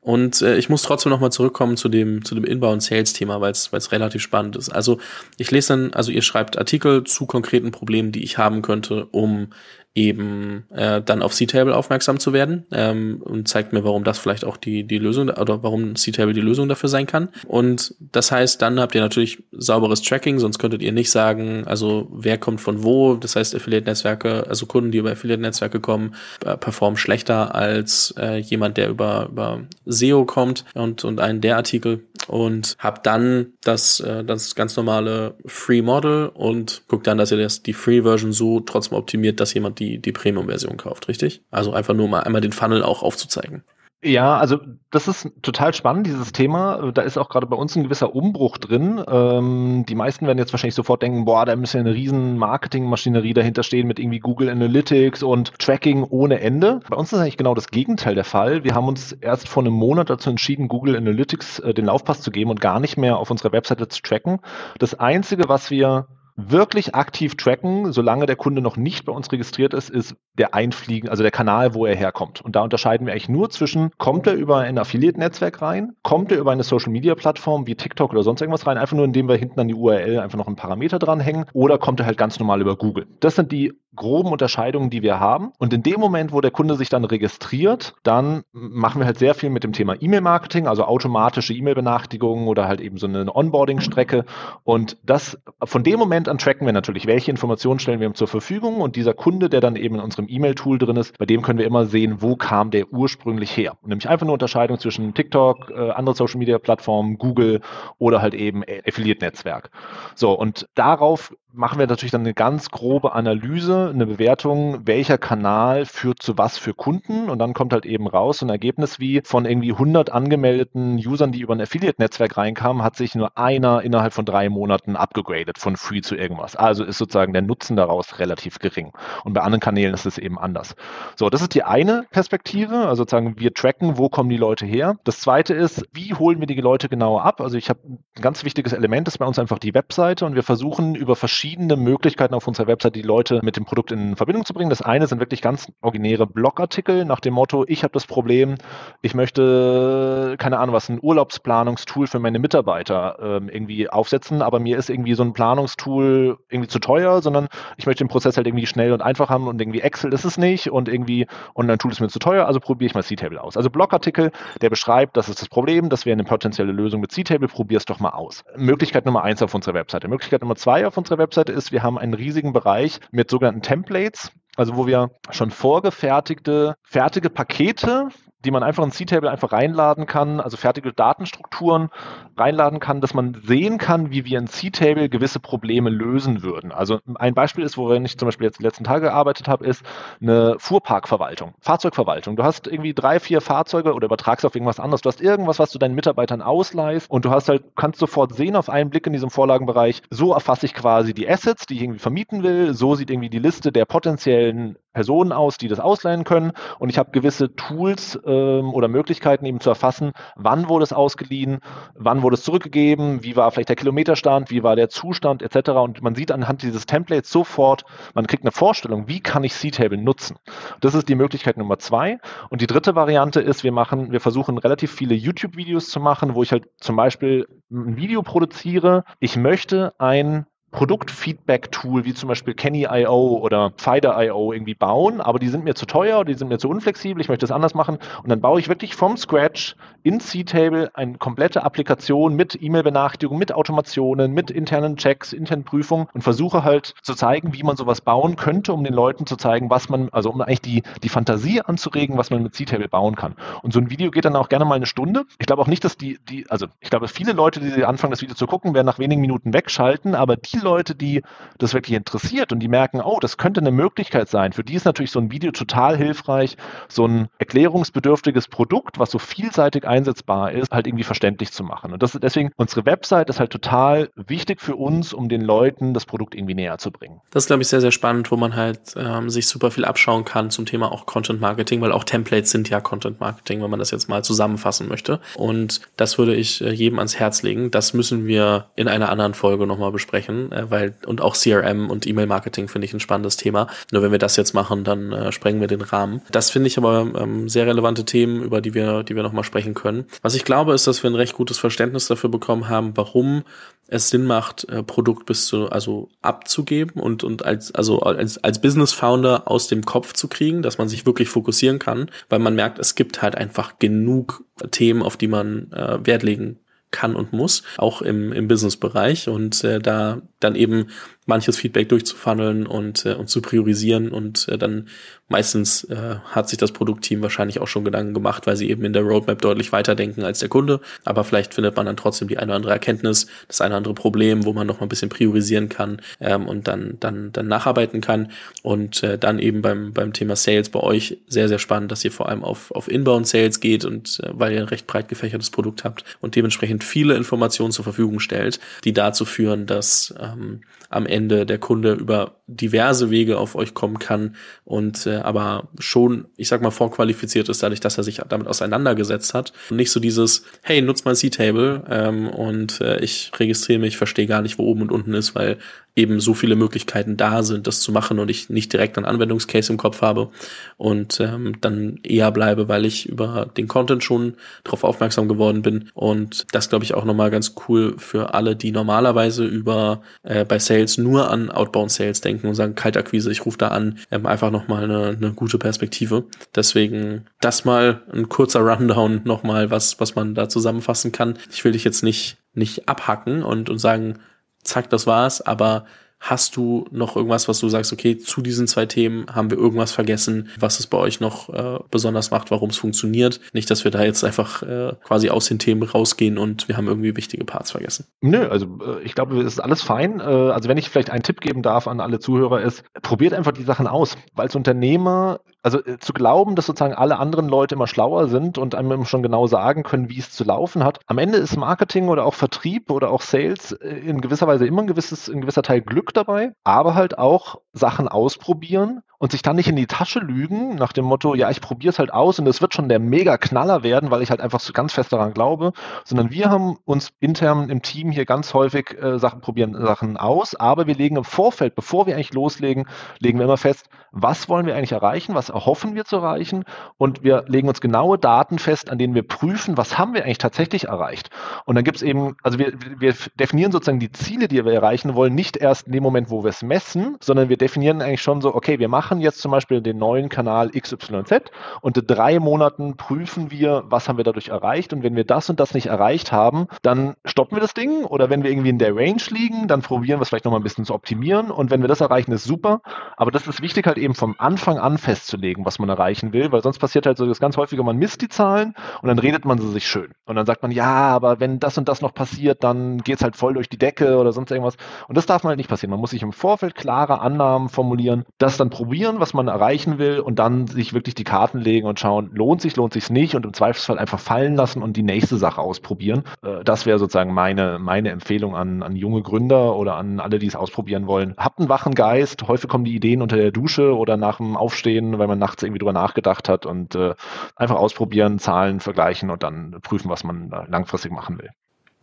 Und 0.00 0.40
äh, 0.40 0.56
ich 0.56 0.68
muss 0.68 0.82
trotzdem 0.82 1.10
nochmal 1.10 1.32
zurückkommen 1.32 1.76
zu 1.76 1.88
dem, 1.88 2.24
zu 2.24 2.36
dem 2.36 2.44
Inbound-Sales-Thema, 2.44 3.40
weil 3.40 3.50
es 3.50 3.92
relativ 3.92 4.22
spannend 4.22 4.54
ist. 4.54 4.68
Also 4.68 5.00
ich 5.36 5.50
lese 5.50 5.68
dann, 5.68 5.94
also 5.94 6.12
ihr 6.12 6.22
schreibt 6.22 6.56
Artikel 6.56 7.02
zu 7.02 7.26
konkreten 7.26 7.72
Problemen, 7.72 8.12
die 8.12 8.22
ich 8.22 8.38
haben 8.38 8.62
könnte, 8.62 9.06
um 9.06 9.48
eben 9.96 10.64
äh, 10.74 11.00
dann 11.00 11.22
auf 11.22 11.32
C-Table 11.32 11.74
aufmerksam 11.74 12.20
zu 12.20 12.34
werden 12.34 12.66
ähm, 12.70 13.22
und 13.24 13.48
zeigt 13.48 13.72
mir, 13.72 13.82
warum 13.82 14.04
das 14.04 14.18
vielleicht 14.18 14.44
auch 14.44 14.58
die, 14.58 14.84
die 14.84 14.98
Lösung 14.98 15.30
oder 15.30 15.62
warum 15.62 15.96
C-Table 15.96 16.34
die 16.34 16.42
Lösung 16.42 16.68
dafür 16.68 16.90
sein 16.90 17.06
kann. 17.06 17.30
Und 17.46 17.94
das 18.12 18.30
heißt, 18.30 18.60
dann 18.60 18.78
habt 18.78 18.94
ihr 18.94 19.00
natürlich 19.00 19.42
sauberes 19.52 20.02
Tracking, 20.02 20.38
sonst 20.38 20.58
könntet 20.58 20.82
ihr 20.82 20.92
nicht 20.92 21.10
sagen, 21.10 21.64
also 21.66 22.08
wer 22.12 22.36
kommt 22.36 22.60
von 22.60 22.84
wo. 22.84 23.14
Das 23.14 23.36
heißt, 23.36 23.54
Affiliate-Netzwerke, 23.54 24.46
also 24.46 24.66
Kunden, 24.66 24.92
die 24.92 24.98
über 24.98 25.12
Affiliate-Netzwerke 25.12 25.80
kommen, 25.80 26.14
äh, 26.44 26.58
performen 26.58 26.98
schlechter 26.98 27.54
als 27.54 28.14
äh, 28.18 28.36
jemand, 28.36 28.76
der 28.76 28.90
über, 28.90 29.28
über 29.30 29.62
SEO 29.86 30.26
kommt 30.26 30.66
und, 30.74 31.04
und 31.04 31.20
einen 31.20 31.40
der 31.40 31.56
Artikel 31.56 32.02
und 32.26 32.76
habt 32.78 33.06
dann 33.06 33.52
das, 33.62 34.00
äh, 34.00 34.24
das 34.24 34.54
ganz 34.54 34.76
normale 34.76 35.34
Free 35.46 35.82
Model 35.82 36.30
und 36.34 36.82
guckt 36.88 37.06
dann, 37.06 37.18
dass 37.18 37.32
ihr 37.32 37.38
das, 37.38 37.62
die 37.62 37.72
Free 37.72 38.02
Version 38.02 38.32
so 38.32 38.60
trotzdem 38.60 38.98
optimiert, 38.98 39.40
dass 39.40 39.54
jemand 39.54 39.78
die 39.78 39.85
die, 39.86 39.98
die 39.98 40.12
Premium-Version 40.12 40.76
kauft, 40.76 41.08
richtig? 41.08 41.42
Also 41.50 41.72
einfach 41.72 41.94
nur 41.94 42.08
mal 42.08 42.20
einmal 42.20 42.40
den 42.40 42.52
Funnel 42.52 42.82
auch 42.82 43.02
aufzuzeigen. 43.02 43.62
Ja, 44.02 44.36
also 44.36 44.58
das 44.90 45.08
ist 45.08 45.32
total 45.42 45.72
spannend, 45.74 46.06
dieses 46.06 46.30
Thema. 46.30 46.92
Da 46.92 47.02
ist 47.02 47.16
auch 47.16 47.28
gerade 47.28 47.46
bei 47.46 47.56
uns 47.56 47.74
ein 47.74 47.82
gewisser 47.82 48.14
Umbruch 48.14 48.58
drin. 48.58 49.02
Ähm, 49.08 49.84
die 49.88 49.94
meisten 49.94 50.26
werden 50.26 50.38
jetzt 50.38 50.52
wahrscheinlich 50.52 50.74
sofort 50.74 51.02
denken, 51.02 51.24
boah, 51.24 51.46
da 51.46 51.56
müsste 51.56 51.78
eine 51.78 51.94
riesen 51.94 52.36
Marketingmaschinerie 52.36 53.32
dahinter 53.32 53.62
stehen 53.62 53.88
mit 53.88 53.98
irgendwie 53.98 54.20
Google 54.20 54.50
Analytics 54.50 55.22
und 55.22 55.58
Tracking 55.58 56.04
ohne 56.04 56.40
Ende. 56.40 56.80
Bei 56.88 56.96
uns 56.96 57.12
ist 57.12 57.18
eigentlich 57.18 57.38
genau 57.38 57.54
das 57.54 57.68
Gegenteil 57.68 58.14
der 58.14 58.24
Fall. 58.24 58.64
Wir 58.64 58.74
haben 58.74 58.86
uns 58.86 59.12
erst 59.12 59.48
vor 59.48 59.62
einem 59.62 59.72
Monat 59.72 60.10
dazu 60.10 60.30
entschieden, 60.30 60.68
Google 60.68 60.94
Analytics 60.94 61.60
äh, 61.60 61.74
den 61.74 61.86
Laufpass 61.86 62.20
zu 62.20 62.30
geben 62.30 62.50
und 62.50 62.60
gar 62.60 62.80
nicht 62.80 62.98
mehr 62.98 63.16
auf 63.16 63.30
unserer 63.30 63.52
Webseite 63.52 63.88
zu 63.88 64.02
tracken. 64.02 64.40
Das 64.78 64.94
Einzige, 64.94 65.48
was 65.48 65.70
wir 65.70 66.06
wirklich 66.36 66.94
aktiv 66.94 67.36
tracken, 67.36 67.92
solange 67.92 68.26
der 68.26 68.36
Kunde 68.36 68.60
noch 68.60 68.76
nicht 68.76 69.04
bei 69.04 69.12
uns 69.12 69.32
registriert 69.32 69.74
ist, 69.74 69.90
ist 69.90 70.14
der 70.34 70.54
Einfliegen, 70.54 71.08
also 71.08 71.22
der 71.22 71.32
Kanal, 71.32 71.74
wo 71.74 71.86
er 71.86 71.96
herkommt. 71.96 72.42
Und 72.42 72.56
da 72.56 72.62
unterscheiden 72.62 73.06
wir 73.06 73.12
eigentlich 73.12 73.28
nur 73.28 73.50
zwischen, 73.50 73.90
kommt 73.98 74.26
er 74.26 74.34
über 74.34 74.58
ein 74.58 74.78
Affiliate-Netzwerk 74.78 75.62
rein, 75.62 75.92
kommt 76.02 76.30
er 76.30 76.38
über 76.38 76.52
eine 76.52 76.62
Social-Media-Plattform 76.62 77.66
wie 77.66 77.74
TikTok 77.74 78.12
oder 78.12 78.22
sonst 78.22 78.42
irgendwas 78.42 78.66
rein, 78.66 78.78
einfach 78.78 78.96
nur 78.96 79.06
indem 79.06 79.28
wir 79.28 79.36
hinten 79.36 79.60
an 79.60 79.68
die 79.68 79.74
URL 79.74 80.20
einfach 80.20 80.38
noch 80.38 80.46
einen 80.46 80.56
Parameter 80.56 80.98
dranhängen, 80.98 81.46
oder 81.54 81.78
kommt 81.78 82.00
er 82.00 82.06
halt 82.06 82.18
ganz 82.18 82.38
normal 82.38 82.60
über 82.60 82.76
Google. 82.76 83.06
Das 83.20 83.34
sind 83.34 83.50
die 83.50 83.72
groben 83.96 84.30
Unterscheidungen, 84.30 84.90
die 84.90 85.02
wir 85.02 85.18
haben. 85.18 85.52
Und 85.58 85.72
in 85.72 85.82
dem 85.82 85.98
Moment, 85.98 86.32
wo 86.32 86.40
der 86.40 86.50
Kunde 86.50 86.76
sich 86.76 86.88
dann 86.88 87.04
registriert, 87.04 87.94
dann 88.02 88.42
machen 88.52 89.00
wir 89.00 89.06
halt 89.06 89.18
sehr 89.18 89.34
viel 89.34 89.50
mit 89.50 89.64
dem 89.64 89.72
Thema 89.72 89.94
E-Mail-Marketing, 90.00 90.68
also 90.68 90.84
automatische 90.84 91.54
E-Mail-Benachrichtigungen 91.54 92.46
oder 92.46 92.68
halt 92.68 92.80
eben 92.80 92.98
so 92.98 93.06
eine 93.06 93.34
Onboarding-Strecke. 93.34 94.24
Und 94.62 94.98
das, 95.02 95.38
von 95.64 95.82
dem 95.82 95.98
Moment 95.98 96.25
an 96.28 96.38
tracken 96.38 96.66
wir 96.66 96.72
natürlich, 96.72 97.06
welche 97.06 97.30
Informationen 97.30 97.78
stellen 97.78 98.00
wir 98.00 98.06
ihm 98.06 98.14
zur 98.14 98.28
Verfügung. 98.28 98.80
Und 98.80 98.96
dieser 98.96 99.14
Kunde, 99.14 99.48
der 99.48 99.60
dann 99.60 99.76
eben 99.76 99.96
in 99.96 100.00
unserem 100.00 100.26
E-Mail-Tool 100.28 100.78
drin 100.78 100.96
ist, 100.96 101.16
bei 101.18 101.26
dem 101.26 101.42
können 101.42 101.58
wir 101.58 101.66
immer 101.66 101.86
sehen, 101.86 102.22
wo 102.22 102.36
kam 102.36 102.70
der 102.70 102.92
ursprünglich 102.92 103.56
her. 103.56 103.76
Und 103.82 103.88
nämlich 103.88 104.08
einfach 104.08 104.26
nur 104.26 104.34
Unterscheidung 104.34 104.78
zwischen 104.78 105.14
TikTok, 105.14 105.70
äh, 105.70 105.90
andere 105.90 106.14
Social-Media-Plattformen, 106.14 107.18
Google 107.18 107.60
oder 107.98 108.22
halt 108.22 108.34
eben 108.34 108.62
Affiliate-Netzwerk. 108.86 109.70
So, 110.14 110.32
und 110.32 110.68
darauf 110.74 111.32
machen 111.56 111.78
wir 111.78 111.86
natürlich 111.86 112.12
dann 112.12 112.20
eine 112.20 112.34
ganz 112.34 112.70
grobe 112.70 113.14
Analyse, 113.14 113.90
eine 113.92 114.06
Bewertung, 114.06 114.86
welcher 114.86 115.18
Kanal 115.18 115.86
führt 115.86 116.22
zu 116.22 116.36
was 116.38 116.58
für 116.58 116.74
Kunden 116.74 117.30
und 117.30 117.38
dann 117.38 117.54
kommt 117.54 117.72
halt 117.72 117.86
eben 117.86 118.06
raus 118.06 118.38
so 118.38 118.46
ein 118.46 118.50
Ergebnis 118.50 119.00
wie 119.00 119.22
von 119.24 119.46
irgendwie 119.46 119.72
100 119.72 120.10
angemeldeten 120.10 120.96
Usern, 120.96 121.32
die 121.32 121.40
über 121.40 121.54
ein 121.54 121.60
Affiliate-Netzwerk 121.60 122.36
reinkamen, 122.36 122.82
hat 122.82 122.96
sich 122.96 123.14
nur 123.14 123.36
einer 123.38 123.82
innerhalb 123.82 124.12
von 124.12 124.26
drei 124.26 124.48
Monaten 124.48 124.96
abgegradet 124.96 125.58
von 125.58 125.76
Free 125.76 126.02
zu 126.02 126.14
irgendwas. 126.14 126.56
Also 126.56 126.84
ist 126.84 126.98
sozusagen 126.98 127.32
der 127.32 127.42
Nutzen 127.42 127.76
daraus 127.76 128.18
relativ 128.18 128.58
gering. 128.58 128.92
Und 129.24 129.32
bei 129.32 129.40
anderen 129.40 129.60
Kanälen 129.60 129.94
ist 129.94 130.06
es 130.06 130.18
eben 130.18 130.38
anders. 130.38 130.76
So, 131.16 131.30
das 131.30 131.40
ist 131.40 131.54
die 131.54 131.62
eine 131.62 132.04
Perspektive, 132.10 132.76
also 132.86 132.96
sozusagen 133.02 133.38
wir 133.38 133.54
tracken, 133.54 133.96
wo 133.96 134.08
kommen 134.08 134.28
die 134.28 134.36
Leute 134.36 134.66
her. 134.66 134.98
Das 135.04 135.20
zweite 135.20 135.54
ist, 135.54 135.86
wie 135.92 136.12
holen 136.14 136.40
wir 136.40 136.46
die 136.46 136.60
Leute 136.60 136.88
genauer 136.88 137.24
ab? 137.24 137.40
Also 137.40 137.56
ich 137.56 137.70
habe 137.70 137.80
ein 137.86 137.98
ganz 138.20 138.44
wichtiges 138.44 138.72
Element, 138.74 139.08
ist 139.08 139.18
bei 139.18 139.26
uns 139.26 139.38
einfach 139.38 139.58
die 139.58 139.74
Webseite 139.74 140.26
und 140.26 140.34
wir 140.34 140.42
versuchen 140.42 140.94
über 140.94 141.16
verschiedene 141.16 141.45
verschiedene 141.46 141.76
Möglichkeiten 141.76 142.34
auf 142.34 142.48
unserer 142.48 142.66
Website, 142.66 142.96
die 142.96 143.02
Leute 143.02 143.38
mit 143.40 143.56
dem 143.56 143.64
Produkt 143.64 143.92
in 143.92 144.16
Verbindung 144.16 144.44
zu 144.44 144.52
bringen. 144.52 144.68
Das 144.68 144.82
eine 144.82 145.06
sind 145.06 145.20
wirklich 145.20 145.42
ganz 145.42 145.70
originäre 145.80 146.26
Blogartikel 146.26 147.04
nach 147.04 147.20
dem 147.20 147.34
Motto, 147.34 147.64
ich 147.68 147.84
habe 147.84 147.92
das 147.92 148.04
Problem, 148.04 148.56
ich 149.00 149.14
möchte, 149.14 150.34
keine 150.38 150.58
Ahnung 150.58 150.74
was, 150.74 150.88
ein 150.88 150.98
Urlaubsplanungstool 151.00 152.08
für 152.08 152.18
meine 152.18 152.40
Mitarbeiter 152.40 153.18
ähm, 153.20 153.48
irgendwie 153.48 153.88
aufsetzen, 153.88 154.42
aber 154.42 154.58
mir 154.58 154.76
ist 154.76 154.90
irgendwie 154.90 155.14
so 155.14 155.22
ein 155.22 155.34
Planungstool 155.34 156.36
irgendwie 156.48 156.68
zu 156.68 156.80
teuer, 156.80 157.22
sondern 157.22 157.46
ich 157.76 157.86
möchte 157.86 158.02
den 158.02 158.08
Prozess 158.08 158.36
halt 158.36 158.48
irgendwie 158.48 158.66
schnell 158.66 158.92
und 158.92 159.00
einfach 159.00 159.28
haben 159.28 159.46
und 159.46 159.60
irgendwie 159.60 159.82
Excel 159.82 160.12
ist 160.12 160.24
es 160.24 160.38
nicht 160.38 160.72
und 160.72 160.88
irgendwie 160.88 161.28
Online-Tool 161.54 161.92
ist 161.92 162.00
mir 162.00 162.08
zu 162.08 162.18
teuer, 162.18 162.46
also 162.46 162.58
probiere 162.58 162.88
ich 162.88 162.94
mal 162.94 163.04
C-Table 163.04 163.40
aus. 163.40 163.56
Also 163.56 163.70
Blogartikel, 163.70 164.32
der 164.60 164.70
beschreibt, 164.70 165.16
das 165.16 165.28
ist 165.28 165.40
das 165.40 165.48
Problem, 165.48 165.90
das 165.90 166.06
wäre 166.06 166.14
eine 166.14 166.24
potenzielle 166.24 166.72
Lösung 166.72 167.00
mit 167.00 167.12
C-Table, 167.12 167.46
probier 167.46 167.78
es 167.78 167.84
doch 167.84 168.00
mal 168.00 168.10
aus. 168.10 168.42
Möglichkeit 168.56 169.06
Nummer 169.06 169.22
eins 169.22 169.42
auf 169.42 169.54
unserer 169.54 169.74
Webseite. 169.74 170.08
Möglichkeit 170.08 170.40
Nummer 170.40 170.56
zwei 170.56 170.84
auf 170.84 170.96
unserer 170.96 171.18
Webseite 171.18 171.35
Webseite 171.36 171.52
ist, 171.52 171.70
wir 171.70 171.82
haben 171.82 171.98
einen 171.98 172.14
riesigen 172.14 172.54
Bereich 172.54 172.98
mit 173.10 173.30
sogenannten 173.30 173.60
Templates, 173.60 174.32
also 174.56 174.76
wo 174.76 174.86
wir 174.86 175.10
schon 175.30 175.50
vorgefertigte, 175.50 176.76
fertige 176.82 177.28
Pakete 177.28 178.08
die 178.44 178.50
man 178.50 178.62
einfach 178.62 178.84
in 178.84 178.90
C-Table 178.90 179.30
einfach 179.30 179.52
reinladen 179.52 180.06
kann, 180.06 180.40
also 180.40 180.56
fertige 180.56 180.92
Datenstrukturen 180.92 181.88
reinladen 182.36 182.80
kann, 182.80 183.00
dass 183.00 183.14
man 183.14 183.34
sehen 183.44 183.78
kann, 183.78 184.10
wie 184.10 184.24
wir 184.24 184.38
in 184.38 184.46
C-Table 184.46 185.08
gewisse 185.08 185.40
Probleme 185.40 185.90
lösen 185.90 186.42
würden. 186.42 186.70
Also 186.70 187.00
ein 187.16 187.34
Beispiel 187.34 187.64
ist, 187.64 187.76
worin 187.76 188.04
ich 188.04 188.18
zum 188.18 188.26
Beispiel 188.26 188.46
jetzt 188.46 188.58
die 188.58 188.62
letzten 188.62 188.84
Tage 188.84 189.06
gearbeitet 189.06 189.48
habe, 189.48 189.66
ist 189.66 189.82
eine 190.20 190.56
Fuhrparkverwaltung, 190.58 191.54
Fahrzeugverwaltung. 191.60 192.36
Du 192.36 192.44
hast 192.44 192.66
irgendwie 192.66 192.94
drei, 192.94 193.20
vier 193.20 193.40
Fahrzeuge 193.40 193.94
oder 193.94 194.06
übertragst 194.06 194.44
auf 194.44 194.54
irgendwas 194.54 194.80
anderes. 194.80 195.00
Du 195.00 195.08
hast 195.08 195.20
irgendwas, 195.20 195.58
was 195.58 195.70
du 195.70 195.78
deinen 195.78 195.94
Mitarbeitern 195.94 196.42
ausleihst 196.42 197.10
und 197.10 197.24
du 197.24 197.30
hast 197.30 197.48
halt, 197.48 197.64
kannst 197.74 197.98
sofort 197.98 198.34
sehen 198.34 198.56
auf 198.56 198.68
einen 198.68 198.90
Blick 198.90 199.06
in 199.06 199.12
diesem 199.12 199.30
Vorlagenbereich, 199.30 200.02
so 200.10 200.32
erfasse 200.32 200.66
ich 200.66 200.74
quasi 200.74 201.14
die 201.14 201.28
Assets, 201.28 201.66
die 201.66 201.74
ich 201.74 201.82
irgendwie 201.82 201.98
vermieten 202.00 202.42
will, 202.42 202.74
so 202.74 202.94
sieht 202.94 203.10
irgendwie 203.10 203.30
die 203.30 203.38
Liste 203.38 203.72
der 203.72 203.86
potenziellen 203.86 204.76
Personen 204.96 205.30
aus, 205.30 205.58
die 205.58 205.68
das 205.68 205.78
ausleihen 205.78 206.24
können 206.24 206.52
und 206.78 206.88
ich 206.88 206.96
habe 206.96 207.10
gewisse 207.10 207.54
Tools 207.54 208.18
ähm, 208.24 208.72
oder 208.72 208.88
Möglichkeiten 208.88 209.44
eben 209.44 209.60
zu 209.60 209.68
erfassen, 209.68 210.12
wann 210.36 210.70
wurde 210.70 210.84
es 210.84 210.94
ausgeliehen, 210.94 211.58
wann 211.94 212.22
wurde 212.22 212.36
es 212.36 212.44
zurückgegeben, 212.44 213.22
wie 213.22 213.36
war 213.36 213.50
vielleicht 213.50 213.68
der 213.68 213.76
Kilometerstand, 213.76 214.50
wie 214.50 214.62
war 214.62 214.74
der 214.74 214.88
Zustand 214.88 215.42
etc. 215.42 215.72
Und 215.72 216.00
man 216.00 216.14
sieht 216.14 216.32
anhand 216.32 216.62
dieses 216.62 216.86
Templates 216.86 217.30
sofort, 217.30 217.84
man 218.14 218.26
kriegt 218.26 218.42
eine 218.42 218.52
Vorstellung, 218.52 219.06
wie 219.06 219.20
kann 219.20 219.44
ich 219.44 219.52
C-Table 219.52 219.98
nutzen. 219.98 220.38
Das 220.80 220.94
ist 220.94 221.10
die 221.10 221.14
Möglichkeit 221.14 221.58
Nummer 221.58 221.78
zwei. 221.78 222.18
Und 222.48 222.62
die 222.62 222.66
dritte 222.66 222.94
Variante 222.94 223.42
ist, 223.42 223.64
wir 223.64 223.72
machen, 223.72 224.12
wir 224.12 224.20
versuchen 224.20 224.56
relativ 224.56 224.94
viele 224.94 225.14
YouTube-Videos 225.14 225.90
zu 225.90 226.00
machen, 226.00 226.34
wo 226.34 226.42
ich 226.42 226.52
halt 226.52 226.70
zum 226.80 226.96
Beispiel 226.96 227.46
ein 227.70 227.98
Video 227.98 228.22
produziere. 228.22 229.04
Ich 229.20 229.36
möchte 229.36 229.92
ein 229.98 230.46
Produktfeedback-Tool 230.72 232.04
wie 232.04 232.14
zum 232.14 232.28
Beispiel 232.28 232.54
Kenny.io 232.54 233.38
oder 233.38 233.72
Fider.io 233.76 234.52
irgendwie 234.52 234.74
bauen, 234.74 235.20
aber 235.20 235.38
die 235.38 235.48
sind 235.48 235.64
mir 235.64 235.74
zu 235.74 235.86
teuer 235.86 236.24
die 236.24 236.34
sind 236.34 236.48
mir 236.48 236.58
zu 236.58 236.68
unflexibel, 236.68 237.20
ich 237.20 237.28
möchte 237.28 237.46
das 237.46 237.50
anders 237.50 237.74
machen 237.74 237.98
und 238.22 238.28
dann 238.28 238.40
baue 238.40 238.60
ich 238.60 238.68
wirklich 238.68 238.94
vom 238.94 239.16
Scratch 239.16 239.76
in 240.02 240.20
C-Table 240.20 240.90
eine 240.94 241.18
komplette 241.18 241.64
Applikation 241.64 242.34
mit 242.34 242.60
E-Mail-Benachrichtigungen, 242.60 243.38
mit 243.38 243.52
Automationen, 243.52 244.32
mit 244.32 244.50
internen 244.50 244.96
Checks, 244.96 245.32
internen 245.32 245.64
Prüfungen 245.64 246.06
und 246.12 246.22
versuche 246.22 246.62
halt 246.62 246.94
zu 247.02 247.14
zeigen, 247.14 247.54
wie 247.54 247.62
man 247.62 247.76
sowas 247.76 248.00
bauen 248.00 248.36
könnte, 248.36 248.72
um 248.72 248.84
den 248.84 248.94
Leuten 248.94 249.26
zu 249.26 249.36
zeigen, 249.36 249.70
was 249.70 249.88
man, 249.88 250.08
also 250.10 250.30
um 250.30 250.40
eigentlich 250.40 250.60
die, 250.60 250.82
die 251.02 251.08
Fantasie 251.08 251.60
anzuregen, 251.60 252.18
was 252.18 252.30
man 252.30 252.42
mit 252.42 252.54
C-Table 252.54 252.88
bauen 252.88 253.16
kann. 253.16 253.34
Und 253.62 253.72
so 253.72 253.80
ein 253.80 253.90
Video 253.90 254.10
geht 254.10 254.24
dann 254.24 254.36
auch 254.36 254.48
gerne 254.48 254.64
mal 254.64 254.74
eine 254.74 254.86
Stunde. 254.86 255.24
Ich 255.38 255.46
glaube 255.46 255.62
auch 255.62 255.66
nicht, 255.66 255.84
dass 255.84 255.96
die, 255.96 256.18
die, 256.28 256.48
also 256.50 256.66
ich 256.80 256.90
glaube, 256.90 257.08
viele 257.08 257.32
Leute, 257.32 257.60
die 257.60 257.84
anfangen, 257.84 258.12
das 258.12 258.22
Video 258.22 258.34
zu 258.36 258.46
gucken, 258.46 258.74
werden 258.74 258.86
nach 258.86 258.98
wenigen 258.98 259.20
Minuten 259.20 259.52
wegschalten, 259.52 260.14
aber 260.14 260.36
die 260.36 260.55
Leute, 260.60 260.94
die 260.94 261.22
das 261.58 261.74
wirklich 261.74 261.96
interessiert 261.96 262.52
und 262.52 262.60
die 262.60 262.68
merken, 262.68 263.00
oh, 263.00 263.18
das 263.20 263.36
könnte 263.36 263.60
eine 263.60 263.70
Möglichkeit 263.70 264.28
sein, 264.28 264.52
für 264.52 264.64
die 264.64 264.74
ist 264.74 264.84
natürlich 264.84 265.10
so 265.10 265.20
ein 265.20 265.30
Video 265.30 265.52
total 265.52 265.96
hilfreich, 265.96 266.56
so 266.88 267.06
ein 267.06 267.28
erklärungsbedürftiges 267.38 268.48
Produkt, 268.48 268.98
was 268.98 269.10
so 269.10 269.18
vielseitig 269.18 269.86
einsetzbar 269.86 270.52
ist, 270.52 270.72
halt 270.72 270.86
irgendwie 270.86 271.04
verständlich 271.04 271.52
zu 271.52 271.64
machen. 271.64 271.92
Und 271.92 272.02
das 272.02 272.14
ist 272.14 272.22
deswegen, 272.22 272.50
unsere 272.56 272.86
Website 272.86 273.28
ist 273.28 273.40
halt 273.40 273.50
total 273.50 274.10
wichtig 274.14 274.60
für 274.60 274.76
uns, 274.76 275.12
um 275.12 275.28
den 275.28 275.40
Leuten 275.40 275.94
das 275.94 276.06
Produkt 276.06 276.34
irgendwie 276.34 276.54
näher 276.54 276.78
zu 276.78 276.90
bringen. 276.90 277.20
Das 277.30 277.44
ist, 277.44 277.46
glaube 277.48 277.62
ich, 277.62 277.68
sehr, 277.68 277.80
sehr 277.80 277.92
spannend, 277.92 278.30
wo 278.30 278.36
man 278.36 278.56
halt 278.56 278.94
ähm, 278.96 279.30
sich 279.30 279.46
super 279.46 279.70
viel 279.70 279.84
abschauen 279.84 280.24
kann 280.24 280.50
zum 280.50 280.66
Thema 280.66 280.92
auch 280.92 281.06
Content 281.06 281.40
Marketing, 281.40 281.80
weil 281.80 281.92
auch 281.92 282.04
Templates 282.04 282.50
sind 282.50 282.68
ja 282.68 282.80
Content 282.80 283.20
Marketing, 283.20 283.62
wenn 283.62 283.70
man 283.70 283.78
das 283.78 283.90
jetzt 283.90 284.08
mal 284.08 284.24
zusammenfassen 284.24 284.88
möchte. 284.88 285.20
Und 285.36 285.80
das 285.96 286.18
würde 286.18 286.34
ich 286.34 286.62
äh, 286.62 286.70
jedem 286.70 286.98
ans 286.98 287.16
Herz 287.16 287.42
legen. 287.42 287.70
Das 287.70 287.94
müssen 287.94 288.26
wir 288.26 288.66
in 288.76 288.88
einer 288.88 289.08
anderen 289.08 289.34
Folge 289.34 289.66
nochmal 289.66 289.92
besprechen, 289.92 290.45
äh, 290.52 290.70
weil 290.70 290.94
und 291.06 291.20
auch 291.20 291.36
CRM 291.36 291.90
und 291.90 292.06
E-Mail-Marketing 292.06 292.68
finde 292.68 292.86
ich 292.86 292.94
ein 292.94 293.00
spannendes 293.00 293.36
Thema. 293.36 293.68
Nur 293.90 294.02
wenn 294.02 294.12
wir 294.12 294.18
das 294.18 294.36
jetzt 294.36 294.54
machen, 294.54 294.84
dann 294.84 295.12
äh, 295.12 295.32
sprengen 295.32 295.60
wir 295.60 295.68
den 295.68 295.82
Rahmen. 295.82 296.22
Das 296.30 296.50
finde 296.50 296.68
ich 296.68 296.78
aber 296.78 297.10
ähm, 297.16 297.48
sehr 297.48 297.66
relevante 297.66 298.04
Themen, 298.04 298.42
über 298.42 298.60
die 298.60 298.74
wir, 298.74 299.02
die 299.02 299.16
wir 299.16 299.22
nochmal 299.22 299.44
sprechen 299.44 299.74
können. 299.74 300.06
Was 300.22 300.34
ich 300.34 300.44
glaube, 300.44 300.74
ist, 300.74 300.86
dass 300.86 301.02
wir 301.02 301.10
ein 301.10 301.14
recht 301.16 301.34
gutes 301.34 301.58
Verständnis 301.58 302.06
dafür 302.06 302.30
bekommen 302.30 302.68
haben, 302.68 302.96
warum 302.96 303.44
es 303.88 304.10
Sinn 304.10 304.24
macht, 304.24 304.68
äh, 304.68 304.82
Produkt 304.82 305.26
bis 305.26 305.46
zu, 305.46 305.70
also 305.70 306.08
abzugeben 306.22 307.00
und, 307.00 307.22
und 307.24 307.44
als, 307.44 307.74
also 307.74 308.00
als, 308.00 308.42
als 308.42 308.60
Business 308.60 308.92
Founder 308.92 309.48
aus 309.50 309.68
dem 309.68 309.84
Kopf 309.84 310.12
zu 310.12 310.28
kriegen, 310.28 310.62
dass 310.62 310.78
man 310.78 310.88
sich 310.88 311.06
wirklich 311.06 311.28
fokussieren 311.28 311.78
kann, 311.78 312.10
weil 312.28 312.40
man 312.40 312.54
merkt, 312.54 312.78
es 312.78 312.94
gibt 312.94 313.22
halt 313.22 313.36
einfach 313.36 313.78
genug 313.78 314.44
Themen, 314.70 315.02
auf 315.02 315.16
die 315.16 315.28
man 315.28 315.70
äh, 315.72 316.04
Wert 316.04 316.22
legen 316.22 316.58
kann 316.90 317.16
und 317.16 317.32
muss, 317.32 317.62
auch 317.76 318.02
im, 318.02 318.32
im 318.32 318.48
Business-Bereich. 318.48 319.28
Und 319.28 319.62
äh, 319.64 319.80
da 319.80 320.22
dann 320.40 320.54
eben 320.54 320.88
manches 321.26 321.58
Feedback 321.58 321.88
durchzufunneln 321.88 322.66
und, 322.66 323.04
äh, 323.04 323.14
und 323.14 323.28
zu 323.28 323.42
priorisieren. 323.42 324.10
Und 324.10 324.48
äh, 324.48 324.56
dann 324.56 324.86
meistens 325.28 325.84
äh, 325.84 326.16
hat 326.24 326.48
sich 326.48 326.58
das 326.58 326.72
Produktteam 326.72 327.20
wahrscheinlich 327.20 327.60
auch 327.60 327.66
schon 327.66 327.84
Gedanken 327.84 328.14
gemacht, 328.14 328.46
weil 328.46 328.56
sie 328.56 328.70
eben 328.70 328.84
in 328.84 328.92
der 328.92 329.02
Roadmap 329.02 329.42
deutlich 329.42 329.72
weiterdenken 329.72 330.22
als 330.22 330.38
der 330.38 330.48
Kunde, 330.48 330.80
aber 331.04 331.24
vielleicht 331.24 331.54
findet 331.54 331.76
man 331.76 331.86
dann 331.86 331.96
trotzdem 331.96 332.28
die 332.28 332.38
eine 332.38 332.46
oder 332.52 332.56
andere 332.56 332.72
Erkenntnis, 332.72 333.26
das 333.48 333.60
eine 333.60 333.72
oder 333.72 333.78
andere 333.78 333.94
Problem, 333.94 334.44
wo 334.44 334.52
man 334.52 334.66
noch 334.66 334.78
mal 334.80 334.86
ein 334.86 334.88
bisschen 334.88 335.08
priorisieren 335.08 335.68
kann 335.68 336.00
ähm, 336.20 336.46
und 336.46 336.68
dann 336.68 336.96
dann 337.00 337.32
dann 337.32 337.48
nacharbeiten 337.48 338.00
kann. 338.00 338.30
Und 338.62 339.02
äh, 339.02 339.18
dann 339.18 339.38
eben 339.38 339.62
beim 339.62 339.92
beim 339.92 340.12
Thema 340.12 340.36
Sales 340.36 340.68
bei 340.68 340.80
euch 340.80 341.18
sehr 341.26 341.48
sehr 341.48 341.58
spannend, 341.58 341.90
dass 341.90 342.04
ihr 342.04 342.12
vor 342.12 342.28
allem 342.28 342.44
auf 342.44 342.70
auf 342.70 342.88
Inbound 342.88 343.26
Sales 343.26 343.60
geht 343.60 343.84
und 343.84 344.20
äh, 344.22 344.30
weil 344.32 344.52
ihr 344.52 344.60
ein 344.60 344.68
recht 344.68 344.86
breit 344.86 345.08
gefächertes 345.08 345.50
Produkt 345.50 345.82
habt 345.82 346.04
und 346.20 346.36
dementsprechend 346.36 346.84
viele 346.84 347.16
Informationen 347.16 347.72
zur 347.72 347.84
Verfügung 347.84 348.20
stellt, 348.20 348.60
die 348.84 348.92
dazu 348.92 349.24
führen, 349.24 349.66
dass 349.66 350.14
ähm, 350.20 350.60
am 350.88 351.06
Ende 351.06 351.15
der 351.20 351.58
Kunde 351.58 351.94
über 351.94 352.36
diverse 352.46 353.10
Wege 353.10 353.38
auf 353.38 353.54
euch 353.54 353.74
kommen 353.74 353.98
kann 353.98 354.36
und 354.64 355.06
äh, 355.06 355.16
aber 355.16 355.68
schon, 355.78 356.26
ich 356.36 356.48
sag 356.48 356.62
mal, 356.62 356.70
vorqualifiziert 356.70 357.48
ist, 357.48 357.62
dadurch, 357.62 357.80
dass 357.80 357.98
er 357.98 358.04
sich 358.04 358.20
damit 358.28 358.46
auseinandergesetzt 358.46 359.34
hat. 359.34 359.52
Und 359.70 359.76
nicht 359.76 359.90
so 359.90 359.98
dieses, 359.98 360.44
hey, 360.62 360.80
nutz 360.82 361.04
mal 361.04 361.16
C-Table 361.16 361.84
ähm, 361.90 362.28
und 362.28 362.80
äh, 362.80 363.00
ich 363.00 363.32
registriere 363.38 363.80
mich, 363.80 363.96
verstehe 363.96 364.26
gar 364.26 364.42
nicht, 364.42 364.58
wo 364.58 364.64
oben 364.64 364.82
und 364.82 364.92
unten 364.92 365.14
ist, 365.14 365.34
weil 365.34 365.58
eben 365.96 366.20
so 366.20 366.34
viele 366.34 366.56
Möglichkeiten 366.56 367.16
da 367.16 367.42
sind, 367.42 367.66
das 367.66 367.80
zu 367.80 367.90
machen 367.90 368.18
und 368.18 368.30
ich 368.30 368.50
nicht 368.50 368.70
direkt 368.72 368.98
einen 368.98 369.06
Anwendungscase 369.06 369.72
im 369.72 369.78
Kopf 369.78 370.02
habe 370.02 370.28
und 370.76 371.18
ähm, 371.20 371.54
dann 371.62 371.98
eher 372.02 372.30
bleibe, 372.30 372.68
weil 372.68 372.84
ich 372.84 373.08
über 373.08 373.50
den 373.56 373.66
Content 373.66 374.04
schon 374.04 374.34
darauf 374.62 374.84
aufmerksam 374.84 375.26
geworden 375.26 375.62
bin. 375.62 375.90
Und 375.94 376.46
das 376.52 376.68
glaube 376.68 376.84
ich 376.84 376.92
auch 376.92 377.06
nochmal 377.06 377.30
ganz 377.30 377.54
cool 377.66 377.94
für 377.96 378.34
alle, 378.34 378.56
die 378.56 378.72
normalerweise 378.72 379.46
über 379.46 380.02
äh, 380.22 380.44
bei 380.44 380.58
Sales 380.58 380.98
nur 380.98 381.30
an 381.30 381.50
Outbound 381.50 381.90
Sales 381.90 382.20
denken 382.20 382.46
und 382.46 382.54
sagen, 382.54 382.74
Kaltakquise, 382.74 383.32
ich 383.32 383.46
rufe 383.46 383.56
da 383.58 383.68
an, 383.68 383.98
ähm, 384.10 384.26
einfach 384.26 384.50
nochmal 384.50 384.84
eine, 384.84 385.16
eine 385.16 385.32
gute 385.32 385.56
Perspektive. 385.56 386.24
Deswegen 386.54 387.24
das 387.40 387.64
mal 387.64 388.02
ein 388.12 388.28
kurzer 388.28 388.60
Rundown 388.60 389.22
nochmal, 389.24 389.70
was, 389.70 389.98
was 389.98 390.14
man 390.14 390.34
da 390.34 390.50
zusammenfassen 390.50 391.10
kann. 391.10 391.38
Ich 391.50 391.64
will 391.64 391.72
dich 391.72 391.84
jetzt 391.84 392.02
nicht, 392.02 392.36
nicht 392.52 392.86
abhacken 392.86 393.42
und, 393.42 393.70
und 393.70 393.78
sagen, 393.78 394.18
zack, 394.66 394.90
das 394.90 395.06
war's, 395.06 395.40
aber 395.40 395.86
Hast 396.18 396.56
du 396.56 396.86
noch 396.90 397.14
irgendwas, 397.14 397.46
was 397.46 397.60
du 397.60 397.68
sagst, 397.68 397.92
okay, 397.92 398.16
zu 398.16 398.40
diesen 398.40 398.66
zwei 398.66 398.86
Themen 398.86 399.26
haben 399.32 399.50
wir 399.50 399.58
irgendwas 399.58 399.92
vergessen, 399.92 400.48
was 400.58 400.80
es 400.80 400.86
bei 400.86 400.96
euch 400.96 401.20
noch 401.20 401.50
äh, 401.50 401.78
besonders 401.90 402.30
macht, 402.30 402.50
warum 402.50 402.70
es 402.70 402.78
funktioniert? 402.78 403.40
Nicht, 403.52 403.70
dass 403.70 403.84
wir 403.84 403.90
da 403.90 404.02
jetzt 404.02 404.24
einfach 404.24 404.62
äh, 404.62 404.94
quasi 405.04 405.28
aus 405.28 405.46
den 405.46 405.58
Themen 405.58 405.82
rausgehen 405.82 406.38
und 406.38 406.68
wir 406.68 406.76
haben 406.78 406.88
irgendwie 406.88 407.16
wichtige 407.16 407.44
Parts 407.44 407.70
vergessen. 407.70 408.06
Nö, 408.22 408.48
also 408.48 408.78
äh, 408.84 409.02
ich 409.02 409.14
glaube, 409.14 409.38
es 409.40 409.54
ist 409.54 409.60
alles 409.60 409.82
fein. 409.82 410.20
Äh, 410.20 410.22
also 410.22 410.68
wenn 410.70 410.78
ich 410.78 410.88
vielleicht 410.88 411.10
einen 411.10 411.22
Tipp 411.22 411.40
geben 411.40 411.62
darf 411.62 411.86
an 411.86 412.00
alle 412.00 412.18
Zuhörer 412.18 412.62
ist, 412.62 412.82
probiert 413.02 413.34
einfach 413.34 413.52
die 413.52 413.64
Sachen 413.64 413.86
aus. 413.86 414.16
Weil 414.34 414.46
als 414.46 414.56
Unternehmer 414.56 415.40
also 415.66 415.84
äh, 415.84 415.98
zu 415.98 416.12
glauben, 416.12 416.54
dass 416.54 416.66
sozusagen 416.66 416.94
alle 416.94 417.18
anderen 417.18 417.48
Leute 417.48 417.74
immer 417.74 417.88
schlauer 417.88 418.28
sind 418.28 418.56
und 418.56 418.76
einem 418.76 419.04
schon 419.04 419.24
genau 419.24 419.48
sagen 419.48 419.82
können, 419.82 420.08
wie 420.08 420.20
es 420.20 420.30
zu 420.30 420.44
laufen 420.44 420.84
hat. 420.84 421.00
Am 421.08 421.18
Ende 421.18 421.38
ist 421.38 421.56
Marketing 421.56 422.08
oder 422.08 422.24
auch 422.24 422.34
Vertrieb 422.34 422.88
oder 422.88 423.10
auch 423.10 423.20
Sales 423.20 423.72
äh, 423.72 423.88
in 423.88 424.20
gewisser 424.20 424.46
Weise 424.46 424.64
immer 424.64 424.82
ein 424.82 424.86
gewisses, 424.86 425.28
ein 425.28 425.40
gewisser 425.40 425.62
Teil 425.62 425.80
Glück 425.80 426.14
dabei, 426.14 426.52
aber 426.62 426.94
halt 426.94 427.18
auch 427.18 427.60
Sachen 427.72 428.06
ausprobieren 428.06 429.02
und 429.18 429.32
sich 429.32 429.42
dann 429.42 429.56
nicht 429.56 429.68
in 429.68 429.76
die 429.76 429.86
Tasche 429.86 430.20
lügen 430.20 430.76
nach 430.76 430.92
dem 430.92 431.04
Motto, 431.04 431.34
ja, 431.34 431.50
ich 431.50 431.60
probiere 431.60 431.90
es 431.90 431.98
halt 431.98 432.12
aus 432.12 432.38
und 432.38 432.46
es 432.46 432.60
wird 432.60 432.74
schon 432.74 432.88
der 432.88 432.98
Mega-Knaller 432.98 433.82
werden, 433.82 434.10
weil 434.10 434.22
ich 434.22 434.30
halt 434.30 434.40
einfach 434.40 434.60
so 434.60 434.72
ganz 434.72 434.92
fest 434.92 435.12
daran 435.12 435.32
glaube, 435.32 435.72
sondern 436.04 436.30
wir 436.30 436.50
haben 436.50 436.76
uns 436.84 437.12
intern 437.20 437.70
im 437.70 437.82
Team 437.82 438.10
hier 438.10 438.24
ganz 438.24 438.54
häufig 438.54 438.96
äh, 439.00 439.18
Sachen 439.18 439.40
probieren, 439.40 439.74
Sachen 439.74 440.16
aus, 440.16 440.54
aber 440.54 440.86
wir 440.86 440.94
legen 440.94 441.16
im 441.16 441.24
Vorfeld, 441.24 441.74
bevor 441.74 442.06
wir 442.06 442.14
eigentlich 442.14 442.34
loslegen, 442.34 442.86
legen 443.20 443.38
wir 443.38 443.44
immer 443.44 443.56
fest, 443.56 443.88
was 444.12 444.48
wollen 444.48 444.66
wir 444.66 444.74
eigentlich 444.74 444.92
erreichen, 444.92 445.34
was 445.34 445.50
erhoffen 445.50 445.94
wir 445.94 446.04
zu 446.04 446.16
erreichen 446.16 446.64
und 446.96 447.22
wir 447.22 447.44
legen 447.46 447.68
uns 447.68 447.80
genaue 447.80 448.18
Daten 448.18 448.58
fest, 448.58 448.90
an 448.90 448.98
denen 448.98 449.14
wir 449.14 449.26
prüfen, 449.26 449.76
was 449.76 449.98
haben 449.98 450.14
wir 450.14 450.24
eigentlich 450.24 450.38
tatsächlich 450.38 450.84
erreicht. 450.84 451.30
Und 451.64 451.74
dann 451.74 451.84
gibt 451.84 451.98
es 451.98 452.02
eben, 452.02 452.36
also 452.42 452.58
wir, 452.58 452.72
wir 452.98 453.14
definieren 453.38 453.72
sozusagen 453.72 454.00
die 454.00 454.12
Ziele, 454.12 454.48
die 454.48 454.64
wir 454.64 454.72
erreichen 454.72 455.14
wollen, 455.14 455.34
nicht 455.34 455.56
erst 455.56 455.86
in 455.86 455.92
dem 455.92 456.02
Moment, 456.02 456.30
wo 456.30 456.44
wir 456.44 456.50
es 456.50 456.62
messen, 456.62 457.16
sondern 457.20 457.48
wir 457.48 457.56
definieren 457.56 458.00
eigentlich 458.00 458.22
schon 458.22 458.40
so, 458.40 458.54
okay, 458.54 458.78
wir 458.78 458.88
machen 458.88 459.05
machen 459.06 459.20
jetzt 459.20 459.40
zum 459.40 459.52
Beispiel 459.52 459.80
den 459.80 459.98
neuen 459.98 460.28
Kanal 460.28 460.70
XYZ 460.70 461.52
und 461.80 461.96
in 461.96 462.06
drei 462.08 462.40
Monaten 462.40 462.96
prüfen 462.96 463.52
wir, 463.52 463.84
was 463.86 464.08
haben 464.08 464.16
wir 464.16 464.24
dadurch 464.24 464.48
erreicht. 464.48 464.92
Und 464.92 465.04
wenn 465.04 465.14
wir 465.14 465.22
das 465.22 465.48
und 465.48 465.60
das 465.60 465.74
nicht 465.74 465.86
erreicht 465.86 466.32
haben, 466.32 466.66
dann 466.82 467.14
stoppen 467.24 467.56
wir 467.56 467.60
das 467.60 467.72
Ding. 467.72 468.04
Oder 468.04 468.30
wenn 468.30 468.42
wir 468.42 468.50
irgendwie 468.50 468.70
in 468.70 468.80
der 468.80 468.96
Range 468.96 469.22
liegen, 469.30 469.68
dann 469.68 469.82
probieren 469.82 470.18
wir 470.18 470.22
es 470.22 470.30
vielleicht 470.30 470.44
nochmal 470.44 470.58
ein 470.58 470.64
bisschen 470.64 470.84
zu 470.84 470.92
optimieren. 470.92 471.52
Und 471.52 471.70
wenn 471.70 471.82
wir 471.82 471.88
das 471.88 472.00
erreichen, 472.00 472.32
ist 472.32 472.42
super, 472.42 472.80
aber 473.16 473.30
das 473.30 473.46
ist 473.46 473.62
wichtig 473.62 473.86
halt 473.86 473.96
eben 473.96 474.16
vom 474.16 474.34
Anfang 474.38 474.80
an 474.80 474.98
festzulegen, 474.98 475.64
was 475.64 475.78
man 475.78 475.88
erreichen 475.88 476.32
will, 476.32 476.50
weil 476.50 476.62
sonst 476.62 476.80
passiert 476.80 477.06
halt 477.06 477.16
so 477.16 477.26
das 477.26 477.38
ganz 477.38 477.56
häufige, 477.56 477.84
man 477.84 477.98
misst 477.98 478.22
die 478.22 478.28
Zahlen 478.28 478.74
und 479.02 479.08
dann 479.08 479.20
redet 479.20 479.44
man 479.44 479.58
sie 479.58 479.70
sich 479.70 479.86
schön. 479.86 480.10
Und 480.24 480.34
dann 480.34 480.46
sagt 480.46 480.62
man, 480.62 480.72
ja, 480.72 481.14
aber 481.14 481.38
wenn 481.38 481.60
das 481.60 481.78
und 481.78 481.88
das 481.88 482.00
noch 482.00 482.12
passiert, 482.12 482.64
dann 482.64 482.98
geht 482.98 483.18
es 483.18 483.22
halt 483.22 483.36
voll 483.36 483.54
durch 483.54 483.68
die 483.68 483.78
Decke 483.78 484.18
oder 484.18 484.32
sonst 484.32 484.50
irgendwas. 484.50 484.76
Und 485.06 485.16
das 485.16 485.26
darf 485.26 485.44
man 485.44 485.50
halt 485.50 485.58
nicht 485.58 485.70
passieren. 485.70 485.92
Man 485.92 486.00
muss 486.00 486.10
sich 486.10 486.22
im 486.22 486.32
Vorfeld 486.32 486.74
klare 486.74 487.20
Annahmen 487.20 487.68
formulieren, 487.68 488.24
das 488.38 488.56
dann 488.56 488.68
probieren 488.68 488.95
strukturieren, 488.96 489.20
was 489.20 489.34
man 489.34 489.48
erreichen 489.48 489.98
will 489.98 490.20
und 490.20 490.38
dann 490.38 490.66
sich 490.66 490.94
wirklich 490.94 491.14
die 491.14 491.24
Karten 491.24 491.58
legen 491.58 491.86
und 491.86 492.00
schauen, 492.00 492.30
lohnt 492.32 492.62
sich, 492.62 492.76
lohnt 492.76 492.92
sich 492.92 493.10
nicht 493.10 493.34
und 493.34 493.44
im 493.44 493.52
Zweifelsfall 493.52 493.98
einfach 493.98 494.18
fallen 494.18 494.56
lassen 494.56 494.82
und 494.82 494.96
die 494.96 495.02
nächste 495.02 495.36
Sache 495.36 495.60
ausprobieren. 495.60 496.24
Äh, 496.42 496.64
das 496.64 496.86
wäre 496.86 496.98
sozusagen 496.98 497.34
meine, 497.34 497.78
meine 497.78 498.10
Empfehlung 498.10 498.56
an, 498.56 498.82
an 498.82 498.96
junge 498.96 499.22
Gründer 499.22 499.76
oder 499.76 499.96
an 499.96 500.20
alle, 500.20 500.38
die 500.38 500.46
es 500.46 500.56
ausprobieren 500.56 501.06
wollen. 501.06 501.34
Habt 501.36 501.58
einen 501.58 501.68
wachen 501.68 501.94
Geist. 501.94 502.48
Häufig 502.48 502.68
kommen 502.68 502.84
die 502.84 502.94
Ideen 502.94 503.22
unter 503.22 503.36
der 503.36 503.50
Dusche 503.50 503.94
oder 503.96 504.16
nach 504.16 504.38
dem 504.38 504.56
Aufstehen, 504.56 505.18
weil 505.18 505.28
man 505.28 505.38
nachts 505.38 505.62
irgendwie 505.62 505.78
drüber 505.78 505.92
nachgedacht 505.92 506.48
hat 506.48 506.64
und 506.64 506.94
äh, 506.94 507.14
einfach 507.54 507.76
ausprobieren, 507.76 508.38
Zahlen 508.38 508.80
vergleichen 508.80 509.30
und 509.30 509.42
dann 509.42 509.76
prüfen, 509.82 510.08
was 510.08 510.24
man 510.24 510.50
langfristig 510.68 511.12
machen 511.12 511.38
will. 511.38 511.50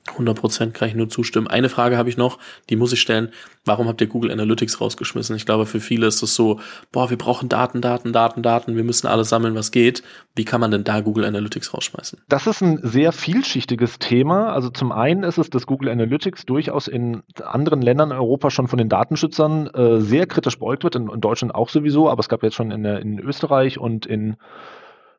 100 0.10 0.38
Prozent 0.38 0.74
kann 0.74 0.90
ich 0.90 0.96
nur 0.96 1.08
zustimmen. 1.08 1.48
Eine 1.48 1.70
Frage 1.70 1.98
habe 1.98 2.10
ich 2.10 2.18
noch, 2.18 2.38
die 2.70 2.76
muss 2.76 2.92
ich 2.92 3.00
stellen. 3.00 3.30
Warum 3.64 3.88
habt 3.88 4.02
ihr 4.02 4.08
Google 4.08 4.32
Analytics 4.32 4.82
rausgeschmissen? 4.82 5.36
Ich 5.38 5.46
glaube, 5.46 5.66
für 5.66 5.80
viele 5.80 6.08
ist 6.08 6.22
es 6.22 6.36
so, 6.36 6.60
boah, 6.92 7.10
wir 7.10 7.18
brauchen 7.18 7.48
Daten, 7.48 7.80
Daten, 7.80 8.12
Daten, 8.12 8.44
Daten, 8.44 8.76
wir 8.76 8.84
müssen 8.84 9.08
alles 9.08 9.30
sammeln, 9.30 9.56
was 9.56 9.72
geht. 9.72 10.04
Wie 10.36 10.44
kann 10.44 10.60
man 10.60 10.72
denn 10.72 10.84
da 10.84 11.00
Google 11.00 11.24
Analytics 11.24 11.74
rausschmeißen? 11.74 12.20
Das 12.28 12.48
ist 12.48 12.62
ein 12.62 12.80
sehr 12.84 13.14
vielschichtiges 13.14 14.00
Thema. 14.00 14.52
Also 14.52 14.70
zum 14.70 14.92
einen 14.92 15.24
ist 15.24 15.38
es, 15.38 15.50
dass 15.50 15.66
Google 15.66 15.90
Analytics 15.90 16.46
durchaus 16.46 16.90
in 16.90 17.24
anderen 17.42 17.82
Ländern 17.82 18.12
in 18.12 18.18
Europa 18.18 18.50
schon 18.50 18.68
von 18.68 18.78
den 18.78 18.90
Datenschützern 18.90 19.68
äh, 19.68 20.02
sehr 20.02 20.28
kritisch 20.28 20.60
beäugt 20.60 20.84
wird, 20.84 20.96
in, 20.96 21.10
in, 21.10 21.22
Deutschland 21.22 21.56
auch 21.56 21.70
sowieso, 21.70 22.10
aber 22.10 22.20
es 22.20 22.28
gab 22.28 22.44
jetzt 22.44 22.56
schon 22.56 22.72
in, 22.72 22.84
in 22.84 23.20
Österreich 23.20 23.80
und 23.80 24.06
in 24.06 24.36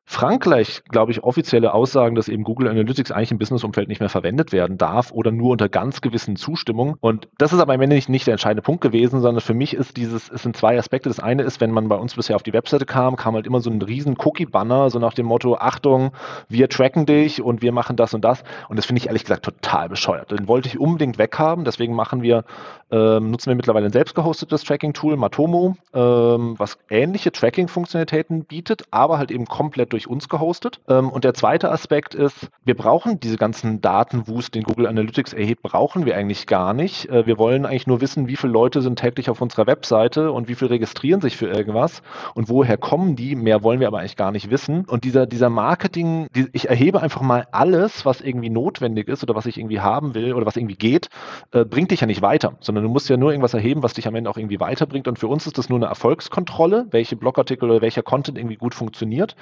Frankreich, 0.06 0.82
glaube 0.90 1.12
ich, 1.12 1.24
offizielle 1.24 1.72
Aussagen, 1.72 2.14
dass 2.14 2.28
eben 2.28 2.44
Google 2.44 2.68
Analytics 2.68 3.10
eigentlich 3.10 3.30
im 3.30 3.38
Businessumfeld 3.38 3.88
nicht 3.88 4.00
mehr 4.00 4.10
verwendet 4.10 4.52
werden 4.52 4.76
darf 4.76 5.12
oder 5.12 5.30
nur 5.30 5.52
unter 5.52 5.70
ganz 5.70 6.02
gewissen 6.02 6.36
Zustimmung. 6.36 6.96
Und 7.00 7.28
das 7.38 7.54
ist 7.54 7.58
aber 7.58 7.72
am 7.72 7.80
Ende 7.80 7.96
nicht, 7.96 8.10
nicht 8.10 8.26
der 8.26 8.32
entscheidende 8.32 8.62
Punkt 8.62 8.82
gewesen, 8.82 9.22
sondern 9.22 9.40
für 9.40 9.54
mich 9.54 9.72
ist 9.72 9.96
dieses, 9.96 10.30
es 10.30 10.42
sind 10.42 10.56
zwei 10.56 10.78
Aspekte. 10.78 11.08
Das 11.08 11.20
eine 11.20 11.42
ist, 11.42 11.60
wenn 11.62 11.70
man 11.70 11.88
bei 11.88 11.96
uns 11.96 12.14
bisher 12.14 12.36
auf 12.36 12.42
die 12.42 12.52
Webseite 12.52 12.84
kam, 12.84 13.16
kam 13.16 13.34
halt 13.34 13.46
immer 13.46 13.60
so 13.60 13.70
ein 13.70 13.80
riesen 13.80 14.16
Cookie-Banner, 14.22 14.90
so 14.90 14.98
nach 14.98 15.14
dem 15.14 15.24
Motto, 15.24 15.56
Achtung, 15.56 16.12
wir 16.48 16.68
tracken 16.68 17.06
dich 17.06 17.40
und 17.40 17.62
wir 17.62 17.72
machen 17.72 17.96
das 17.96 18.12
und 18.12 18.24
das. 18.24 18.44
Und 18.68 18.76
das 18.76 18.84
finde 18.84 19.00
ich 19.00 19.06
ehrlich 19.06 19.24
gesagt 19.24 19.44
total 19.44 19.88
bescheuert. 19.88 20.30
Den 20.30 20.48
wollte 20.48 20.68
ich 20.68 20.78
unbedingt 20.78 21.16
weghaben. 21.16 21.64
Deswegen 21.64 21.94
machen 21.94 22.20
wir, 22.20 22.44
ähm, 22.90 23.30
nutzen 23.30 23.48
wir 23.48 23.56
mittlerweile 23.56 23.86
ein 23.86 23.92
selbst 23.92 24.14
gehostetes 24.14 24.64
Tracking-Tool, 24.64 25.16
Matomo, 25.16 25.76
ähm, 25.94 26.54
was 26.58 26.76
ähnliche 26.90 27.32
Tracking-Funktionalitäten 27.32 28.44
bietet, 28.44 28.84
aber 28.90 29.16
halt 29.16 29.30
eben 29.30 29.46
komplett 29.46 29.93
durch 29.94 30.08
uns 30.08 30.28
gehostet. 30.28 30.80
Ähm, 30.88 31.08
und 31.08 31.22
der 31.22 31.34
zweite 31.34 31.70
Aspekt 31.70 32.16
ist, 32.16 32.50
wir 32.64 32.74
brauchen 32.74 33.20
diese 33.20 33.36
ganzen 33.36 33.80
Datenwust, 33.80 34.56
den 34.56 34.64
Google 34.64 34.88
Analytics 34.88 35.32
erhebt, 35.32 35.62
brauchen 35.62 36.04
wir 36.04 36.16
eigentlich 36.16 36.48
gar 36.48 36.74
nicht. 36.74 37.08
Äh, 37.08 37.26
wir 37.26 37.38
wollen 37.38 37.64
eigentlich 37.64 37.86
nur 37.86 38.00
wissen, 38.00 38.26
wie 38.26 38.34
viele 38.34 38.52
Leute 38.52 38.82
sind 38.82 38.98
täglich 38.98 39.30
auf 39.30 39.40
unserer 39.40 39.68
Webseite 39.68 40.32
und 40.32 40.48
wie 40.48 40.56
viele 40.56 40.70
registrieren 40.70 41.20
sich 41.20 41.36
für 41.36 41.46
irgendwas 41.46 42.02
und 42.34 42.48
woher 42.48 42.76
kommen 42.76 43.14
die. 43.14 43.36
Mehr 43.36 43.62
wollen 43.62 43.78
wir 43.78 43.86
aber 43.86 44.00
eigentlich 44.00 44.16
gar 44.16 44.32
nicht 44.32 44.50
wissen. 44.50 44.84
Und 44.86 45.04
dieser, 45.04 45.26
dieser 45.26 45.48
Marketing, 45.48 46.26
ich 46.52 46.68
erhebe 46.68 47.00
einfach 47.00 47.22
mal 47.22 47.46
alles, 47.52 48.04
was 48.04 48.20
irgendwie 48.20 48.50
notwendig 48.50 49.06
ist 49.06 49.22
oder 49.22 49.36
was 49.36 49.46
ich 49.46 49.58
irgendwie 49.58 49.78
haben 49.78 50.14
will 50.14 50.34
oder 50.34 50.44
was 50.44 50.56
irgendwie 50.56 50.74
geht, 50.74 51.08
äh, 51.52 51.64
bringt 51.64 51.92
dich 51.92 52.00
ja 52.00 52.08
nicht 52.08 52.20
weiter, 52.20 52.54
sondern 52.58 52.82
du 52.82 52.90
musst 52.90 53.08
ja 53.08 53.16
nur 53.16 53.30
irgendwas 53.30 53.54
erheben, 53.54 53.84
was 53.84 53.94
dich 53.94 54.08
am 54.08 54.16
Ende 54.16 54.28
auch 54.28 54.38
irgendwie 54.38 54.58
weiterbringt. 54.58 55.06
Und 55.06 55.20
für 55.20 55.28
uns 55.28 55.46
ist 55.46 55.56
das 55.56 55.68
nur 55.68 55.78
eine 55.78 55.86
Erfolgskontrolle, 55.86 56.88
welche 56.90 57.14
Blogartikel 57.14 57.70
oder 57.70 57.80
welcher 57.80 58.02
Content 58.02 58.38
irgendwie 58.38 58.56
gut 58.56 58.74
funktioniert. 58.74 59.36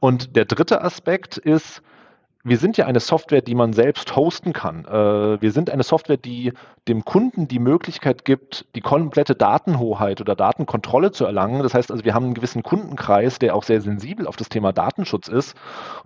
Und 0.00 0.36
der 0.36 0.44
dritte 0.44 0.82
Aspekt 0.82 1.38
ist, 1.38 1.82
wir 2.44 2.58
sind 2.58 2.76
ja 2.76 2.86
eine 2.86 2.98
Software, 2.98 3.40
die 3.40 3.54
man 3.54 3.72
selbst 3.72 4.16
hosten 4.16 4.52
kann. 4.52 4.84
Äh, 4.84 5.40
wir 5.40 5.52
sind 5.52 5.70
eine 5.70 5.84
Software, 5.84 6.16
die 6.16 6.52
dem 6.88 7.04
Kunden 7.04 7.46
die 7.46 7.60
Möglichkeit 7.60 8.24
gibt, 8.24 8.66
die 8.74 8.80
komplette 8.80 9.36
Datenhoheit 9.36 10.20
oder 10.20 10.34
Datenkontrolle 10.34 11.12
zu 11.12 11.24
erlangen. 11.24 11.62
Das 11.62 11.74
heißt 11.74 11.92
also, 11.92 12.04
wir 12.04 12.14
haben 12.14 12.24
einen 12.24 12.34
gewissen 12.34 12.64
Kundenkreis, 12.64 13.38
der 13.38 13.54
auch 13.54 13.62
sehr 13.62 13.80
sensibel 13.80 14.26
auf 14.26 14.36
das 14.36 14.48
Thema 14.48 14.72
Datenschutz 14.72 15.28
ist. 15.28 15.56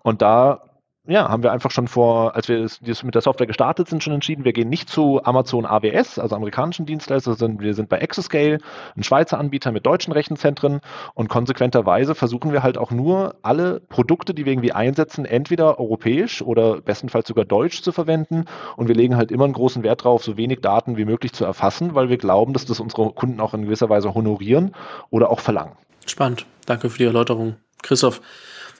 Und 0.03 0.20
da 0.20 0.62
ja, 1.07 1.29
haben 1.29 1.43
wir 1.43 1.53
einfach 1.53 1.71
schon 1.71 1.89
vor, 1.89 2.35
als 2.35 2.49
wir 2.49 2.69
mit 3.03 3.15
der 3.15 3.23
Software 3.23 3.47
gestartet 3.47 3.89
sind, 3.89 4.03
schon 4.03 4.13
entschieden, 4.13 4.45
wir 4.45 4.53
gehen 4.53 4.69
nicht 4.69 4.89
zu 4.89 5.23
Amazon 5.25 5.67
AWS, 5.67 6.19
also 6.19 6.35
amerikanischen 6.37 6.87
Dienstleister, 6.87 7.35
sondern 7.35 7.61
wir 7.61 7.75
sind 7.75 7.89
bei 7.89 7.99
Exascale, 7.99 8.59
ein 8.97 9.03
Schweizer 9.03 9.39
Anbieter 9.39 9.73
mit 9.73 9.87
deutschen 9.87 10.13
Rechenzentren 10.13 10.81
und 11.15 11.29
konsequenterweise 11.29 12.15
versuchen 12.15 12.53
wir 12.53 12.63
halt 12.63 12.79
auch 12.79 12.91
nur 12.91 13.37
alle 13.43 13.81
Produkte, 13.81 14.35
die 14.35 14.45
wir 14.45 14.53
irgendwie 14.53 14.73
einsetzen, 14.73 15.25
entweder 15.25 15.79
europäisch 15.79 16.43
oder 16.43 16.81
bestenfalls 16.81 17.29
sogar 17.29 17.45
deutsch 17.45 17.83
zu 17.83 17.93
verwenden 17.93 18.45
und 18.77 18.89
wir 18.89 18.95
legen 18.95 19.17
halt 19.17 19.31
immer 19.31 19.45
einen 19.45 19.53
großen 19.53 19.83
Wert 19.83 20.05
darauf, 20.05 20.25
so 20.25 20.37
wenig 20.37 20.61
Daten 20.61 20.97
wie 20.97 21.05
möglich 21.05 21.33
zu 21.33 21.45
erfassen, 21.45 21.95
weil 21.95 22.09
wir 22.09 22.19
glauben, 22.19 22.53
dass 22.53 22.67
das 22.67 22.81
unsere 22.81 23.11
Kunden 23.13 23.41
auch 23.41 23.55
in 23.55 23.63
gewisser 23.63 23.89
Weise 23.89 24.15
honorieren 24.15 24.75
oder 25.11 25.31
auch 25.31 25.41
verlangen. 25.41 25.73
Spannend. 26.07 26.47
Danke 26.67 26.91
für 26.91 26.99
die 26.99 27.05
Erläuterung. 27.05 27.57
Christoph, 27.83 28.21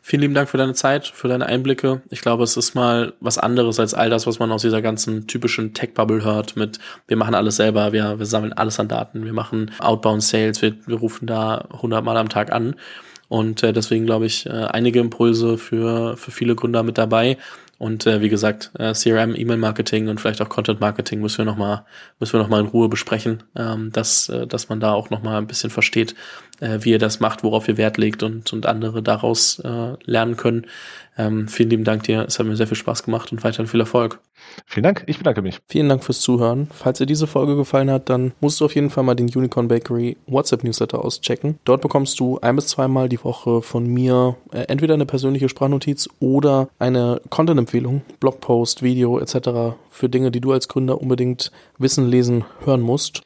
Vielen 0.09 0.21
lieben 0.21 0.35
Dank 0.35 0.49
für 0.49 0.57
deine 0.57 0.75
Zeit, 0.75 1.09
für 1.09 1.27
deine 1.27 1.47
Einblicke. 1.47 2.01
Ich 2.11 2.21
glaube, 2.21 2.45
es 2.45 2.57
ist 2.57 2.77
mal 2.77 3.15
was 3.19 3.39
anderes 3.39 3.81
als 3.81 3.93
all 3.93 4.09
das, 4.09 4.25
was 4.25 4.39
man 4.39 4.53
aus 4.53 4.63
dieser 4.63 4.81
ganzen 4.81 5.27
typischen 5.27 5.75
Tech-Bubble 5.75 6.23
hört 6.23 6.55
mit, 6.55 6.79
wir 7.09 7.17
machen 7.17 7.35
alles 7.35 7.57
selber, 7.57 7.93
wir, 7.93 8.17
wir 8.17 8.25
sammeln 8.25 8.53
alles 8.53 8.79
an 8.79 8.87
Daten, 8.87 9.25
wir 9.25 9.33
machen 9.33 9.73
Outbound 9.81 10.23
Sales, 10.23 10.63
wir, 10.63 10.77
wir 10.87 10.99
rufen 10.99 11.27
da 11.27 11.67
100 11.73 12.05
Mal 12.05 12.17
am 12.19 12.29
Tag 12.29 12.53
an. 12.53 12.77
Und 13.27 13.65
äh, 13.65 13.73
deswegen 13.73 14.07
glaube 14.07 14.27
ich, 14.27 14.47
äh, 14.47 14.51
einige 14.51 15.01
Impulse 15.01 15.59
für, 15.59 16.17
für 16.17 16.31
viele 16.31 16.55
Gründer 16.55 16.85
mit 16.85 16.99
dabei. 16.99 17.37
Und 17.79 18.07
äh, 18.07 18.23
wie 18.23 18.31
gesagt, 18.31 18.71
äh, 18.79 18.93
CRM, 18.95 19.35
E-Mail-Marketing 19.35 20.09
und 20.09 20.21
vielleicht 20.21 20.41
auch 20.41 20.49
Content-Marketing 20.49 21.21
müssen 21.21 21.39
wir 21.39 21.45
nochmal 21.45 21.85
müssen 22.19 22.33
wir 22.33 22.47
noch 22.47 22.59
in 22.59 22.67
Ruhe 22.67 22.89
besprechen, 22.89 23.43
ähm, 23.55 23.93
dass, 23.93 24.29
äh, 24.31 24.47
dass 24.47 24.69
man 24.71 24.81
da 24.81 24.93
auch 24.93 25.11
nochmal 25.11 25.37
ein 25.37 25.47
bisschen 25.47 25.71
versteht, 25.71 26.15
äh, 26.61 26.79
wie 26.81 26.93
ihr 26.93 26.99
das 26.99 27.21
macht, 27.21 27.45
worauf 27.45 27.69
ihr 27.69 27.77
Wert 27.77 27.99
legt 27.99 28.23
und, 28.23 28.53
und 28.53 28.65
andere 28.65 29.03
daraus 29.03 29.59
äh, 29.59 29.93
lernen 30.05 30.37
können. 30.37 30.67
Ähm, 31.19 31.49
vielen 31.49 31.71
lieben 31.71 31.85
Dank 31.85 32.03
dir. 32.03 32.25
Es 32.27 32.39
hat 32.39 32.47
mir 32.47 32.57
sehr 32.57 32.67
viel 32.67 32.77
Spaß 32.77 33.03
gemacht 33.03 33.33
und 33.33 33.43
weiterhin 33.43 33.67
viel 33.67 33.81
Erfolg. 33.81 34.21
Vielen 34.67 34.85
Dank. 34.85 35.05
Ich 35.07 35.19
bedanke 35.19 35.43
mich. 35.43 35.61
Vielen 35.67 35.89
Dank 35.89 36.05
fürs 36.05 36.21
Zuhören. 36.21 36.69
Falls 36.73 36.99
dir 36.99 37.07
diese 37.07 37.27
Folge 37.27 37.57
gefallen 37.57 37.91
hat, 37.91 38.09
dann 38.11 38.33
musst 38.41 38.61
du 38.61 38.65
auf 38.67 38.75
jeden 38.75 38.91
Fall 38.91 39.05
mal 39.05 39.15
den 39.15 39.29
Unicorn 39.29 39.69
Bakery 39.69 40.17
WhatsApp 40.27 40.63
Newsletter 40.63 41.05
auschecken. 41.05 41.59
Dort 41.65 41.81
bekommst 41.81 42.21
du 42.21 42.39
ein 42.41 42.57
bis 42.57 42.69
zweimal 42.69 43.09
die 43.09 43.23
Woche 43.25 43.63
von 43.63 43.87
mir 43.87 44.37
äh, 44.53 44.65
entweder 44.69 44.95
eine 44.95 45.07
persönliche 45.07 45.49
Sprachnotiz 45.49 46.09
oder 46.21 46.69
eine 46.79 47.21
Content-Empfehlung, 47.31 48.03
Blogpost, 48.21 48.83
Video 48.83 49.19
etc. 49.19 49.77
für 49.91 50.09
Dinge, 50.09 50.31
die 50.31 50.41
du 50.41 50.53
als 50.53 50.69
Gründer 50.69 51.01
unbedingt 51.01 51.51
wissen, 51.79 52.07
lesen, 52.07 52.45
hören 52.65 52.83
musst. 52.83 53.26